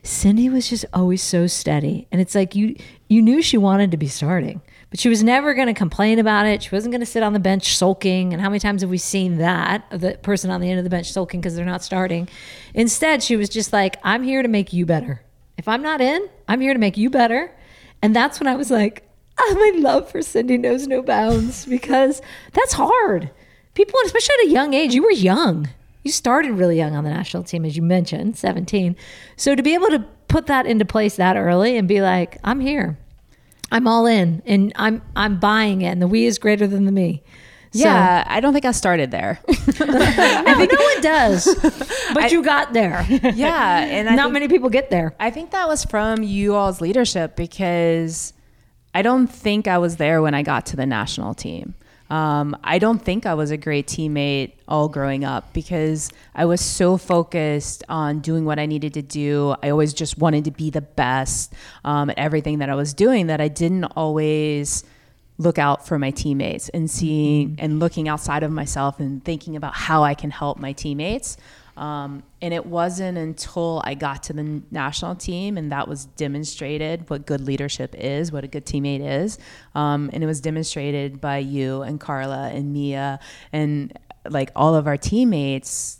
Cindy 0.03 0.49
was 0.49 0.67
just 0.67 0.84
always 0.93 1.21
so 1.21 1.45
steady 1.45 2.07
and 2.12 2.19
it's 2.19 2.34
like 2.34 2.55
you 2.55 2.75
you 3.07 3.21
knew 3.21 3.41
she 3.41 3.57
wanted 3.57 3.91
to 3.91 3.97
be 3.97 4.07
starting 4.07 4.60
but 4.89 4.99
she 4.99 5.07
was 5.10 5.23
never 5.23 5.53
going 5.53 5.67
to 5.67 5.73
complain 5.73 6.19
about 6.19 6.45
it. 6.45 6.63
She 6.63 6.69
wasn't 6.75 6.91
going 6.91 6.99
to 6.99 7.05
sit 7.05 7.23
on 7.23 7.31
the 7.31 7.39
bench 7.39 7.77
sulking 7.77 8.34
and 8.34 8.41
how 8.41 8.49
many 8.49 8.60
times 8.60 8.81
have 8.81 8.89
we 8.89 8.97
seen 8.97 9.38
that 9.38 9.86
the 9.89 10.17
person 10.21 10.49
on 10.51 10.60
the 10.60 10.69
end 10.69 10.79
of 10.79 10.84
the 10.84 10.89
bench 10.89 11.10
sulking 11.13 11.39
because 11.39 11.55
they're 11.55 11.63
not 11.63 11.81
starting? 11.81 12.27
Instead 12.73 13.23
she 13.23 13.38
was 13.38 13.47
just 13.47 13.71
like 13.71 13.97
i'm 14.03 14.23
here 14.23 14.41
to 14.41 14.49
make 14.49 14.73
you 14.73 14.86
better. 14.88 15.21
If 15.57 15.67
i'm 15.67 15.84
not 15.84 16.01
in 16.01 16.27
i'm 16.47 16.60
here 16.62 16.73
to 16.73 16.79
make 16.79 16.97
you 16.97 17.10
better. 17.10 17.55
And 18.01 18.15
that's 18.15 18.39
when 18.39 18.47
i 18.47 18.55
was 18.55 18.71
like 18.71 19.07
my 19.54 19.71
love 19.77 20.10
for 20.10 20.21
cindy 20.21 20.58
knows 20.58 20.88
no 20.88 21.01
bounds 21.01 21.65
because 21.65 22.21
that's 22.54 22.73
hard. 22.73 23.30
People 23.73 23.99
especially 24.06 24.36
at 24.43 24.47
a 24.47 24.51
young 24.51 24.73
age 24.73 24.93
you 24.93 25.04
were 25.04 25.12
young. 25.12 25.69
You 26.04 26.12
started 26.12 26.54
really 26.54 26.77
young 26.77 26.95
on 26.95 27.04
the 27.04 27.10
national 27.12 27.43
team 27.43 27.63
as 27.65 27.75
you 27.75 27.84
mentioned 27.84 28.36
17 28.38 28.95
so 29.38 29.54
to 29.56 29.62
be 29.63 29.73
able 29.75 29.89
to 29.89 30.04
put 30.27 30.47
that 30.47 30.65
into 30.65 30.84
place 30.86 31.17
that 31.17 31.36
early 31.38 31.77
and 31.77 31.88
be 31.88 32.01
like 32.01 32.38
i'm 32.43 32.60
here. 32.60 32.97
I'm 33.71 33.88
all 33.88 34.06
in 34.08 34.41
and 34.45 34.71
i'm 34.75 35.01
i'm 35.15 35.39
buying 35.39 35.82
it 35.82 35.89
and 35.89 36.01
the 36.01 36.08
we 36.08 36.25
is 36.25 36.38
greater 36.39 36.67
than 36.67 36.86
the 36.86 36.91
me. 36.91 37.21
So- 37.73 37.80
Yeah, 37.86 38.25
I 38.27 38.39
don't 38.41 38.51
think 38.51 38.65
I 38.65 38.71
started 38.71 39.12
there. 39.12 39.39
no, 39.80 39.86
no 39.86 40.65
one 40.65 41.01
does 41.01 41.45
but 42.13 42.32
you 42.32 42.43
got 42.43 42.73
there. 42.73 43.06
Yeah, 43.10 43.86
and 43.86 44.10
I 44.10 44.15
not 44.15 44.23
think, 44.23 44.34
many 44.34 44.47
people 44.49 44.69
get 44.69 44.89
there. 44.89 45.15
I 45.19 45.30
think 45.30 45.51
that 45.51 45.67
was 45.69 45.86
from 45.86 46.23
you 46.23 46.56
all's 46.56 46.82
leadership 46.82 47.36
because 47.38 48.34
I 48.93 49.01
don't 49.01 49.27
think 49.27 49.67
I 49.67 49.77
was 49.77 49.97
there 49.97 50.21
when 50.21 50.34
I 50.34 50.43
got 50.43 50.65
to 50.67 50.75
the 50.75 50.86
national 50.86 51.34
team. 51.34 51.75
Um, 52.12 52.58
I 52.62 52.77
don't 52.77 52.99
think 52.99 53.25
I 53.25 53.36
was 53.36 53.51
a 53.51 53.58
great 53.58 53.88
teammate 53.88 54.51
all 54.67 54.89
growing 54.89 55.23
up 55.23 55.54
because 55.54 56.12
I 56.36 56.43
was 56.43 56.60
so 56.60 56.97
focused 56.97 57.86
on 57.88 58.19
doing 58.19 58.43
what 58.43 58.60
I 58.60 58.65
needed 58.65 58.93
to 58.95 59.01
do. 59.01 59.56
I 59.63 59.69
always 59.69 59.93
just 59.93 60.17
wanted 60.17 60.43
to 60.43 60.51
be 60.51 60.69
the 60.69 60.82
best 60.82 61.54
um, 61.86 62.10
at 62.10 62.17
everything 62.17 62.60
that 62.60 62.69
I 62.69 62.75
was 62.75 62.93
doing 62.93 63.27
that 63.27 63.39
I 63.39 63.47
didn't 63.47 63.86
always 63.86 64.84
look 65.38 65.58
out 65.58 65.88
for 65.88 65.97
my 65.97 66.12
teammates 66.12 66.67
and 66.69 66.91
seeing 66.91 67.56
and 67.60 67.80
looking 67.80 68.10
outside 68.10 68.43
of 68.43 68.51
myself 68.51 68.99
and 68.99 69.23
thinking 69.23 69.56
about 69.56 69.73
how 69.73 70.04
I 70.04 70.13
can 70.13 70.32
help 70.32 70.58
my 70.58 70.73
teammates. 70.73 71.37
Um, 71.78 72.24
and 72.42 72.54
it 72.54 72.65
wasn't 72.65 73.17
until 73.17 73.82
I 73.86 73.94
got 73.94 74.24
to 74.24 74.34
the 74.34 74.62
national 74.72 75.15
team 75.15 75.58
and 75.58 75.72
that 75.72 75.88
was 75.88 76.06
demonstrated 76.06 77.10
what 77.10 77.26
good 77.26 77.42
leadership 77.42 77.96
is, 77.98 78.32
what 78.32 78.44
a 78.44 78.48
good 78.48 78.65
teammate 78.65 79.02
is. 79.02 79.40
Um, 79.74 80.10
and 80.13 80.24
it 80.24 80.28
was 80.28 80.42
demonstrated 80.42 81.22
by 81.22 81.38
you 81.38 81.82
and 81.82 82.00
Carla 82.00 82.50
and 82.50 82.74
Mia 82.74 83.19
and 83.54 83.98
like 84.30 84.52
all 84.56 84.76
of 84.76 84.88
our 84.88 84.98
teammates 84.98 86.00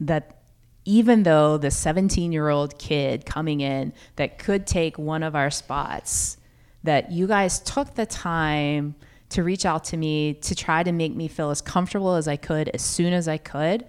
that 0.00 0.40
even 0.84 1.22
though 1.22 1.58
the 1.58 1.70
17 1.70 2.32
year 2.32 2.48
old 2.48 2.78
kid 2.78 3.26
coming 3.26 3.60
in 3.60 3.92
that 4.16 4.38
could 4.38 4.66
take 4.66 4.98
one 4.98 5.22
of 5.22 5.36
our 5.36 5.50
spots, 5.50 6.38
that 6.82 7.12
you 7.12 7.26
guys 7.26 7.60
took 7.60 7.94
the 7.94 8.06
time 8.06 8.94
to 9.28 9.44
reach 9.44 9.64
out 9.64 9.84
to 9.84 9.96
me 9.96 10.34
to 10.34 10.54
try 10.54 10.82
to 10.82 10.92
make 10.92 11.14
me 11.14 11.28
feel 11.28 11.50
as 11.50 11.60
comfortable 11.60 12.14
as 12.14 12.26
I 12.26 12.36
could 12.36 12.68
as 12.70 12.82
soon 12.82 13.12
as 13.12 13.28
I 13.28 13.38
could, 13.38 13.84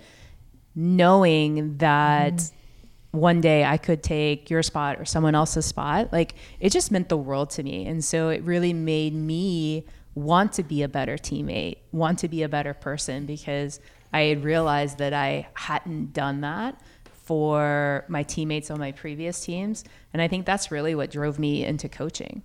knowing 0.75 1.77
that 1.77 2.33
mm-hmm. 2.33 3.17
one 3.17 3.41
day 3.41 3.63
I 3.63 3.77
could 3.77 4.03
take 4.03 4.49
your 4.49 4.63
spot 4.63 4.99
or 4.99 5.05
someone 5.05 5.35
else's 5.35 5.65
spot. 5.65 6.11
Like 6.11 6.35
it 6.59 6.71
just 6.71 6.91
meant 6.91 7.09
the 7.09 7.17
world 7.17 7.49
to 7.51 7.63
me. 7.63 7.85
And 7.85 8.03
so 8.03 8.29
it 8.29 8.43
really 8.43 8.73
made 8.73 9.13
me 9.13 9.85
want 10.15 10.53
to 10.53 10.63
be 10.63 10.83
a 10.83 10.87
better 10.87 11.17
teammate, 11.17 11.77
want 11.91 12.19
to 12.19 12.27
be 12.27 12.43
a 12.43 12.49
better 12.49 12.73
person 12.73 13.25
because 13.25 13.79
I 14.13 14.23
had 14.23 14.43
realized 14.43 14.97
that 14.97 15.13
I 15.13 15.47
hadn't 15.53 16.13
done 16.13 16.41
that 16.41 16.81
for 17.23 18.03
my 18.09 18.23
teammates 18.23 18.69
on 18.69 18.79
my 18.79 18.91
previous 18.91 19.43
teams. 19.43 19.85
And 20.11 20.21
I 20.21 20.27
think 20.27 20.45
that's 20.45 20.71
really 20.71 20.95
what 20.95 21.11
drove 21.11 21.39
me 21.39 21.63
into 21.63 21.87
coaching. 21.87 22.43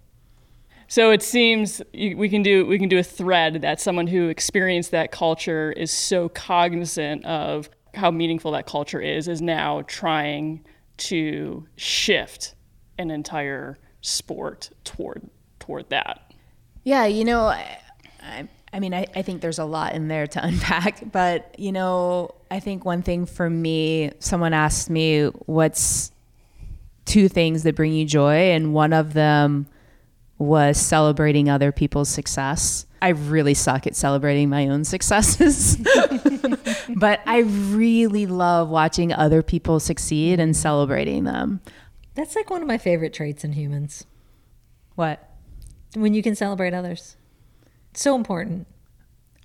So 0.89 1.11
it 1.11 1.23
seems 1.23 1.83
we 1.93 2.29
can 2.29 2.43
do 2.43 2.65
we 2.65 2.79
can 2.79 2.89
do 2.89 2.99
a 2.99 3.03
thread 3.03 3.63
that 3.63 3.81
someone 3.81 4.07
who 4.07 4.29
experienced 4.29 4.93
that 4.93 5.11
culture 5.11 5.73
is 5.73 5.91
so 5.91 6.29
cognizant 6.29 7.25
of 7.25 7.69
how 7.97 8.11
meaningful 8.11 8.53
that 8.53 8.67
culture 8.67 9.01
is 9.01 9.29
is 9.29 9.43
now 9.43 9.83
trying 9.87 10.65
to 10.99 11.67
shift 11.77 12.55
an 12.99 13.11
entire 13.11 13.79
sport 14.01 14.71
toward 14.85 15.29
toward 15.59 15.89
that. 15.91 16.33
Yeah, 16.85 17.07
you 17.07 17.25
know, 17.25 17.47
I, 17.47 17.79
I, 18.23 18.49
I 18.73 18.79
mean, 18.79 18.95
I, 18.95 19.07
I 19.17 19.23
think 19.23 19.41
there's 19.41 19.59
a 19.59 19.65
lot 19.65 19.95
in 19.95 20.07
there 20.07 20.27
to 20.29 20.47
unpack, 20.47 21.11
but, 21.11 21.59
you 21.59 21.73
know, 21.73 22.35
I 22.51 22.61
think 22.61 22.85
one 22.85 23.03
thing 23.03 23.27
for 23.27 23.51
me, 23.51 24.13
someone 24.21 24.53
asked 24.53 24.89
me, 24.89 25.27
what's 25.47 26.13
two 27.05 27.29
things 27.29 27.65
that 27.65 27.75
bring 27.75 27.93
you 27.93 28.05
joy? 28.05 28.53
And 28.53 28.73
one 28.73 28.93
of 28.93 29.15
them 29.15 29.67
was 30.39 30.79
celebrating 30.79 31.49
other 31.49 31.73
people's 31.73 32.09
success. 32.09 32.87
I 33.01 33.11
really 33.11 33.55
suck 33.55 33.87
at 33.87 33.97
celebrating 33.97 34.49
my 34.49 34.69
own 34.69 34.85
successes, 34.85 35.77
but 36.97 37.21
I 37.27 37.39
really 37.39 38.27
love 38.27 38.69
watching 38.69 39.13
other 39.13 39.43
people 39.43 39.81
succeed 39.81 40.41
and 40.41 40.57
celebrating 40.57 41.25
them. 41.25 41.61
That's 42.15 42.35
like 42.35 42.51
one 42.51 42.63
of 42.63 42.69
my 42.69 42.79
favorite 42.79 43.13
traits 43.13 43.45
in 43.45 43.53
humans. 43.53 44.07
What? 44.95 45.31
When 45.95 46.15
you 46.15 46.23
can 46.23 46.35
celebrate 46.35 46.75
others. 46.75 47.17
It's 47.93 48.03
So 48.03 48.15
important. 48.15 48.67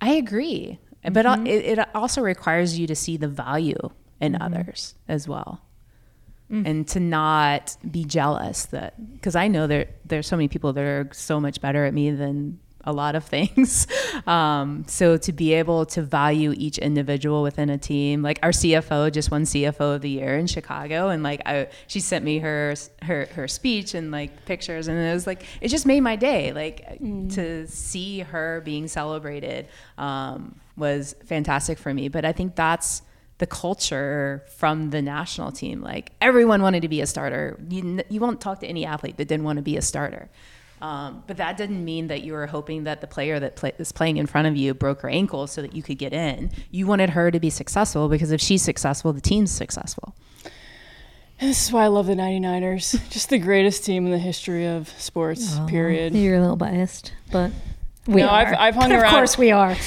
I 0.00 0.14
agree, 0.14 0.78
but 1.10 1.26
al- 1.26 1.36
mm-hmm. 1.36 1.46
it, 1.46 1.78
it 1.78 1.88
also 1.94 2.22
requires 2.22 2.78
you 2.78 2.86
to 2.86 2.96
see 2.96 3.16
the 3.16 3.28
value 3.28 3.90
in 4.20 4.32
mm-hmm. 4.32 4.42
others 4.42 4.94
as 5.08 5.28
well, 5.28 5.60
and 6.52 6.88
to 6.88 7.00
not 7.00 7.76
be 7.90 8.04
jealous. 8.04 8.66
That 8.66 8.94
because 9.14 9.34
I 9.34 9.48
know 9.48 9.66
there 9.66 9.88
there's 10.04 10.26
so 10.26 10.36
many 10.36 10.48
people 10.48 10.72
that 10.74 10.84
are 10.84 11.08
so 11.12 11.40
much 11.40 11.60
better 11.60 11.84
at 11.84 11.94
me 11.94 12.10
than 12.10 12.58
a 12.84 12.92
lot 12.92 13.14
of 13.14 13.24
things. 13.36 13.86
Um, 14.26 14.84
so 14.86 15.16
to 15.16 15.32
be 15.32 15.54
able 15.54 15.86
to 15.86 16.02
value 16.02 16.54
each 16.56 16.78
individual 16.78 17.42
within 17.42 17.70
a 17.70 17.78
team, 17.78 18.22
like 18.22 18.38
our 18.42 18.50
CFO 18.50 19.12
just 19.12 19.30
won 19.30 19.44
CFO 19.44 19.96
of 19.96 20.02
the 20.02 20.10
year 20.10 20.36
in 20.36 20.46
Chicago, 20.46 21.08
and 21.08 21.22
like 21.22 21.40
I, 21.46 21.68
she 21.86 22.00
sent 22.00 22.24
me 22.24 22.38
her 22.38 22.74
her 23.02 23.26
her 23.34 23.48
speech 23.48 23.94
and 23.94 24.10
like 24.10 24.44
pictures, 24.44 24.88
and 24.88 24.98
it 24.98 25.12
was 25.12 25.26
like 25.26 25.44
it 25.60 25.68
just 25.68 25.86
made 25.86 26.00
my 26.00 26.16
day. 26.16 26.52
Like 26.52 26.98
to 27.34 27.66
see 27.66 28.20
her 28.20 28.60
being 28.64 28.88
celebrated 28.88 29.68
um, 29.98 30.56
was 30.76 31.14
fantastic 31.24 31.78
for 31.78 31.92
me. 31.92 32.08
But 32.08 32.24
I 32.24 32.32
think 32.32 32.56
that's 32.56 33.02
the 33.42 33.46
culture 33.48 34.44
from 34.46 34.90
the 34.90 35.02
national 35.02 35.50
team. 35.50 35.82
Like 35.82 36.12
everyone 36.20 36.62
wanted 36.62 36.82
to 36.82 36.88
be 36.88 37.00
a 37.00 37.06
starter. 37.06 37.58
You, 37.68 38.00
you 38.08 38.20
won't 38.20 38.40
talk 38.40 38.60
to 38.60 38.68
any 38.68 38.86
athlete 38.86 39.16
that 39.16 39.26
didn't 39.26 39.42
want 39.42 39.56
to 39.56 39.64
be 39.64 39.76
a 39.76 39.82
starter. 39.82 40.30
Um, 40.80 41.24
but 41.26 41.38
that 41.38 41.56
didn't 41.56 41.84
mean 41.84 42.06
that 42.06 42.22
you 42.22 42.34
were 42.34 42.46
hoping 42.46 42.84
that 42.84 43.00
the 43.00 43.08
player 43.08 43.40
that 43.40 43.56
play, 43.56 43.72
is 43.80 43.90
playing 43.90 44.18
in 44.18 44.26
front 44.26 44.46
of 44.46 44.56
you 44.56 44.74
broke 44.74 45.00
her 45.00 45.08
ankle 45.08 45.48
so 45.48 45.60
that 45.60 45.74
you 45.74 45.82
could 45.82 45.98
get 45.98 46.12
in. 46.12 46.52
You 46.70 46.86
wanted 46.86 47.10
her 47.10 47.32
to 47.32 47.40
be 47.40 47.50
successful 47.50 48.08
because 48.08 48.30
if 48.30 48.40
she's 48.40 48.62
successful, 48.62 49.12
the 49.12 49.20
team's 49.20 49.50
successful. 49.50 50.14
This 51.40 51.66
is 51.66 51.72
why 51.72 51.82
I 51.82 51.88
love 51.88 52.06
the 52.06 52.14
99ers. 52.14 52.96
Just 53.10 53.28
the 53.28 53.40
greatest 53.40 53.84
team 53.84 54.06
in 54.06 54.12
the 54.12 54.18
history 54.18 54.68
of 54.68 54.88
sports, 55.00 55.58
period. 55.66 56.14
You're 56.14 56.36
a 56.36 56.40
little 56.40 56.54
biased, 56.54 57.12
but 57.32 57.50
we 58.06 58.20
No, 58.22 58.28
are. 58.28 58.46
I've- 58.46 58.56
I've 58.56 58.74
hung 58.74 58.88
But 58.90 58.96
around- 58.98 59.04
Of 59.06 59.10
course 59.10 59.38
we 59.38 59.50
are. 59.50 59.76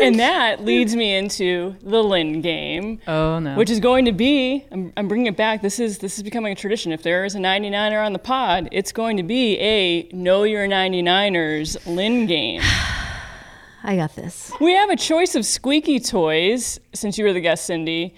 And 0.00 0.18
that 0.18 0.64
leads 0.64 0.96
me 0.96 1.14
into 1.14 1.76
the 1.82 2.02
Lynn 2.02 2.40
game. 2.40 3.00
Oh, 3.06 3.38
no. 3.38 3.54
Which 3.56 3.70
is 3.70 3.78
going 3.78 4.04
to 4.06 4.12
be, 4.12 4.64
I'm, 4.72 4.92
I'm 4.96 5.06
bringing 5.06 5.26
it 5.26 5.36
back. 5.36 5.60
This 5.62 5.78
is 5.78 5.98
this 5.98 6.16
is 6.16 6.22
becoming 6.24 6.52
a 6.52 6.56
tradition. 6.56 6.90
If 6.92 7.02
there 7.02 7.24
is 7.24 7.34
a 7.36 7.38
99er 7.38 8.04
on 8.04 8.12
the 8.12 8.18
pod, 8.18 8.68
it's 8.72 8.90
going 8.90 9.16
to 9.18 9.22
be 9.22 9.58
a 9.60 10.08
Know 10.12 10.42
Your 10.44 10.66
99ers 10.66 11.76
Lynn 11.86 12.26
game. 12.26 12.62
I 13.84 13.96
got 13.96 14.16
this. 14.16 14.50
We 14.60 14.72
have 14.74 14.90
a 14.90 14.96
choice 14.96 15.34
of 15.34 15.44
squeaky 15.44 16.00
toys. 16.00 16.80
Since 16.92 17.18
you 17.18 17.24
were 17.24 17.32
the 17.32 17.40
guest, 17.40 17.64
Cindy, 17.66 18.14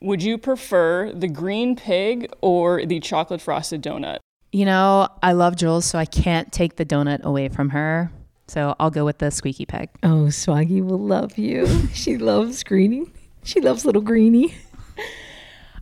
would 0.00 0.22
you 0.22 0.38
prefer 0.38 1.12
the 1.12 1.28
green 1.28 1.76
pig 1.76 2.30
or 2.40 2.84
the 2.84 2.98
chocolate 3.00 3.40
frosted 3.40 3.82
donut? 3.82 4.18
You 4.50 4.64
know, 4.64 5.08
I 5.22 5.32
love 5.32 5.56
Jules, 5.56 5.84
so 5.84 5.98
I 5.98 6.06
can't 6.06 6.50
take 6.52 6.76
the 6.76 6.86
donut 6.86 7.22
away 7.22 7.48
from 7.48 7.70
her. 7.70 8.10
So 8.46 8.74
I'll 8.80 8.90
go 8.90 9.04
with 9.04 9.18
the 9.18 9.30
squeaky 9.30 9.66
peg. 9.66 9.90
Oh, 10.02 10.26
Swaggy 10.28 10.82
will 10.82 10.98
love 10.98 11.36
you. 11.36 11.88
she 11.92 12.16
loves 12.16 12.62
greening. 12.64 13.12
She 13.44 13.60
loves 13.60 13.84
little 13.84 14.02
greenie. 14.02 14.54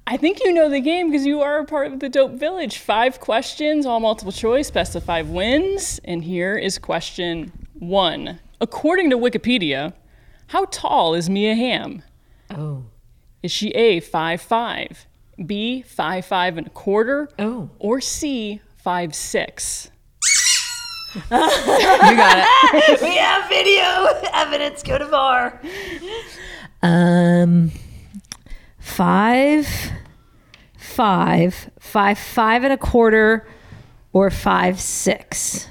I 0.08 0.16
think 0.16 0.38
you 0.44 0.52
know 0.52 0.68
the 0.68 0.80
game 0.80 1.10
because 1.10 1.26
you 1.26 1.40
are 1.40 1.58
a 1.58 1.64
part 1.64 1.92
of 1.92 1.98
the 1.98 2.08
Dope 2.08 2.32
Village. 2.32 2.78
Five 2.78 3.18
questions, 3.18 3.86
all 3.86 3.98
multiple 3.98 4.32
choice, 4.32 4.70
best 4.70 4.94
of 4.94 5.02
five 5.02 5.28
wins. 5.30 6.00
And 6.04 6.22
here 6.22 6.56
is 6.56 6.78
question 6.78 7.52
one. 7.74 8.38
According 8.60 9.10
to 9.10 9.18
Wikipedia, 9.18 9.94
how 10.48 10.66
tall 10.66 11.14
is 11.14 11.28
Mia 11.28 11.54
Hamm? 11.54 12.02
Oh. 12.50 12.84
Is 13.42 13.50
she 13.50 13.70
A, 13.70 14.00
five 14.00 14.40
five, 14.40 15.06
B, 15.44 15.82
five 15.82 16.24
five 16.24 16.56
and 16.58 16.66
a 16.66 16.70
quarter, 16.70 17.28
Oh. 17.38 17.68
or 17.78 18.00
C, 18.00 18.60
five 18.76 19.14
six? 19.14 19.90
You 21.14 21.22
got 21.30 22.46
it. 22.74 23.00
we 23.02 23.16
have 23.16 23.48
video 23.48 24.06
evidence. 24.34 24.82
Go 24.82 24.98
to 24.98 25.06
bar. 25.06 25.60
Um, 26.82 27.70
five, 28.78 29.66
five, 30.76 31.70
five, 31.78 32.18
five 32.18 32.64
and 32.64 32.72
a 32.72 32.76
quarter, 32.76 33.46
or 34.12 34.30
five 34.30 34.80
six. 34.80 35.68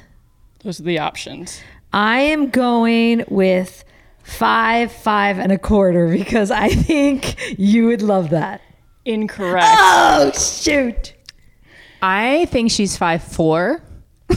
Those 0.64 0.80
are 0.80 0.84
the 0.84 1.00
options. 1.00 1.62
I 1.94 2.20
am 2.22 2.50
going 2.50 3.24
with 3.28 3.84
five, 4.24 4.92
five 4.92 5.38
and 5.38 5.52
a 5.52 5.58
quarter 5.60 6.08
because 6.10 6.50
I 6.52 6.70
think 6.70 7.60
you 7.60 7.86
would 7.88 8.02
love 8.02 8.32
that. 8.32 8.62
Incorrect. 9.06 9.66
Oh 9.70 10.32
shoot! 10.34 11.14
I 12.02 12.46
think 12.46 12.72
she's 12.72 12.98
five 12.98 13.24
four. 13.24 13.82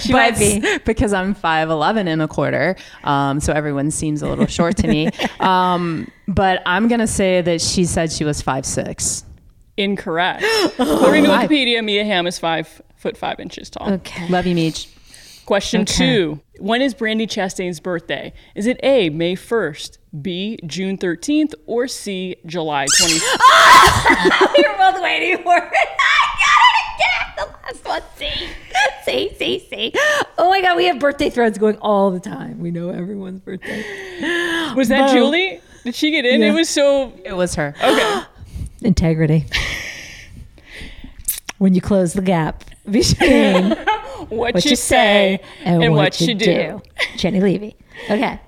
She 0.00 0.12
might 0.12 0.36
be. 0.38 0.62
because 0.84 1.12
I'm 1.12 1.34
five 1.34 1.70
eleven 1.70 2.08
and 2.08 2.20
a 2.20 2.28
quarter. 2.28 2.76
Um, 3.04 3.40
so 3.40 3.52
everyone 3.52 3.90
seems 3.90 4.22
a 4.22 4.28
little 4.28 4.46
short 4.46 4.76
to 4.78 4.88
me. 4.88 5.10
Um, 5.40 6.10
but 6.26 6.62
I'm 6.64 6.88
gonna 6.88 7.06
say 7.06 7.40
that 7.42 7.60
she 7.60 7.84
said 7.84 8.10
she 8.10 8.24
was 8.24 8.40
five 8.40 8.64
six. 8.64 9.24
Incorrect. 9.76 10.42
According 10.78 11.24
to 11.24 11.28
Five. 11.30 11.50
Wikipedia, 11.50 11.84
Mia 11.84 12.04
Hamm 12.04 12.26
is 12.26 12.38
five 12.38 12.80
foot 12.96 13.16
five 13.16 13.40
inches 13.40 13.68
tall. 13.70 13.92
Okay. 13.94 14.26
Love 14.28 14.46
you, 14.46 14.54
Meech. 14.54 14.88
Question 15.46 15.82
Okay. 15.82 15.94
two. 15.94 16.40
When 16.58 16.80
is 16.80 16.94
Brandi 16.94 17.26
Chastain's 17.26 17.80
birthday? 17.80 18.32
Is 18.54 18.66
it 18.66 18.78
A, 18.82 19.10
May 19.10 19.34
1st, 19.34 19.98
B, 20.22 20.58
June 20.66 20.96
13th, 20.96 21.52
or 21.66 21.86
C, 21.88 22.36
July 22.46 22.86
20th? 22.86 23.20
oh! 23.22 23.38
Ah! 23.42 24.52
You're 24.58 24.76
both 24.76 25.02
waiting 25.02 25.42
for 25.42 25.56
it. 25.56 25.62
I 25.64 26.26
got 26.40 26.62
it 26.70 26.86
again. 26.94 27.34
The 27.36 27.46
last 27.74 27.84
one. 27.84 28.02
See, 28.16 28.48
see, 29.04 29.34
see, 29.36 29.58
see. 29.68 29.92
Oh 30.38 30.48
my 30.48 30.60
god, 30.62 30.76
we 30.76 30.86
have 30.86 30.98
birthday 30.98 31.28
threads 31.30 31.58
going 31.58 31.76
all 31.78 32.10
the 32.10 32.20
time. 32.20 32.60
We 32.60 32.70
know 32.70 32.90
everyone's 32.90 33.40
birthday. 33.40 33.82
Was 34.74 34.88
that 34.88 35.08
Bo. 35.08 35.12
Julie? 35.14 35.60
Did 35.82 35.94
she 35.94 36.10
get 36.10 36.24
in? 36.24 36.40
Yeah. 36.40 36.48
It 36.50 36.54
was 36.54 36.68
so. 36.70 37.12
It 37.24 37.34
was 37.34 37.54
her. 37.56 37.74
Okay. 37.82 38.22
Integrity. 38.82 39.44
when 41.58 41.74
you 41.74 41.80
close 41.80 42.12
the 42.14 42.22
gap 42.22 42.64
between 42.90 43.70
What, 44.28 44.54
what 44.54 44.64
you 44.64 44.76
say 44.76 45.40
and, 45.64 45.94
what, 45.94 46.20
you 46.20 46.34
do. 46.34 46.80
Jenny 47.16 47.40
Levy. 47.40 47.76
Okay. 48.04 48.40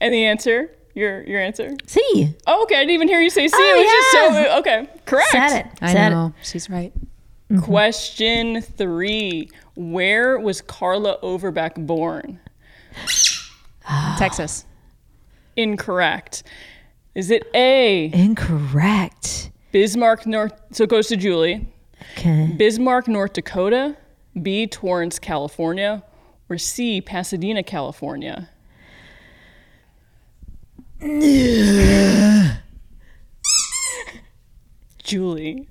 And 0.00 0.14
the 0.14 0.24
answer? 0.24 0.70
Your 0.94 1.22
your 1.24 1.40
answer? 1.40 1.76
See, 1.86 2.34
Oh, 2.46 2.62
okay. 2.62 2.76
I 2.76 2.80
didn't 2.80 2.94
even 2.94 3.08
hear 3.08 3.20
you 3.20 3.28
say 3.28 3.48
C. 3.48 3.54
Oh, 3.54 3.60
it 3.60 3.76
was 3.76 3.86
yeah. 3.86 3.92
just 3.92 4.46
so. 4.52 4.58
Okay. 4.60 5.00
Correct. 5.06 5.30
said 5.30 5.58
it. 5.58 5.66
I 5.82 5.92
said 5.92 6.08
know. 6.10 6.32
She's 6.42 6.70
right. 6.70 6.92
Mm-hmm. 7.50 7.58
Question 7.60 8.62
three. 8.62 9.50
Where 9.74 10.38
was 10.38 10.60
Carla 10.60 11.18
Overbeck 11.20 11.74
born? 11.74 12.40
Texas. 14.18 14.64
Incorrect. 15.56 16.44
Is 17.14 17.30
it 17.30 17.44
A. 17.54 18.10
Incorrect. 18.12 19.50
Bismarck, 19.72 20.26
North? 20.26 20.54
So 20.72 20.84
it 20.84 20.90
goes 20.90 21.08
to 21.08 21.16
Julie. 21.16 21.68
Okay. 22.12 22.52
Bismarck, 22.56 23.08
North 23.08 23.32
Dakota, 23.32 23.96
B, 24.40 24.66
Torrance, 24.66 25.18
California, 25.18 26.02
or 26.48 26.58
C, 26.58 27.00
Pasadena, 27.00 27.62
California? 27.62 28.48
Julie. 35.02 35.68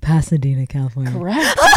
Pasadena, 0.00 0.66
California. 0.66 1.12
Correct. 1.12 1.58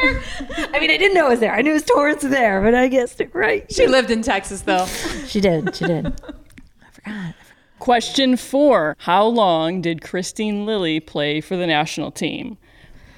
I 0.00 0.78
mean, 0.80 0.90
I 0.90 0.96
didn't 0.96 1.14
know 1.14 1.26
it 1.26 1.30
was 1.30 1.40
there. 1.40 1.52
I 1.52 1.62
knew 1.62 1.70
it 1.70 1.74
was 1.74 1.82
Torrance 1.82 2.22
there, 2.22 2.62
but 2.62 2.74
I 2.74 2.86
guessed 2.88 3.20
it 3.20 3.34
right. 3.34 3.70
She 3.72 3.86
lived 3.86 4.10
in 4.10 4.22
Texas 4.22 4.60
though. 4.60 4.86
She 5.26 5.40
did. 5.40 5.74
She 5.74 5.86
did. 5.86 6.20
Question 7.88 8.36
four 8.36 8.96
How 8.98 9.24
long 9.24 9.80
did 9.80 10.02
Kristine 10.02 10.66
Lilly 10.66 11.00
play 11.00 11.40
for 11.40 11.56
the 11.56 11.66
national 11.66 12.10
team? 12.10 12.58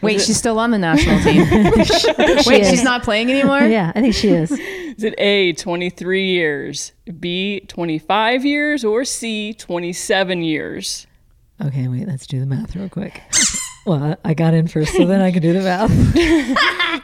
Wait, 0.01 0.21
she's 0.21 0.37
still 0.37 0.61
on 0.61 0.71
the 0.71 0.79
national 0.79 1.19
team. 1.25 1.45
She 1.83 2.49
Wait, 2.49 2.63
is. 2.63 2.71
she's 2.71 2.85
not 2.85 3.03
playing 3.03 3.33
anymore? 3.33 3.63
Yeah, 3.63 3.91
I 3.97 4.01
think 4.01 4.15
she 4.15 4.29
is. 4.29 4.53
Is 4.53 5.03
it 5.03 5.17
A, 5.19 5.55
23 5.55 6.25
years, 6.25 6.93
B, 7.19 7.65
25 7.67 8.45
years, 8.45 8.85
or 8.85 9.05
C, 9.05 9.55
27 9.55 10.45
years? 10.45 11.09
Okay, 11.61 11.89
wait. 11.89 12.07
Let's 12.07 12.29
do 12.29 12.39
the 12.39 12.47
math 12.47 12.77
real 12.77 12.89
quick. 12.89 13.23
Well, 13.91 14.17
I 14.25 14.35
got 14.35 14.55
in 14.55 14.69
first, 14.69 14.95
so 14.95 15.05
then 15.05 15.21
I 15.21 15.33
can 15.33 15.43
do 15.43 15.53
the 15.53 15.63
math. 15.63 15.91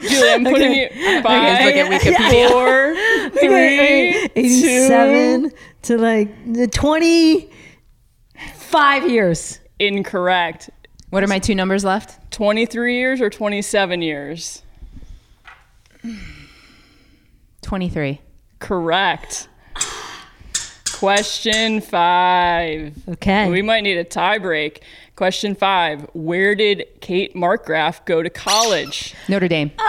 Julie, 0.08 0.30
I'm 0.30 0.44
putting 0.44 0.72
you 0.72 0.88
five, 1.20 1.64
look 1.64 1.74
at 1.74 1.90
Wikipedia. 2.00 2.48
four, 2.48 2.94
three, 3.40 4.30
Eighty-seven 4.36 5.50
to 5.82 5.98
like 5.98 6.52
the 6.54 6.68
twenty-five 6.68 7.50
years. 9.10 9.58
Incorrect. 9.80 10.70
What 11.10 11.24
are 11.24 11.26
my 11.26 11.40
two 11.40 11.56
numbers 11.56 11.84
left? 11.84 12.30
23 12.30 12.96
years 12.96 13.20
or 13.20 13.30
27 13.30 14.00
years? 14.00 14.62
23. 17.62 18.20
Correct. 18.60 19.48
Question 20.92 21.80
five. 21.80 22.96
Okay. 23.08 23.50
We 23.50 23.60
might 23.60 23.80
need 23.82 23.98
a 23.98 24.04
tie 24.04 24.38
break. 24.38 24.82
Question 25.16 25.54
five. 25.54 26.06
Where 26.12 26.54
did 26.54 26.84
Kate 27.00 27.34
Markgraf 27.34 28.04
go 28.04 28.22
to 28.22 28.28
college? 28.30 29.14
Notre 29.28 29.48
Dame. 29.48 29.70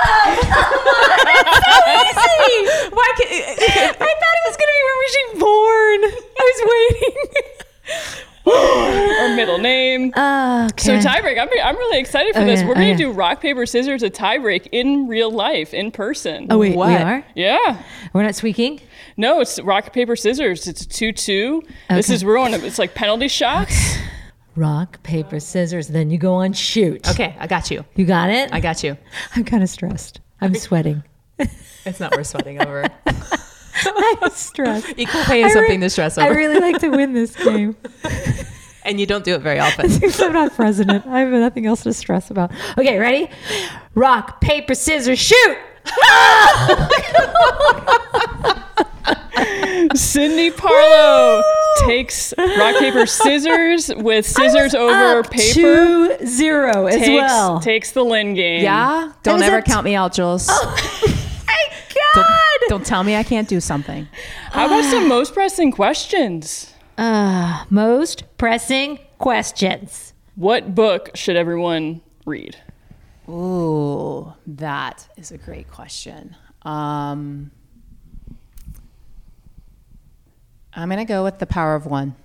So 1.27 1.43
easy! 1.43 2.89
Why 2.91 3.13
can, 3.17 3.27
I 3.29 3.95
thought 3.95 4.35
it 4.35 4.45
was 4.47 4.57
gonna 4.57 4.73
be 4.73 4.83
where 4.87 4.97
was 4.97 5.11
she 5.13 5.23
born? 5.39 5.99
I 6.39 6.43
was 6.49 6.59
waiting. 8.45 9.17
Her 9.19 9.35
middle 9.35 9.57
name. 9.57 10.13
Oh, 10.15 10.67
So 10.77 10.93
okay. 10.95 11.01
tiebreak. 11.05 11.37
I'm, 11.39 11.49
I'm 11.63 11.75
really 11.75 11.99
excited 11.99 12.33
for 12.33 12.43
this. 12.45 12.59
Oh, 12.59 12.63
okay, 12.63 12.67
We're 12.67 12.73
gonna 12.75 12.87
oh, 12.87 12.93
okay. 12.93 12.97
do 13.03 13.11
rock 13.11 13.41
paper 13.41 13.65
scissors 13.65 14.03
a 14.03 14.09
tiebreak 14.09 14.67
in 14.71 15.07
real 15.07 15.29
life, 15.31 15.73
in 15.73 15.91
person. 15.91 16.47
oh 16.49 16.57
wait, 16.59 16.71
we 16.71 16.77
What? 16.77 17.01
are. 17.01 17.23
Yeah. 17.35 17.83
We're 18.13 18.23
not 18.23 18.35
squeaking. 18.35 18.79
No, 19.17 19.41
it's 19.41 19.59
rock 19.61 19.93
paper 19.93 20.15
scissors. 20.15 20.67
It's 20.67 20.81
a 20.81 20.87
two 20.87 21.11
two. 21.11 21.63
This 21.89 22.09
is 22.09 22.23
we're 22.25 22.37
on. 22.37 22.53
It's 22.53 22.79
like 22.79 22.95
penalty 22.95 23.27
shots. 23.27 23.97
Rock, 24.57 25.01
paper, 25.03 25.39
scissors. 25.39 25.87
Then 25.87 26.09
you 26.09 26.17
go 26.17 26.33
on 26.33 26.51
shoot. 26.51 27.07
Okay, 27.09 27.35
I 27.39 27.45
got 27.45 27.69
you. 27.69 27.85
You 27.95 28.05
got 28.05 28.31
it. 28.31 28.51
I 28.51 28.59
got 28.59 28.83
you. 28.83 28.97
I'm 29.35 29.45
kind 29.45 29.61
of 29.61 29.69
stressed. 29.69 30.19
I'm 30.41 30.55
sweating. 30.55 31.03
It's 31.85 31.99
not 31.99 32.17
worth 32.17 32.25
sweating 32.27 32.59
over. 32.59 32.83
I'm 33.85 34.31
stressed. 34.31 34.93
Equal 34.97 35.23
pay 35.25 35.41
is 35.43 35.53
re- 35.53 35.61
something 35.61 35.79
to 35.81 35.89
stress 35.91 36.17
over. 36.17 36.27
I 36.27 36.31
really 36.31 36.59
like 36.59 36.79
to 36.79 36.89
win 36.89 37.13
this 37.13 37.35
game. 37.43 37.75
and 38.83 38.99
you 38.99 39.05
don't 39.05 39.23
do 39.23 39.35
it 39.35 39.41
very 39.41 39.59
often. 39.59 39.91
I'm 40.19 40.33
not 40.33 40.55
president, 40.55 41.05
I 41.05 41.19
have 41.19 41.29
nothing 41.29 41.67
else 41.67 41.83
to 41.83 41.93
stress 41.93 42.31
about. 42.31 42.51
Okay, 42.79 42.97
ready? 42.97 43.29
Rock, 43.93 44.41
paper, 44.41 44.73
scissors, 44.73 45.19
shoot! 45.19 45.57
Cindy 49.95 50.51
Parlow 50.51 51.41
takes 51.85 52.33
rock 52.37 52.77
paper 52.79 53.05
scissors 53.05 53.91
with 53.95 54.25
scissors 54.25 54.73
over 54.73 55.19
Up 55.19 55.31
paper. 55.31 55.53
Two 55.53 56.17
zero 56.25 56.87
as 56.87 56.95
takes, 56.95 57.09
well. 57.09 57.59
takes 57.59 57.91
the 57.91 58.03
Lynn 58.03 58.33
game. 58.33 58.63
Yeah? 58.63 59.11
Don't 59.23 59.41
ever 59.41 59.57
up 59.57 59.65
count 59.65 59.85
me 59.85 59.95
out, 59.95 60.13
Jules. 60.13 60.47
My 60.47 60.55
Don't, 62.13 62.23
God! 62.23 62.59
don't 62.69 62.85
tell 62.85 63.03
me 63.03 63.15
I 63.15 63.23
can't 63.23 63.47
do 63.47 63.59
something. 63.59 64.07
How 64.51 64.65
about 64.67 64.83
some 64.85 65.07
most 65.07 65.33
pressing 65.33 65.71
questions? 65.71 66.73
Uh, 66.97 67.63
most 67.69 68.23
pressing 68.37 68.99
questions. 69.19 70.13
What 70.35 70.73
book 70.75 71.11
should 71.15 71.35
everyone 71.35 72.01
read? 72.25 72.57
Ooh, 73.29 74.33
that 74.47 75.07
is 75.17 75.31
a 75.31 75.37
great 75.37 75.69
question. 75.69 76.35
Um, 76.63 77.51
I'm 80.77 80.89
going 80.89 80.99
to 80.99 81.05
go 81.05 81.23
with 81.23 81.39
The 81.39 81.45
Power 81.47 81.73
of 81.75 81.85
One. 81.87 82.15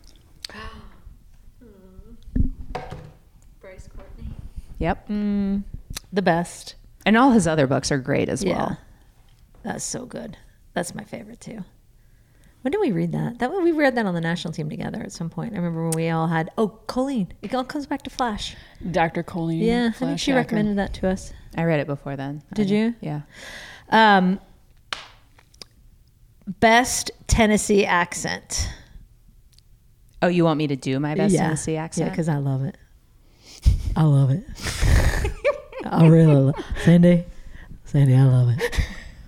Bryce 3.61 3.89
Courtenay. 3.97 4.35
Yep. 4.79 5.09
The 6.13 6.23
best. 6.23 6.75
And 7.07 7.17
all 7.17 7.31
his 7.33 7.47
other 7.47 7.67
books 7.67 7.91
are 7.91 7.99
great 7.99 8.29
as 8.29 8.45
Yeah. 8.45 8.57
well. 8.57 8.79
That's 9.63 9.85
so 9.85 10.05
good. 10.05 10.37
That's 10.75 10.95
my 10.95 11.05
favorite 11.05 11.41
too. 11.41 11.65
When 12.63 12.71
did 12.71 12.81
we 12.81 12.93
read 12.93 13.13
that? 13.13 13.39
That 13.41 13.51
we 13.61 13.73
read 13.73 13.97
that 13.97 14.07
on 14.07 14.15
the 14.15 14.21
national 14.21 14.53
team 14.55 14.69
together 14.71 15.01
at 15.01 15.11
some 15.13 15.29
point. 15.31 15.53
I 15.55 15.57
remember 15.57 15.83
when 15.89 15.93
we 15.97 16.11
all 16.11 16.29
had 16.29 16.51
oh 16.57 16.69
Colleen. 16.69 17.33
It 17.43 17.55
all 17.55 17.65
comes 17.65 17.87
back 17.87 18.03
to 18.03 18.11
Flash. 18.11 18.55
Dr. 18.89 19.23
Colleen. 19.25 19.63
Yeah, 19.63 19.89
I 19.89 19.93
think 19.99 20.19
she 20.21 20.31
Flash 20.31 20.45
recommended 20.45 20.79
that 20.79 20.93
to 20.95 21.09
us. 21.09 21.33
I 21.57 21.65
read 21.65 21.81
it 21.81 21.87
before 21.89 22.15
then. 22.17 22.43
Did 22.55 22.69
I- 22.71 22.75
you? 22.75 22.95
Yeah. 23.01 23.23
Um, 23.89 24.39
best 26.47 27.11
Tennessee 27.27 27.85
accent. 27.85 28.69
Oh, 30.21 30.29
you 30.29 30.45
want 30.45 30.59
me 30.59 30.69
to 30.69 30.77
do 30.77 31.01
my 31.01 31.15
best 31.15 31.35
yeah. 31.35 31.43
Tennessee 31.43 31.77
accent? 31.77 32.07
Yeah, 32.07 32.11
because 32.11 32.29
I 32.29 32.37
love 32.37 32.63
it. 32.63 32.77
I 33.97 34.05
love 34.05 34.31
it. 34.31 34.45
I 35.85 36.07
really 36.07 36.35
love 36.35 36.55
it. 36.57 36.65
Sandy. 36.85 37.25
Sandy, 37.85 38.15
I 38.15 38.25
love 38.25 38.51
it. 38.51 38.81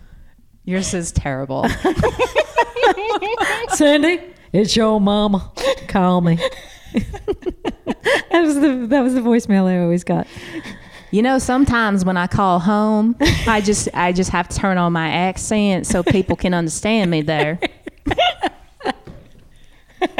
Yours 0.64 0.94
is 0.94 1.12
terrible. 1.12 1.68
Sandy, 3.70 4.20
it's 4.52 4.74
your 4.74 5.00
mama. 5.00 5.52
Call 5.88 6.20
me. 6.20 6.36
that 6.94 8.30
was 8.32 8.54
the 8.54 8.86
that 8.88 9.00
was 9.00 9.14
the 9.14 9.20
voicemail 9.20 9.66
I 9.66 9.80
always 9.80 10.04
got. 10.04 10.26
You 11.14 11.22
know, 11.22 11.38
sometimes 11.38 12.04
when 12.04 12.16
I 12.16 12.26
call 12.26 12.58
home, 12.58 13.14
I 13.46 13.60
just 13.60 13.88
I 13.94 14.10
just 14.10 14.30
have 14.30 14.48
to 14.48 14.56
turn 14.56 14.78
on 14.78 14.92
my 14.92 15.08
accent 15.08 15.86
so 15.86 16.02
people 16.02 16.34
can 16.34 16.52
understand 16.52 17.08
me 17.08 17.22
there. 17.22 17.60
Do 20.00 20.10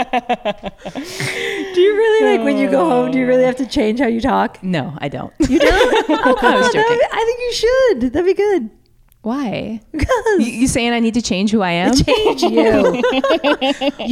you 1.81 1.97
really 1.97 2.37
like 2.37 2.45
when 2.45 2.57
you 2.59 2.71
go 2.71 2.89
home? 2.89 3.11
Do 3.11 3.19
you 3.19 3.27
really 3.27 3.43
have 3.43 3.57
to 3.57 3.67
change 3.67 3.99
how 3.99 4.07
you 4.07 4.21
talk? 4.21 4.63
No, 4.63 4.97
I 4.99 5.09
don't. 5.09 5.33
You 5.41 5.59
don't. 5.59 6.11
I 6.45 6.57
was 6.59 6.67
joking. 6.73 6.99
I 7.13 7.25
think 7.25 7.41
you 7.41 7.53
should. 7.55 8.13
That'd 8.13 8.27
be 8.27 8.35
good. 8.35 8.71
Why? 9.23 9.81
Because 9.91 10.25
You, 10.39 10.47
you 10.47 10.69
saying 10.69 10.93
I 10.93 11.01
need 11.01 11.15
to 11.15 11.23
change 11.23 11.51
who 11.51 11.61
I 11.63 11.73
am? 11.73 11.95
change 11.97 12.43
you. 12.43 13.03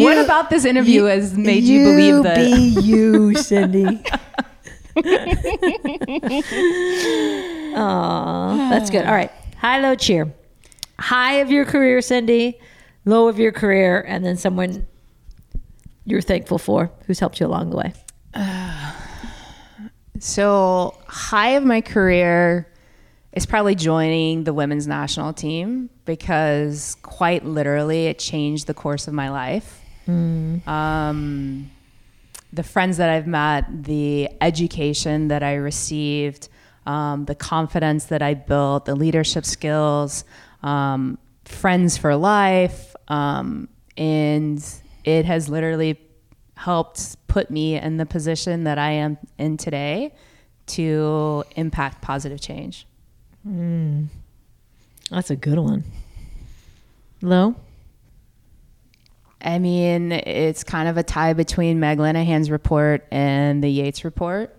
what 0.05 0.19
about 0.19 0.51
this 0.51 0.65
interview 0.65 1.05
has 1.05 1.37
made 1.37 1.63
you, 1.63 1.85
believe 1.85 2.23
that? 2.25 2.37
be 2.39 2.81
you, 2.83 3.37
Cindy. 3.37 4.03
Aw, 7.77 8.69
that's 8.71 8.91
good. 8.91 9.05
All 9.05 9.15
right. 9.15 9.31
High, 9.59 9.81
low, 9.81 9.95
cheer. 9.95 10.33
High 10.99 11.35
of 11.35 11.51
your 11.51 11.65
career, 11.65 12.01
Cindy. 12.01 12.61
Low 13.05 13.29
of 13.29 13.39
your 13.39 13.53
career, 13.53 14.05
and 14.07 14.25
then 14.25 14.37
someone 14.37 14.87
you're 16.05 16.21
thankful 16.21 16.59
for 16.59 16.91
who's 17.07 17.19
helped 17.19 17.41
you 17.41 17.47
along 17.47 17.71
the 17.71 17.77
way. 17.77 17.93
So, 20.19 20.97
high 21.09 21.51
of 21.51 21.65
my 21.65 21.81
career 21.81 22.69
is 23.33 23.45
probably 23.45 23.75
joining 23.75 24.45
the 24.45 24.53
women's 24.53 24.87
national 24.87 25.33
team 25.33 25.91
because 26.05 26.97
quite 27.03 27.45
literally 27.45 28.07
it 28.07 28.21
changed 28.21 28.69
the 28.69 28.75
course 28.75 29.09
of 29.09 29.15
my 29.15 29.31
life. 29.31 29.81
Um, 30.69 31.71
the 32.53 32.63
friends 32.63 32.99
that 32.99 33.09
I've 33.09 33.27
met, 33.27 33.85
the 33.85 34.29
education 34.41 35.29
that 35.29 35.43
I 35.43 35.55
received, 35.55 36.49
um, 36.87 37.25
the 37.25 37.35
confidence 37.35 38.07
that 38.07 38.23
I 38.23 38.35
built, 38.35 38.85
the 38.85 38.95
leadership 38.95 39.45
skills, 39.45 40.25
um, 40.63 41.19
friends 41.45 41.97
for 41.97 42.15
life. 42.17 42.95
Um, 43.09 43.69
and 43.97 44.65
it 45.05 45.25
has 45.25 45.49
literally 45.49 45.99
helped 46.57 47.17
put 47.27 47.51
me 47.51 47.77
in 47.77 47.97
the 47.97 48.07
position 48.07 48.65
that 48.65 48.79
I 48.79 48.91
am 48.93 49.19
in 49.39 49.57
today 49.57 50.15
to 50.67 51.45
impact 51.57 52.03
positive 52.03 52.41
change. 52.41 52.87
That's 55.11 55.31
a 55.31 55.37
good 55.37 55.59
one. 55.59 55.85
Low? 57.21 57.57
I 59.43 59.59
mean, 59.59 60.13
it's 60.13 60.63
kind 60.65 60.89
of 60.89 60.97
a 60.97 61.03
tie 61.03 61.33
between 61.33 61.81
Meg 61.81 61.99
Linehan's 61.99 62.51
report 62.51 63.07
and 63.11 63.63
the 63.63 63.69
Yates 63.69 64.05
report. 64.05 64.57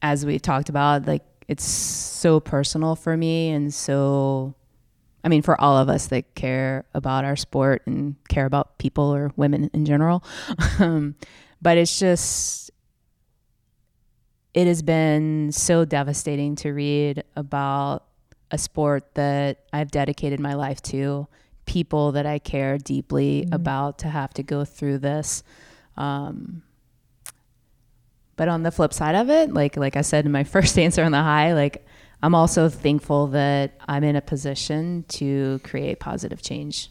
As 0.00 0.24
we've 0.24 0.40
talked 0.40 0.68
about, 0.68 1.06
like 1.06 1.24
it's 1.48 1.64
so 1.64 2.38
personal 2.38 2.94
for 2.94 3.16
me 3.16 3.48
and 3.50 3.72
so 3.72 4.54
I 5.24 5.28
mean 5.28 5.40
for 5.42 5.58
all 5.60 5.78
of 5.78 5.88
us 5.88 6.08
that 6.08 6.34
care 6.34 6.84
about 6.94 7.24
our 7.24 7.36
sport 7.36 7.82
and 7.86 8.14
care 8.28 8.44
about 8.44 8.78
people 8.78 9.04
or 9.12 9.32
women 9.36 9.70
in 9.72 9.84
general. 9.84 10.22
um, 10.78 11.16
but 11.60 11.78
it's 11.78 11.98
just 11.98 12.70
it 14.54 14.66
has 14.66 14.82
been 14.82 15.50
so 15.52 15.84
devastating 15.84 16.54
to 16.56 16.72
read 16.72 17.24
about 17.36 18.04
a 18.50 18.58
sport 18.58 19.14
that 19.14 19.64
I've 19.72 19.90
dedicated 19.90 20.40
my 20.40 20.54
life 20.54 20.80
to, 20.82 21.28
people 21.68 22.12
that 22.12 22.26
I 22.26 22.40
care 22.40 22.78
deeply 22.78 23.46
about 23.52 23.98
to 23.98 24.08
have 24.08 24.32
to 24.34 24.42
go 24.42 24.64
through 24.64 24.98
this. 24.98 25.44
Um, 25.96 26.62
but 28.36 28.48
on 28.48 28.62
the 28.62 28.70
flip 28.70 28.92
side 28.92 29.14
of 29.14 29.28
it, 29.30 29.52
like 29.52 29.76
like 29.76 29.96
I 29.96 30.00
said 30.00 30.24
in 30.24 30.32
my 30.32 30.44
first 30.54 30.78
answer 30.78 31.04
on 31.04 31.12
the 31.12 31.22
high, 31.22 31.52
like 31.52 31.86
I'm 32.22 32.34
also 32.34 32.68
thankful 32.68 33.28
that 33.28 33.72
I'm 33.86 34.02
in 34.02 34.16
a 34.16 34.20
position 34.20 35.04
to 35.08 35.60
create 35.62 36.00
positive 36.00 36.42
change. 36.42 36.90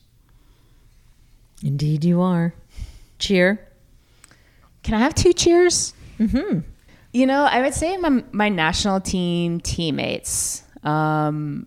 Indeed, 1.64 2.06
you 2.06 2.22
are. 2.22 2.54
Cheer. 3.20 3.68
Can 4.84 4.94
I 4.94 5.00
have 5.00 5.16
two 5.16 5.34
cheers? 5.34 5.94
Mm-hmm. 6.20 6.60
You 7.12 7.26
know, 7.26 7.46
I 7.46 7.62
would 7.62 7.74
say 7.74 7.98
my, 7.98 8.24
my 8.32 8.50
national 8.50 9.02
team 9.02 9.60
teammates, 9.60 10.64
um, 10.84 11.66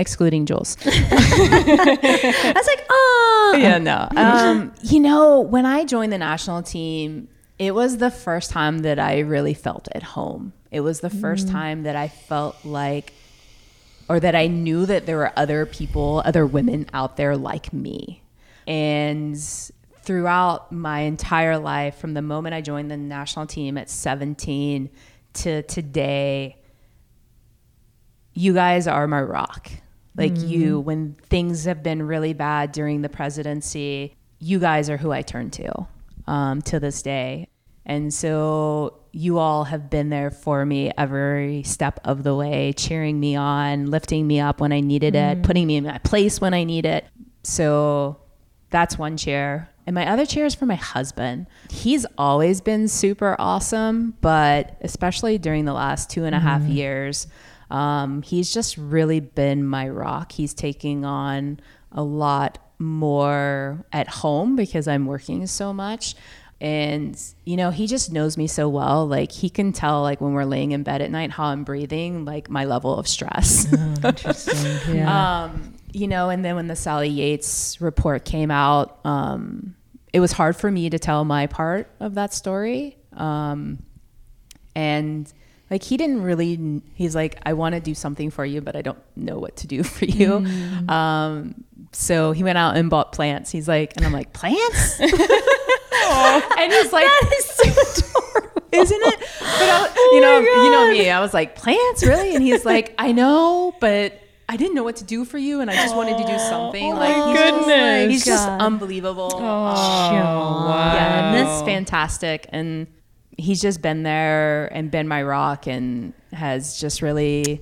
excluding 0.00 0.46
Jules. 0.46 0.76
I 0.86 2.52
was 2.56 2.66
like, 2.66 2.86
oh. 2.90 3.56
yeah, 3.58 3.78
no. 3.78 4.08
Um, 4.16 4.72
you 4.82 4.98
know, 4.98 5.40
when 5.40 5.66
I 5.66 5.84
joined 5.84 6.12
the 6.12 6.18
national 6.18 6.62
team, 6.62 7.28
it 7.58 7.74
was 7.74 7.98
the 7.98 8.10
first 8.10 8.50
time 8.50 8.78
that 8.80 8.98
I 8.98 9.18
really 9.20 9.54
felt 9.54 9.88
at 9.92 10.02
home. 10.02 10.54
It 10.70 10.80
was 10.80 11.00
the 11.00 11.10
first 11.10 11.48
time 11.48 11.82
that 11.82 11.96
I 11.96 12.08
felt 12.08 12.64
like, 12.64 13.12
or 14.08 14.18
that 14.20 14.34
I 14.34 14.46
knew 14.46 14.86
that 14.86 15.04
there 15.04 15.18
were 15.18 15.32
other 15.36 15.66
people, 15.66 16.22
other 16.24 16.46
women 16.46 16.86
out 16.94 17.16
there 17.16 17.36
like 17.36 17.72
me. 17.72 18.22
And 18.66 19.36
throughout 20.02 20.72
my 20.72 21.00
entire 21.00 21.58
life, 21.58 21.98
from 21.98 22.14
the 22.14 22.22
moment 22.22 22.54
I 22.54 22.62
joined 22.62 22.90
the 22.90 22.96
national 22.96 23.46
team 23.46 23.76
at 23.76 23.90
17 23.90 24.88
to 25.34 25.62
today, 25.62 26.56
you 28.32 28.54
guys 28.54 28.86
are 28.86 29.06
my 29.06 29.20
rock. 29.20 29.70
Like 30.16 30.36
you, 30.36 30.78
mm-hmm. 30.78 30.86
when 30.86 31.16
things 31.28 31.64
have 31.64 31.82
been 31.82 32.02
really 32.02 32.32
bad 32.32 32.72
during 32.72 33.02
the 33.02 33.08
presidency, 33.08 34.16
you 34.38 34.58
guys 34.58 34.90
are 34.90 34.96
who 34.96 35.12
I 35.12 35.22
turn 35.22 35.50
to 35.50 35.86
um, 36.26 36.62
to 36.62 36.80
this 36.80 37.02
day. 37.02 37.48
And 37.86 38.12
so 38.12 39.00
you 39.12 39.38
all 39.38 39.64
have 39.64 39.90
been 39.90 40.10
there 40.10 40.30
for 40.30 40.64
me 40.64 40.92
every 40.96 41.62
step 41.62 42.00
of 42.04 42.22
the 42.22 42.34
way, 42.34 42.72
cheering 42.76 43.18
me 43.18 43.36
on, 43.36 43.86
lifting 43.86 44.26
me 44.26 44.40
up 44.40 44.60
when 44.60 44.72
I 44.72 44.80
needed 44.80 45.14
it, 45.14 45.38
mm-hmm. 45.38 45.42
putting 45.42 45.66
me 45.66 45.76
in 45.76 45.84
my 45.84 45.98
place 45.98 46.40
when 46.40 46.54
I 46.54 46.64
need 46.64 46.86
it. 46.86 47.04
So 47.42 48.20
that's 48.70 48.98
one 48.98 49.16
chair. 49.16 49.70
And 49.86 49.94
my 49.94 50.08
other 50.08 50.26
chair 50.26 50.46
is 50.46 50.54
for 50.54 50.66
my 50.66 50.76
husband. 50.76 51.46
He's 51.70 52.06
always 52.16 52.60
been 52.60 52.86
super 52.86 53.34
awesome, 53.38 54.14
but 54.20 54.76
especially 54.82 55.38
during 55.38 55.64
the 55.64 55.72
last 55.72 56.10
two 56.10 56.24
and 56.24 56.34
a 56.34 56.38
half 56.38 56.62
mm-hmm. 56.62 56.72
years, 56.72 57.26
um, 57.70 58.22
he's 58.22 58.52
just 58.52 58.76
really 58.76 59.20
been 59.20 59.64
my 59.64 59.88
rock. 59.88 60.32
He's 60.32 60.54
taking 60.54 61.04
on 61.04 61.60
a 61.92 62.02
lot 62.02 62.58
more 62.78 63.84
at 63.92 64.08
home 64.08 64.56
because 64.56 64.88
I'm 64.88 65.06
working 65.06 65.46
so 65.46 65.72
much. 65.72 66.14
And, 66.62 67.18
you 67.44 67.56
know, 67.56 67.70
he 67.70 67.86
just 67.86 68.12
knows 68.12 68.36
me 68.36 68.46
so 68.46 68.68
well. 68.68 69.06
Like, 69.06 69.32
he 69.32 69.48
can 69.48 69.72
tell, 69.72 70.02
like, 70.02 70.20
when 70.20 70.34
we're 70.34 70.44
laying 70.44 70.72
in 70.72 70.82
bed 70.82 71.00
at 71.00 71.10
night, 71.10 71.30
how 71.30 71.44
I'm 71.44 71.64
breathing, 71.64 72.26
like, 72.26 72.50
my 72.50 72.66
level 72.66 72.98
of 72.98 73.08
stress. 73.08 73.72
Interesting. 74.04 74.96
Yeah. 74.96 75.44
um, 75.44 75.74
you 75.92 76.06
know, 76.06 76.28
and 76.28 76.44
then 76.44 76.56
when 76.56 76.66
the 76.66 76.76
Sally 76.76 77.08
Yates 77.08 77.80
report 77.80 78.26
came 78.26 78.50
out, 78.50 78.98
um, 79.06 79.74
it 80.12 80.20
was 80.20 80.32
hard 80.32 80.54
for 80.54 80.70
me 80.70 80.90
to 80.90 80.98
tell 80.98 81.24
my 81.24 81.46
part 81.46 81.90
of 81.98 82.14
that 82.14 82.34
story. 82.34 82.98
Um, 83.14 83.82
and 84.74 85.32
like 85.70 85.82
he 85.82 85.96
didn't 85.96 86.22
really 86.22 86.82
he's 86.94 87.14
like 87.14 87.38
i 87.44 87.52
want 87.52 87.74
to 87.74 87.80
do 87.80 87.94
something 87.94 88.30
for 88.30 88.44
you 88.44 88.60
but 88.60 88.76
i 88.76 88.82
don't 88.82 88.98
know 89.16 89.38
what 89.38 89.56
to 89.56 89.66
do 89.66 89.82
for 89.96 90.04
you 90.04 90.46
um, 90.88 91.64
so 91.92 92.32
he 92.32 92.44
went 92.44 92.58
out 92.58 92.76
and 92.76 92.90
bought 92.90 93.12
plants 93.12 93.50
he's 93.50 93.68
like 93.68 93.96
and 93.96 94.04
i'm 94.04 94.12
like 94.12 94.32
plants 94.32 95.00
and 95.00 95.12
he's 96.72 96.92
like 96.92 97.06
isn't 98.72 99.02
it 99.02 99.18
but 99.18 99.68
I, 99.68 100.10
you 100.12 100.20
know 100.20 100.38
you 100.38 100.70
know 100.70 100.90
me 100.90 101.10
i 101.10 101.20
was 101.20 101.34
like 101.34 101.56
plants 101.56 102.04
really 102.04 102.34
and 102.34 102.42
he's 102.42 102.64
like 102.64 102.94
i 102.98 103.12
know 103.12 103.74
but 103.80 104.14
I 104.48 104.56
didn't 104.56 104.74
know 104.74 104.82
what 104.82 104.96
to 104.96 105.04
do 105.04 105.24
for 105.24 105.38
you, 105.38 105.60
and 105.60 105.70
I 105.70 105.74
just 105.74 105.94
wanted 105.94 106.18
to 106.18 106.24
do 106.24 106.36
something. 106.36 106.96
like 106.96 107.14
he's 107.14 107.38
just, 107.38 107.52
like, 107.52 107.66
goodness. 107.66 108.10
he's 108.10 108.24
just 108.24 108.48
God. 108.48 108.60
unbelievable. 108.60 109.30
Sean. 109.30 110.12
Yeah, 110.12 111.28
and 111.28 111.36
that's 111.36 111.62
fantastic. 111.62 112.48
And 112.48 112.88
he's 113.40 113.60
just 113.60 113.82
been 113.82 114.02
there 114.02 114.66
and 114.66 114.90
been 114.90 115.08
my 115.08 115.22
rock 115.22 115.66
and 115.66 116.12
has 116.32 116.78
just 116.78 117.02
really 117.02 117.60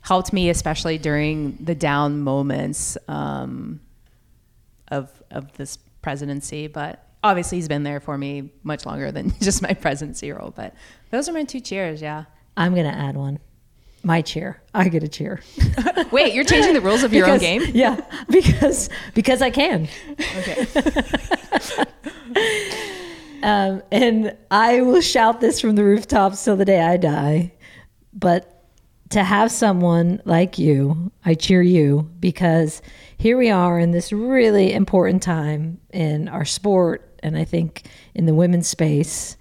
helped 0.00 0.32
me, 0.32 0.50
especially 0.50 0.98
during 0.98 1.56
the 1.56 1.74
down 1.74 2.20
moments 2.20 2.96
um, 3.08 3.80
of 4.88 5.10
of 5.30 5.52
this 5.54 5.78
presidency. 6.02 6.66
But 6.66 7.06
obviously, 7.22 7.58
he's 7.58 7.68
been 7.68 7.82
there 7.82 8.00
for 8.00 8.16
me 8.16 8.52
much 8.62 8.86
longer 8.86 9.10
than 9.10 9.32
just 9.40 9.62
my 9.62 9.74
presidency 9.74 10.30
role. 10.30 10.52
But 10.54 10.74
those 11.10 11.28
are 11.28 11.32
my 11.32 11.44
two 11.44 11.60
cheers. 11.60 12.00
Yeah. 12.00 12.24
I'm 12.56 12.74
going 12.74 12.86
to 12.86 12.96
add 12.96 13.16
one. 13.16 13.40
My 14.04 14.20
cheer. 14.20 14.62
I 14.74 14.88
get 14.90 15.02
a 15.02 15.08
cheer. 15.08 15.40
Wait, 16.12 16.34
you're 16.34 16.44
changing 16.44 16.74
the 16.74 16.80
rules 16.82 17.02
of 17.04 17.14
your 17.14 17.28
own 17.28 17.38
game? 17.38 17.62
Yeah, 17.72 18.00
because 18.28 18.90
because 19.14 19.40
I 19.40 19.50
can. 19.50 19.88
Okay. 20.38 20.66
Um, 23.44 23.82
and 23.92 24.34
I 24.50 24.80
will 24.80 25.02
shout 25.02 25.42
this 25.42 25.60
from 25.60 25.76
the 25.76 25.84
rooftops 25.84 26.42
till 26.42 26.56
the 26.56 26.64
day 26.64 26.80
I 26.80 26.96
die. 26.96 27.52
But 28.14 28.50
to 29.10 29.22
have 29.22 29.52
someone 29.52 30.22
like 30.24 30.58
you, 30.58 31.12
I 31.26 31.34
cheer 31.34 31.60
you 31.60 32.10
because 32.20 32.80
here 33.18 33.36
we 33.36 33.50
are 33.50 33.78
in 33.78 33.90
this 33.90 34.12
really 34.12 34.72
important 34.72 35.22
time 35.22 35.78
in 35.92 36.26
our 36.28 36.46
sport 36.46 37.20
and 37.22 37.36
I 37.36 37.44
think 37.44 37.82
in 38.14 38.24
the 38.24 38.34
women's 38.34 38.66
space. 38.66 39.36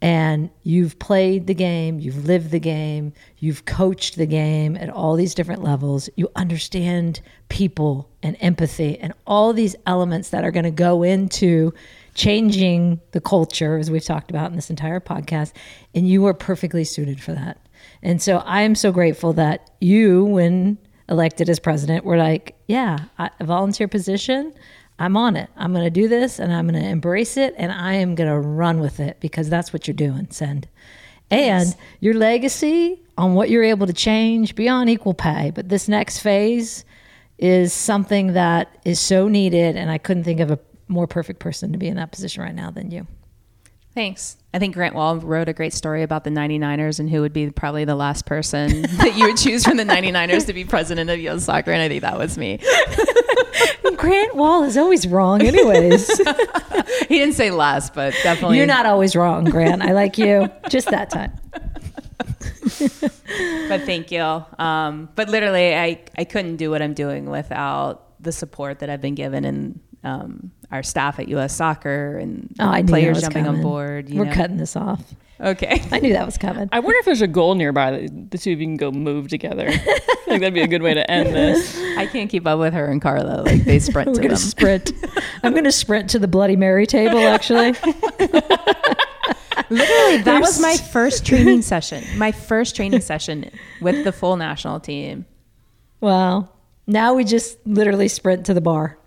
And 0.00 0.48
you've 0.62 0.98
played 0.98 1.46
the 1.46 1.54
game, 1.54 1.98
you've 2.00 2.24
lived 2.24 2.50
the 2.50 2.58
game, 2.58 3.12
you've 3.38 3.66
coached 3.66 4.16
the 4.16 4.26
game 4.26 4.74
at 4.76 4.88
all 4.88 5.16
these 5.16 5.34
different 5.34 5.62
levels. 5.62 6.08
You 6.16 6.30
understand 6.34 7.20
people 7.50 8.10
and 8.22 8.38
empathy 8.40 8.98
and 8.98 9.12
all 9.26 9.52
these 9.52 9.76
elements 9.86 10.30
that 10.30 10.44
are 10.44 10.50
going 10.50 10.64
to 10.64 10.70
go 10.70 11.02
into 11.02 11.74
changing 12.14 13.00
the 13.12 13.20
culture, 13.20 13.76
as 13.76 13.90
we've 13.90 14.04
talked 14.04 14.30
about 14.30 14.50
in 14.50 14.56
this 14.56 14.70
entire 14.70 15.00
podcast. 15.00 15.52
And 15.94 16.08
you 16.08 16.24
are 16.26 16.34
perfectly 16.34 16.84
suited 16.84 17.20
for 17.20 17.32
that. 17.32 17.58
And 18.02 18.22
so 18.22 18.38
I 18.38 18.62
am 18.62 18.74
so 18.74 18.92
grateful 18.92 19.32
that 19.34 19.70
you, 19.80 20.24
when 20.24 20.78
elected 21.08 21.48
as 21.48 21.58
president, 21.58 22.04
were 22.04 22.16
like, 22.16 22.54
yeah, 22.66 22.98
I- 23.18 23.30
a 23.40 23.44
volunteer 23.44 23.88
position. 23.88 24.52
I'm 24.98 25.16
on 25.16 25.36
it. 25.36 25.50
I'm 25.56 25.72
going 25.72 25.84
to 25.84 25.90
do 25.90 26.06
this 26.06 26.38
and 26.38 26.52
I'm 26.52 26.68
going 26.68 26.80
to 26.80 26.88
embrace 26.88 27.36
it 27.36 27.54
and 27.58 27.72
I 27.72 27.94
am 27.94 28.14
going 28.14 28.30
to 28.30 28.38
run 28.38 28.78
with 28.78 29.00
it 29.00 29.18
because 29.20 29.50
that's 29.50 29.72
what 29.72 29.88
you're 29.88 29.94
doing, 29.94 30.28
Send. 30.30 30.68
And 31.30 31.74
your 32.00 32.14
legacy 32.14 33.02
on 33.18 33.34
what 33.34 33.50
you're 33.50 33.64
able 33.64 33.88
to 33.88 33.92
change 33.92 34.54
beyond 34.54 34.88
equal 34.88 35.14
pay. 35.14 35.50
But 35.52 35.68
this 35.68 35.88
next 35.88 36.20
phase 36.20 36.84
is 37.38 37.72
something 37.72 38.34
that 38.34 38.78
is 38.84 39.00
so 39.00 39.26
needed. 39.26 39.74
And 39.76 39.90
I 39.90 39.98
couldn't 39.98 40.24
think 40.24 40.38
of 40.38 40.52
a 40.52 40.58
more 40.88 41.06
perfect 41.06 41.40
person 41.40 41.72
to 41.72 41.78
be 41.78 41.88
in 41.88 41.96
that 41.96 42.12
position 42.12 42.42
right 42.42 42.54
now 42.54 42.70
than 42.70 42.90
you. 42.90 43.06
Thanks. 43.94 44.36
I 44.52 44.58
think 44.58 44.74
Grant 44.74 44.94
Wahl 44.94 45.18
wrote 45.18 45.48
a 45.48 45.52
great 45.52 45.72
story 45.72 46.02
about 46.02 46.24
the 46.24 46.30
99ers 46.30 46.98
and 46.98 47.08
who 47.08 47.20
would 47.20 47.32
be 47.32 47.50
probably 47.50 47.84
the 47.84 47.94
last 47.94 48.26
person 48.26 48.82
that 48.98 49.16
you 49.16 49.26
would 49.26 49.36
choose 49.36 49.64
from 49.64 49.76
the 49.76 49.84
99ers 49.84 50.46
to 50.46 50.52
be 50.52 50.64
president 50.64 51.10
of 51.10 51.18
U.S. 51.20 51.44
soccer. 51.44 51.70
And 51.70 51.80
I 51.80 51.88
think 51.88 52.02
that 52.02 52.18
was 52.18 52.36
me. 52.36 52.58
Grant 53.96 54.34
Wahl 54.34 54.64
is 54.64 54.76
always 54.76 55.06
wrong, 55.06 55.42
anyways. 55.42 56.20
He 57.08 57.18
didn't 57.18 57.34
say 57.34 57.50
last, 57.50 57.92
but 57.92 58.14
definitely. 58.22 58.56
You're 58.56 58.66
not 58.66 58.86
always 58.86 59.14
wrong, 59.14 59.44
Grant. 59.44 59.82
I 59.82 59.92
like 59.92 60.16
you. 60.16 60.48
Just 60.70 60.90
that 60.90 61.10
time. 61.10 61.32
But 63.68 63.82
thank 63.82 64.10
you. 64.10 64.22
Um, 64.58 65.08
but 65.14 65.28
literally, 65.28 65.74
I, 65.76 66.02
I 66.16 66.24
couldn't 66.24 66.56
do 66.56 66.70
what 66.70 66.80
I'm 66.82 66.94
doing 66.94 67.28
without 67.28 68.20
the 68.22 68.32
support 68.32 68.78
that 68.78 68.88
I've 68.88 69.02
been 69.02 69.14
given 69.14 69.44
and 69.44 69.80
um, 70.04 70.52
our 70.70 70.82
staff 70.82 71.18
at 71.18 71.28
U.S. 71.28 71.54
Soccer 71.56 72.18
and 72.18 72.54
Oh, 72.60 72.82
players 72.86 73.20
jumping 73.22 73.44
coming. 73.44 73.60
on 73.60 73.62
board. 73.62 74.08
you 74.10 74.18
We're 74.20 74.26
know. 74.26 74.32
cutting 74.34 74.56
this 74.58 74.76
off. 74.76 75.02
Okay. 75.40 75.82
I 75.90 75.98
knew 75.98 76.12
that 76.12 76.24
was 76.24 76.38
coming. 76.38 76.68
I 76.70 76.78
wonder 76.78 76.96
if 77.00 77.04
there's 77.06 77.20
a 77.20 77.26
goal 77.26 77.56
nearby 77.56 77.90
that 77.90 78.30
the 78.30 78.38
two 78.38 78.52
of 78.52 78.60
you 78.60 78.66
can 78.66 78.76
go 78.76 78.92
move 78.92 79.26
together. 79.28 79.66
I 79.68 79.74
think 79.74 80.40
that'd 80.40 80.54
be 80.54 80.62
a 80.62 80.68
good 80.68 80.80
way 80.82 80.94
to 80.94 81.10
end 81.10 81.34
this. 81.34 81.76
I 81.98 82.06
can't 82.06 82.30
keep 82.30 82.46
up 82.46 82.60
with 82.60 82.72
her 82.72 82.86
and 82.86 83.02
Carla. 83.02 83.42
Like 83.42 83.64
they 83.64 83.78
sprint 83.80 84.08
We're 84.08 84.14
to 84.14 84.20
gonna 84.20 84.28
them. 84.34 84.36
sprint. 84.38 84.92
I'm 85.42 85.52
gonna 85.54 85.72
sprint 85.72 86.10
to 86.10 86.20
the 86.20 86.28
Bloody 86.28 86.54
Mary 86.56 86.86
table. 86.86 87.18
Actually, 87.18 87.72
Literally, 89.70 90.18
that 90.22 90.38
was 90.40 90.60
my 90.60 90.76
first 90.76 91.24
training 91.26 91.62
session. 91.62 92.04
My 92.18 92.30
first 92.32 92.76
training 92.76 93.00
session 93.00 93.50
with 93.80 94.04
the 94.04 94.12
full 94.12 94.36
national 94.36 94.78
team. 94.80 95.24
well, 96.00 96.50
now 96.86 97.14
we 97.14 97.24
just 97.24 97.58
literally 97.66 98.08
sprint 98.08 98.46
to 98.46 98.54
the 98.54 98.60
bar. 98.60 98.98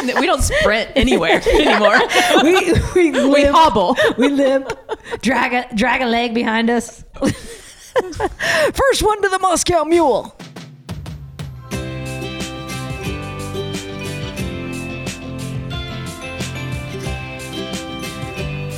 we 0.20 0.26
don't 0.26 0.42
sprint 0.42 0.90
anywhere 0.96 1.42
anymore. 1.46 1.98
we 2.42 2.72
we, 2.94 3.12
limp, 3.12 3.34
we 3.34 3.44
hobble. 3.44 3.96
We 4.16 4.28
limp. 4.28 4.72
Drag 5.20 5.52
a 5.52 5.74
drag 5.74 6.02
a 6.02 6.06
leg 6.06 6.34
behind 6.34 6.70
us. 6.70 7.04
First 8.72 9.02
one 9.02 9.20
to 9.22 9.28
the 9.28 9.38
Moscow 9.40 9.84
Mule. 9.84 10.34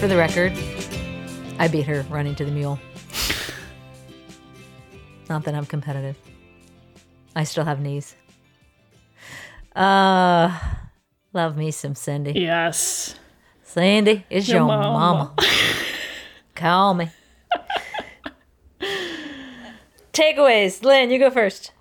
For 0.01 0.09
the 0.09 0.17
record, 0.17 0.53
I 1.61 1.69
beat 1.69 1.87
her 1.87 2.05
running 2.11 2.35
to 2.35 2.45
the 2.45 2.51
mule. 2.51 2.81
Not 5.29 5.45
that 5.45 5.55
I'm 5.55 5.67
competitive. 5.67 6.19
I 7.37 7.45
still 7.45 7.65
have 7.65 7.81
knees. 7.81 8.17
Uh 9.77 10.59
love 11.33 11.57
me 11.57 11.71
some 11.71 11.95
Cindy. 11.95 12.33
Yes. 12.33 13.15
Cindy, 13.63 14.25
it's 14.29 14.49
your, 14.49 14.59
Your 14.59 14.67
mama. 14.67 14.89
mama. 14.93 15.35
Call 16.55 16.95
me. 16.95 17.11
Takeaways. 20.13 20.83
Lynn, 20.85 21.11
you 21.11 21.19
go 21.19 21.31
first. 21.31 21.73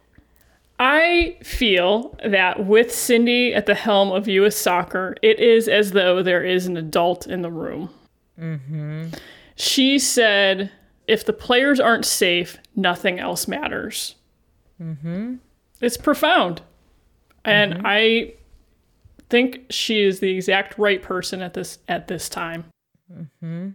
I 0.80 1.38
feel 1.43 2.18
that 2.26 2.66
with 2.66 2.91
Cindy 2.93 3.54
at 3.54 3.66
the 3.68 3.76
helm 3.76 4.12
of 4.12 4.28
U.S. 4.28 4.56
soccer, 4.56 5.16
it 5.22 5.39
is 5.39 5.68
as 5.68 5.91
though 5.91 6.24
there 6.24 6.43
is 6.43 6.66
an 6.66 6.76
adult 6.78 7.28
in 7.28 7.41
the 7.41 7.52
room. 7.52 7.89
Mm-hmm. 8.39 9.10
She 9.56 9.99
said, 9.99 10.72
if 11.08 11.26
the 11.26 11.34
players 11.34 11.80
aren't 11.80 12.06
safe, 12.06 12.58
nothing 12.76 13.20
else 13.20 13.47
matters. 13.47 14.16
Mm-hmm. 14.82 15.36
It's 15.82 15.97
profound. 15.97 16.62
And 17.45 17.82
I 17.86 18.34
think 19.32 19.66
she 19.72 20.04
is 20.04 20.20
the 20.20 20.30
exact 20.30 20.78
right 20.78 21.02
person 21.02 21.42
at 21.42 21.56
this 21.56 21.80
at 21.88 22.08
this 22.08 22.30
time. 22.30 22.66
Mm-hmm. 23.12 23.70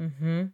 Mm-hmm. 0.00 0.44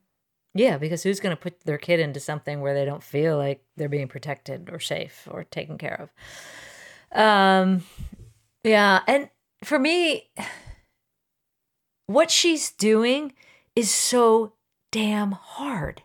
Yeah, 0.55 0.79
because 0.79 1.03
who's 1.03 1.21
going 1.21 1.37
to 1.37 1.41
put 1.41 1.61
their 1.63 1.79
kid 1.79 1.99
into 1.99 2.21
something 2.21 2.61
where 2.61 2.75
they 2.75 2.85
don't 2.85 3.03
feel 3.03 3.37
like 3.37 3.63
they're 3.77 3.89
being 3.89 4.09
protected 4.09 4.71
or 4.73 4.79
safe 4.79 5.27
or 5.31 5.43
taken 5.45 5.77
care 5.79 6.01
of? 6.01 7.21
Um, 7.21 7.83
yeah, 8.63 9.01
and 9.09 9.29
for 9.65 9.79
me, 9.81 10.31
what 12.07 12.31
she's 12.31 12.71
doing 12.71 13.33
is 13.75 13.91
so 13.91 14.53
damn 14.93 15.33
hard. 15.33 16.03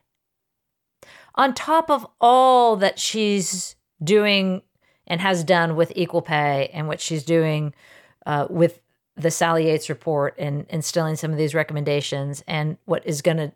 On 1.36 1.53
top 1.53 1.91
of 1.91 2.07
all 2.20 2.76
that 2.78 2.97
she's 2.97 3.76
doing 4.03 4.64
and 5.05 5.22
has 5.22 5.43
done 5.43 5.76
with 5.76 5.93
equal 5.95 6.24
pay 6.24 6.70
and 6.74 6.88
what 6.88 6.99
she's 6.99 7.24
doing 7.24 7.74
uh, 8.30 8.45
with 8.47 8.80
the 9.15 9.32
Sally 9.32 9.65
Yates 9.65 9.89
report 9.89 10.36
and 10.38 10.67
instilling 10.69 11.15
some 11.15 11.32
of 11.32 11.38
these 11.38 11.55
recommendations 11.55 12.43
and 12.45 12.77
what 12.86 13.03
is 13.03 13.23
going 13.23 13.38
to 13.38 13.51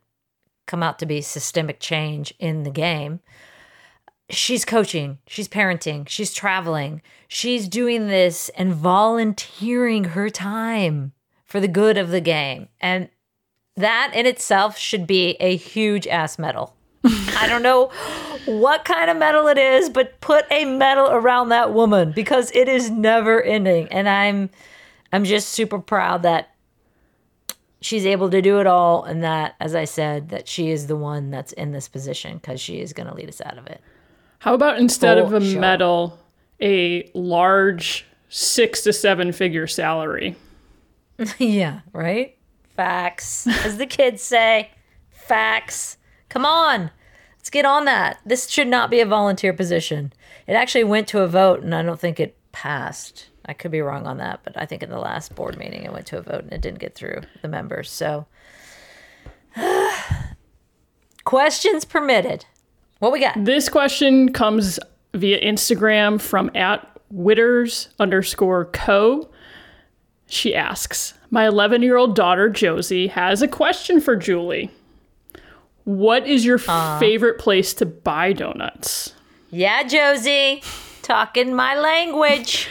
come 0.65 0.82
out 0.82 0.97
to 0.97 1.05
be 1.05 1.21
systemic 1.21 1.80
change 1.80 2.34
in 2.39 2.63
the 2.63 2.71
game. 2.71 3.19
She's 4.32 4.65
coaching, 4.65 5.19
she's 5.28 5.47
parenting, 5.47 6.09
she's 6.09 6.34
traveling, 6.34 7.03
she's 7.28 7.67
doing 7.67 8.07
this 8.07 8.49
and 8.57 8.74
volunteering 8.74 10.05
her 10.05 10.32
time 10.32 11.13
for 11.45 11.59
the 11.59 11.67
good 11.67 11.95
of 11.95 12.09
the 12.09 12.21
game. 12.21 12.67
And 12.82 13.09
that 13.76 14.11
in 14.15 14.26
itself 14.26 14.76
should 14.76 15.05
be 15.05 15.36
a 15.39 15.55
huge 15.55 16.07
ass 16.07 16.39
medal. 16.39 16.76
I 17.06 17.47
don't 17.47 17.64
know 17.64 17.91
what 18.45 18.86
kind 18.86 19.10
of 19.10 19.18
medal 19.18 19.47
it 19.47 19.58
is, 19.58 19.89
but 19.89 20.20
put 20.22 20.45
a 20.49 20.66
medal 20.66 21.08
around 21.10 21.49
that 21.49 21.74
woman 21.74 22.12
because 22.12 22.51
it 22.51 22.70
is 22.70 22.89
never 22.89 23.41
ending. 23.41 23.88
And 23.89 24.08
I'm 24.08 24.49
I'm 25.12 25.26
just 25.26 25.49
super 25.49 25.80
proud 25.80 26.24
that 26.24 26.49
she's 27.82 28.06
able 28.06 28.30
to 28.30 28.41
do 28.41 28.60
it 28.60 28.68
all 28.68 29.04
and 29.04 29.24
that 29.24 29.56
as 29.60 29.76
I 29.76 29.84
said 29.84 30.30
that 30.30 30.47
she 30.47 30.70
is 30.70 30.88
the 30.88 30.95
one 30.95 31.30
that's 31.30 31.51
in 31.51 31.74
this 31.74 31.89
position 31.89 32.39
cuz 32.39 32.62
she 32.62 32.80
is 32.80 32.93
going 32.93 33.08
to 33.08 33.14
lead 33.14 33.28
us 33.28 33.41
out 33.41 33.58
of 33.58 33.68
it. 33.68 33.82
How 34.39 34.54
about 34.54 34.78
instead 34.78 35.18
of 35.18 35.34
a 35.34 35.41
sure. 35.41 35.60
medal, 35.60 36.20
a 36.62 37.10
large 37.14 38.06
six 38.30 38.82
to 38.84 38.93
seven 38.93 39.32
figure 39.32 39.68
salary? 39.68 40.36
yeah, 41.38 41.82
right? 41.91 42.38
Facts. 42.76 43.47
As 43.47 43.78
the 43.78 43.86
kids 43.86 44.22
say, 44.22 44.72
facts. 45.12 45.97
Come 46.34 46.47
on. 46.47 46.89
Let's 47.38 47.51
get 47.51 47.63
on 47.63 47.86
that. 47.86 48.17
This 48.25 48.49
should 48.49 48.67
not 48.67 48.89
be 48.89 48.99
a 48.99 49.05
volunteer 49.05 49.53
position. 49.53 50.11
It 50.47 50.53
actually 50.53 50.84
went 50.84 51.07
to 51.09 51.21
a 51.21 51.27
vote 51.27 51.61
and 51.61 51.75
I 51.75 51.84
don't 51.84 51.99
think 51.99 52.19
it 52.19 52.36
passed. 52.51 53.27
I 53.45 53.53
could 53.53 53.69
be 53.69 53.81
wrong 53.81 54.07
on 54.07 54.17
that, 54.17 54.39
but 54.43 54.59
I 54.59 54.65
think 54.65 54.81
in 54.81 54.89
the 54.89 54.97
last 54.97 55.36
board 55.36 55.59
meeting 55.59 55.84
it 55.84 55.93
went 55.93 56.07
to 56.07 56.17
a 56.17 56.23
vote 56.23 56.43
and 56.43 56.51
it 56.51 56.61
didn't 56.61 56.79
get 56.79 56.95
through 56.95 57.21
the 57.43 57.47
members. 57.47 57.91
So 57.91 58.25
questions 61.23 61.86
permitted. 61.86 62.45
What 62.97 63.11
we 63.11 63.19
got? 63.19 63.36
This 63.45 63.69
question 63.69 64.34
comes 64.34 64.79
via 65.13 65.39
Instagram 65.39 66.19
from 66.19 66.49
at 66.55 66.97
witters 67.13 67.89
underscore 67.99 68.65
co. 68.65 69.29
She 70.25 70.55
asks, 70.55 71.13
My 71.29 71.45
11 71.45 71.84
year 71.84 71.95
old 71.95 72.15
daughter 72.15 72.49
Josie 72.49 73.05
has 73.05 73.43
a 73.43 73.47
question 73.47 74.01
for 74.01 74.15
Julie. 74.15 74.71
What 75.86 76.25
is 76.25 76.45
your 76.45 76.57
favorite 76.57 77.39
place 77.39 77.73
to 77.75 77.86
buy 77.86 78.34
donuts? 78.34 79.13
Yeah, 79.51 79.84
Josie, 79.84 80.63
talking 81.01 81.53
my 81.53 81.77
language. 81.77 82.69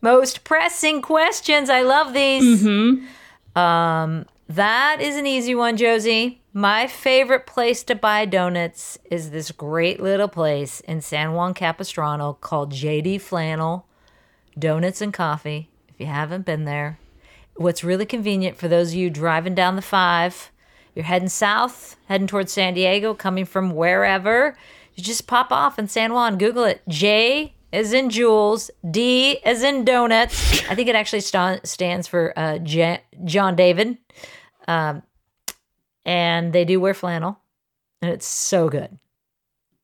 Most 0.00 0.44
pressing 0.44 1.00
questions. 1.00 1.70
I 1.70 1.80
love 1.82 2.12
these. 2.12 2.62
Um, 3.56 4.26
that 4.48 5.00
is 5.00 5.16
an 5.16 5.26
easy 5.26 5.54
one, 5.54 5.76
Josie. 5.76 6.42
My 6.52 6.86
favorite 6.86 7.46
place 7.46 7.82
to 7.84 7.94
buy 7.94 8.26
donuts 8.26 8.98
is 9.10 9.30
this 9.30 9.50
great 9.50 10.00
little 10.00 10.28
place 10.28 10.80
in 10.80 11.00
San 11.00 11.32
Juan 11.32 11.54
Capistrano 11.54 12.34
called 12.34 12.72
JD 12.72 13.20
Flannel 13.22 13.86
Donuts 14.58 15.00
and 15.00 15.12
Coffee. 15.12 15.70
If 15.88 15.98
you 15.98 16.06
haven't 16.06 16.44
been 16.44 16.64
there, 16.64 16.98
what's 17.56 17.82
really 17.82 18.06
convenient 18.06 18.56
for 18.56 18.68
those 18.68 18.90
of 18.90 18.96
you 18.96 19.10
driving 19.10 19.54
down 19.54 19.76
the 19.76 19.82
five, 19.82 20.50
you're 20.94 21.04
heading 21.04 21.28
south, 21.28 21.96
heading 22.06 22.26
towards 22.26 22.52
San 22.52 22.74
Diego, 22.74 23.14
coming 23.14 23.44
from 23.44 23.70
wherever, 23.70 24.56
you 24.94 25.02
just 25.02 25.26
pop 25.26 25.50
off 25.50 25.78
in 25.78 25.88
San 25.88 26.12
Juan. 26.12 26.38
Google 26.38 26.64
it. 26.64 26.82
J 26.88 27.54
is 27.72 27.92
in 27.92 28.10
Jules, 28.10 28.70
D 28.88 29.38
is 29.44 29.62
in 29.62 29.84
donuts. 29.84 30.62
I 30.70 30.74
think 30.74 30.88
it 30.88 30.94
actually 30.94 31.20
sta- 31.20 31.58
stands 31.64 32.06
for 32.06 32.32
uh, 32.36 32.58
John 32.58 33.56
David. 33.56 33.98
Um, 34.68 35.02
and 36.04 36.52
they 36.52 36.64
do 36.64 36.78
wear 36.80 36.94
flannel, 36.94 37.38
and 38.00 38.10
it's 38.10 38.26
so 38.26 38.68
good. 38.68 38.98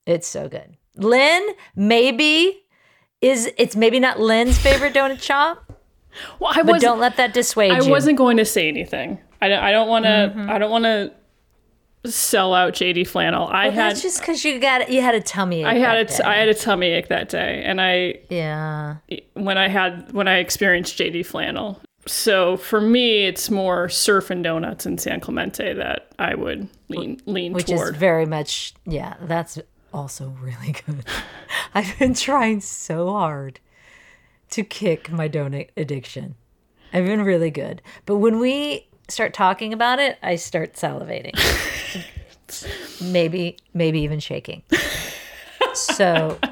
It's 0.07 0.27
so 0.29 0.49
good. 0.49 0.77
Lynn, 0.97 1.47
maybe 1.75 2.63
is 3.21 3.51
it's 3.59 3.77
maybe 3.77 4.01
not 4.01 4.19
Lynn's 4.21 4.59
favorite 4.59 4.95
donut 4.95 5.21
shop, 5.23 5.73
Well, 6.39 6.53
I 6.55 6.63
wasn't, 6.63 6.83
don't 6.83 6.99
let 6.99 7.17
that 7.17 7.35
dissuade 7.35 7.73
I 7.73 7.79
you. 7.81 7.87
I 7.87 7.91
wasn't 7.91 8.19
going 8.19 8.37
to 8.39 8.45
say 8.45 8.69
anything. 8.69 9.19
I 9.41 9.49
don't, 9.49 9.63
I 9.63 9.73
don't 9.73 9.89
want 9.89 10.05
to. 10.05 10.11
Mm-hmm. 10.11 10.51
I 10.51 10.59
don't 10.59 10.71
want 10.71 10.85
to 10.85 11.13
sell 12.11 12.55
out 12.55 12.75
JD 12.75 13.07
Flannel. 13.07 13.47
I 13.49 13.67
Well, 13.69 13.77
had 13.77 13.97
just 13.97 14.21
because 14.21 14.45
you 14.45 14.59
got 14.59 14.91
you 14.91 15.01
had 15.03 15.15
a 15.15 15.21
tummy 15.21 15.61
ache. 15.61 15.67
I 15.67 15.75
had 15.75 15.99
a 15.99 16.05
t- 16.05 16.23
I 16.23 16.37
had 16.37 16.49
a 16.49 16.55
tummy 16.55 16.89
ache 16.89 17.09
that 17.09 17.29
day, 17.29 17.63
and 17.65 17.81
I 17.81 18.21
yeah. 18.29 18.97
when 19.35 19.59
I 19.59 19.69
had 19.69 20.13
when 20.13 20.29
I 20.29 20.39
experienced 20.39 20.99
JD 20.99 21.27
Flannel. 21.27 21.81
So 22.07 22.57
for 22.57 22.81
me, 22.81 23.27
it's 23.27 23.51
more 23.51 23.87
Surfin' 23.89 24.43
Donuts 24.43 24.87
in 24.87 24.97
San 24.97 25.21
Clemente 25.21 25.75
that 25.75 26.13
I 26.19 26.35
would 26.35 26.69
lean 26.91 27.21
lean 27.27 27.53
which 27.53 27.67
toward. 27.67 27.95
is 27.95 28.01
very 28.01 28.27
much 28.27 28.75
yeah 28.85 29.15
that's 29.23 29.59
also 29.93 30.37
really 30.41 30.73
good 30.87 31.05
i've 31.75 31.99
been 31.99 32.15
trying 32.15 32.61
so 32.61 33.11
hard 33.11 33.61
to 34.51 34.63
kick 34.63 35.11
my 35.11 35.29
donut 35.29 35.69
addiction 35.77 36.35
i've 36.93 37.07
been 37.07 37.23
really 37.23 37.51
good 37.51 37.81
but 38.07 38.17
when 38.17 38.39
we 38.39 38.87
start 39.11 39.35
talking 39.35 39.73
about 39.73 39.99
it 39.99 40.19
i 40.23 40.37
start 40.37 40.75
salivating 40.75 41.35
maybe 43.13 43.57
maybe 43.75 44.01
even 44.01 44.19
shaking 44.21 44.63
so 45.75 46.39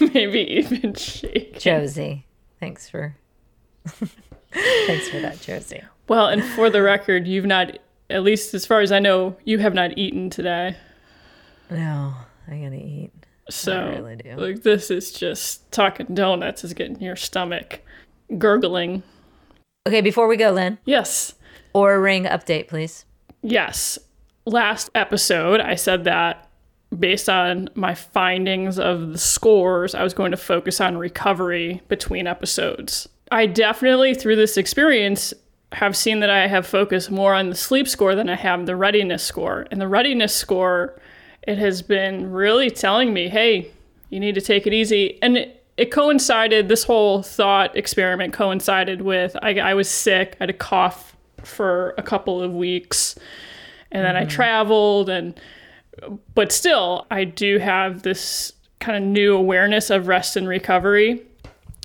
Maybe 0.00 0.40
even 0.58 0.94
shake. 0.94 1.58
josie 1.58 2.26
thanks 2.60 2.88
for 2.88 3.16
thanks 4.52 5.08
for 5.08 5.20
that 5.20 5.40
josie 5.40 5.82
Well, 6.08 6.28
and 6.28 6.44
for 6.44 6.68
the 6.70 6.82
record, 6.82 7.26
you've 7.26 7.46
not, 7.46 7.78
at 8.10 8.22
least 8.22 8.52
as 8.54 8.66
far 8.66 8.80
as 8.82 8.92
I 8.92 8.98
know, 8.98 9.36
you 9.44 9.58
have 9.58 9.72
not 9.74 9.96
eaten 9.98 10.30
today. 10.30 10.76
no 11.70 12.14
i'm 12.48 12.62
gonna 12.62 12.76
eat 12.76 13.10
So, 13.50 13.78
I 13.80 13.88
really 13.96 14.16
do. 14.16 14.36
like, 14.36 14.62
this 14.62 14.90
is 14.90 15.12
just 15.12 15.70
talking 15.72 16.06
donuts 16.14 16.62
is 16.64 16.72
getting 16.74 17.00
your 17.00 17.16
stomach 17.16 17.80
gurgling. 18.38 19.02
Okay 19.86 20.00
before 20.00 20.26
we 20.26 20.36
go 20.36 20.50
lynn 20.50 20.78
Yes, 20.84 21.34
or 21.72 22.00
ring 22.00 22.24
update 22.24 22.68
please 22.68 23.04
yes. 23.44 23.98
Last 24.46 24.90
episode, 24.94 25.60
I 25.60 25.74
said 25.74 26.04
that 26.04 26.48
based 26.98 27.28
on 27.28 27.68
my 27.74 27.94
findings 27.94 28.78
of 28.78 29.12
the 29.12 29.18
scores, 29.18 29.94
I 29.94 30.02
was 30.02 30.14
going 30.14 30.32
to 30.32 30.36
focus 30.36 30.80
on 30.80 30.98
recovery 30.98 31.80
between 31.88 32.26
episodes. 32.26 33.08
I 33.30 33.46
definitely, 33.46 34.14
through 34.14 34.36
this 34.36 34.56
experience, 34.56 35.32
have 35.72 35.96
seen 35.96 36.20
that 36.20 36.30
I 36.30 36.46
have 36.46 36.66
focused 36.66 37.10
more 37.10 37.34
on 37.34 37.48
the 37.48 37.54
sleep 37.54 37.88
score 37.88 38.14
than 38.14 38.28
I 38.28 38.36
have 38.36 38.66
the 38.66 38.76
readiness 38.76 39.22
score. 39.22 39.66
And 39.70 39.80
the 39.80 39.88
readiness 39.88 40.34
score, 40.34 41.00
it 41.42 41.58
has 41.58 41.82
been 41.82 42.30
really 42.30 42.70
telling 42.70 43.12
me, 43.12 43.28
hey, 43.28 43.70
you 44.10 44.20
need 44.20 44.34
to 44.36 44.40
take 44.40 44.66
it 44.66 44.74
easy. 44.74 45.18
And 45.22 45.38
it, 45.38 45.63
it 45.76 45.90
coincided, 45.90 46.68
this 46.68 46.84
whole 46.84 47.22
thought 47.22 47.76
experiment 47.76 48.32
coincided 48.32 49.02
with 49.02 49.36
I, 49.42 49.58
I 49.58 49.74
was 49.74 49.88
sick. 49.88 50.36
I 50.40 50.44
had 50.44 50.50
a 50.50 50.54
cough 50.54 51.16
for 51.42 51.94
a 51.98 52.02
couple 52.02 52.40
of 52.40 52.54
weeks. 52.54 53.16
And 53.90 54.04
then 54.04 54.16
I 54.16 54.20
mm-hmm. 54.22 54.30
traveled 54.30 55.08
and 55.08 55.38
but 56.34 56.50
still 56.50 57.06
I 57.10 57.24
do 57.24 57.58
have 57.58 58.02
this 58.02 58.52
kind 58.80 59.02
of 59.02 59.08
new 59.08 59.36
awareness 59.36 59.90
of 59.90 60.08
rest 60.08 60.36
and 60.36 60.48
recovery. 60.48 61.24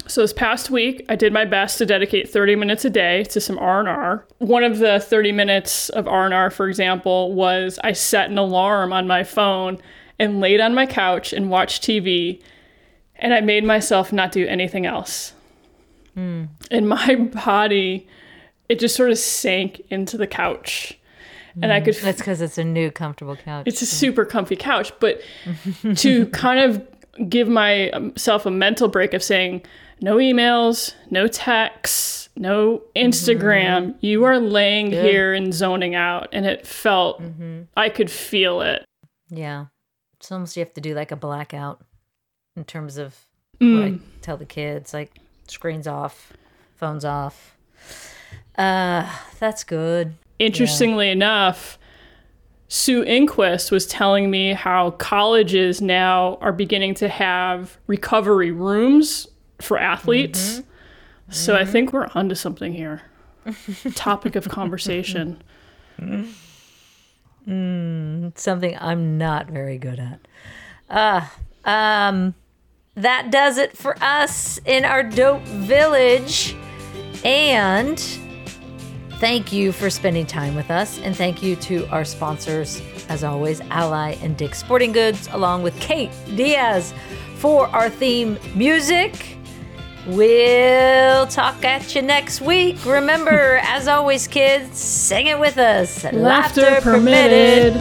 So 0.08 0.22
this 0.22 0.34
past 0.34 0.72
week, 0.72 1.06
I 1.08 1.16
did 1.16 1.34
my 1.34 1.46
best 1.46 1.78
to 1.78 1.86
dedicate 1.86 2.30
30 2.30 2.56
minutes 2.56 2.84
a 2.86 2.90
day 2.90 3.24
to 3.26 3.40
some 3.40 3.60
R&R. 3.60 4.26
One 4.40 4.64
of 4.64 4.80
the 4.80 5.00
30 5.00 5.32
minutes 5.34 5.90
of 5.90 6.08
R&R, 6.08 6.50
for 6.50 6.68
example, 6.68 7.34
was 7.34 7.80
I 7.84 7.92
set 7.92 8.32
an 8.32 8.38
alarm 8.38 8.92
on 8.92 9.08
my 9.08 9.24
phone 9.24 9.78
and 10.18 10.40
laid 10.40 10.62
on 10.62 10.74
my 10.74 10.86
couch 10.86 11.32
and 11.32 11.50
watched 11.50 11.84
TV, 11.84 12.42
and 13.20 13.34
I 13.34 13.42
made 13.42 13.64
myself 13.64 14.12
not 14.12 14.32
do 14.32 14.46
anything 14.48 14.86
else. 14.86 15.34
Hmm. 16.16 16.46
And 16.72 16.90
my 16.90 17.16
body, 17.46 18.08
it 18.68 18.80
just 18.80 18.96
sort 18.96 19.12
of 19.12 19.18
sank 19.18 19.82
into 19.90 20.18
the 20.18 20.28
couch. 20.28 20.98
And 21.62 21.74
I 21.74 21.80
hmm. 21.80 21.86
could 21.86 21.96
That's 21.96 22.20
because 22.20 22.42
it's 22.42 22.58
a 22.58 22.64
new 22.64 22.92
comfortable 22.92 23.36
couch. 23.36 23.64
it's 23.68 23.82
a 23.82 23.86
super 23.86 24.24
comfy 24.24 24.56
couch 24.56 24.94
but 25.00 25.20
to 25.96 26.28
kind 26.28 26.60
of 26.60 26.88
give 27.28 27.50
myself 27.50 28.46
a 28.46 28.52
mental 28.52 28.88
break 28.88 29.14
of 29.14 29.22
saying 29.22 29.64
no 30.00 30.18
emails 30.18 30.94
no 31.10 31.28
texts 31.28 32.30
no 32.38 32.84
instagram. 32.96 33.88
Mm-hmm. 33.88 34.06
You 34.06 34.24
are 34.24 34.40
laying 34.40 34.92
here 34.92 35.34
and 35.34 35.54
zoning 35.54 35.96
out. 35.96 36.30
And 36.32 36.46
it 36.46 36.66
felt 36.66 37.22
mm-hmm. 37.22 37.64
i 37.76 37.90
could 37.90 38.10
feel 38.10 38.62
it. 38.62 38.86
Yeah. 39.30 39.66
It's 40.18 40.32
almost 40.32 40.56
you 40.56 40.62
have 40.64 40.74
to 40.74 40.82
do 40.82 40.94
like 40.94 41.12
a 41.12 41.16
blackout 41.16 41.84
in 42.56 42.64
terms 42.66 42.98
of 42.98 43.16
what 43.60 43.68
I 43.68 43.92
mm. 43.92 44.00
tell 44.22 44.38
the 44.38 44.46
kids, 44.46 44.94
like 44.94 45.18
screens 45.48 45.88
off, 45.88 46.34
phones 46.76 47.06
off. 47.06 47.58
Uh, 48.58 49.10
that's 49.40 49.64
good. 49.64 50.16
interestingly 50.40 51.10
enough 51.10 51.80
Sue 52.72 53.04
Enquist 53.04 53.72
was 53.72 53.88
telling 53.88 54.30
me 54.30 54.54
how 54.54 54.92
colleges 54.92 55.82
now 55.82 56.38
are 56.40 56.54
beginning 56.54 56.94
to 56.96 57.10
have 57.10 57.80
recovery 57.88 58.52
rooms 58.52 59.28
for 59.60 59.80
athletes. 59.80 60.60
Mm-hmm. 60.60 61.32
So 61.32 61.56
i 61.56 61.62
mm-hmm. 61.62 61.72
think 61.72 61.94
we're 61.94 62.08
onto 62.14 62.36
something 62.36 62.74
here. 62.74 63.02
Topic 63.96 64.36
of 64.36 64.48
conversation. 64.50 65.42
It's 65.98 66.06
mm. 67.48 68.32
mm, 68.32 68.38
something 68.38 68.78
I'm 68.80 69.18
not 69.18 69.48
very 69.48 69.80
good 69.80 70.00
at. 70.00 70.20
Uh, 70.88 71.26
um, 71.66 72.34
that 72.96 73.32
does 73.32 73.58
it 73.58 73.78
for 73.78 73.96
us 74.02 74.60
in 74.66 74.86
our 74.86 75.04
dope 75.04 75.44
village. 75.44 76.56
And 77.24 78.00
thank 79.20 79.52
you 79.52 79.72
for 79.72 79.90
spending 79.90 80.26
time 80.26 80.56
with 80.56 80.72
us. 80.72 81.00
And 81.00 81.16
thank 81.16 81.42
you 81.44 81.56
to 81.58 81.88
our 81.88 82.06
sponsors, 82.06 82.82
as 83.10 83.24
always, 83.24 83.62
Ally 83.70 84.18
and 84.22 84.38
Dick 84.38 84.56
Sporting 84.56 84.92
Goods, 84.92 85.28
along 85.32 85.64
with 85.64 85.80
Kate 85.80 86.12
Diaz 86.36 86.94
for 87.38 87.68
our 87.68 87.90
theme 87.90 88.38
music. 88.56 89.38
We'll 90.08 91.28
talk 91.28 91.64
at 91.64 91.94
you 91.94 92.02
next 92.02 92.42
week. 92.42 92.84
Remember, 92.86 93.58
as 93.64 93.88
always, 93.88 94.28
kids, 94.28 94.78
sing 94.78 95.28
it 95.28 95.40
with 95.40 95.58
us. 95.58 96.04
laughter 96.12 96.80
permitted 96.82 97.76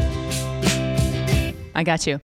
I 1.74 1.84
got 1.84 2.06
you. 2.08 2.20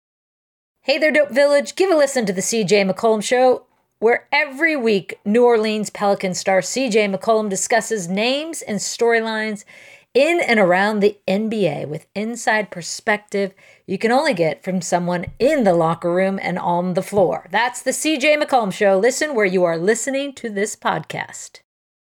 Hey 0.86 0.98
there, 0.98 1.14
Dope 1.14 1.32
Village. 1.32 1.78
Give 1.78 1.90
a 1.90 1.96
listen 1.96 2.26
to 2.26 2.34
the 2.34 2.42
CJ 2.42 2.92
McCollum 2.92 3.24
Show, 3.24 3.68
where 4.00 4.28
every 4.34 4.76
week 4.76 5.18
New 5.24 5.46
Orleans 5.46 5.90
Pelican 5.90 6.34
star 6.34 6.60
CJ 6.60 7.16
McCollum 7.16 7.50
discusses 7.50 8.10
names 8.10 8.62
and 8.62 8.80
storylines 8.80 9.64
in 10.14 10.42
and 10.42 10.60
around 10.60 11.00
the 11.00 11.18
NBA 11.26 11.88
with 11.88 12.06
inside 12.14 12.70
perspective 12.70 13.54
you 13.88 13.98
can 13.98 14.12
only 14.12 14.34
get 14.34 14.62
from 14.62 14.82
someone 14.82 15.28
in 15.40 15.64
the 15.64 15.74
locker 15.74 16.14
room 16.14 16.38
and 16.42 16.60
on 16.60 16.96
the 16.96 17.02
floor. 17.02 17.48
That's 17.50 17.82
the 17.82 17.92
CJ 17.92 18.44
McCollum 18.44 18.74
Show. 18.74 19.00
Listen 19.00 19.36
where 19.36 19.46
you 19.46 19.64
are 19.64 19.78
listening 19.78 20.34
to 20.34 20.50
this 20.50 20.76
podcast. 20.76 21.62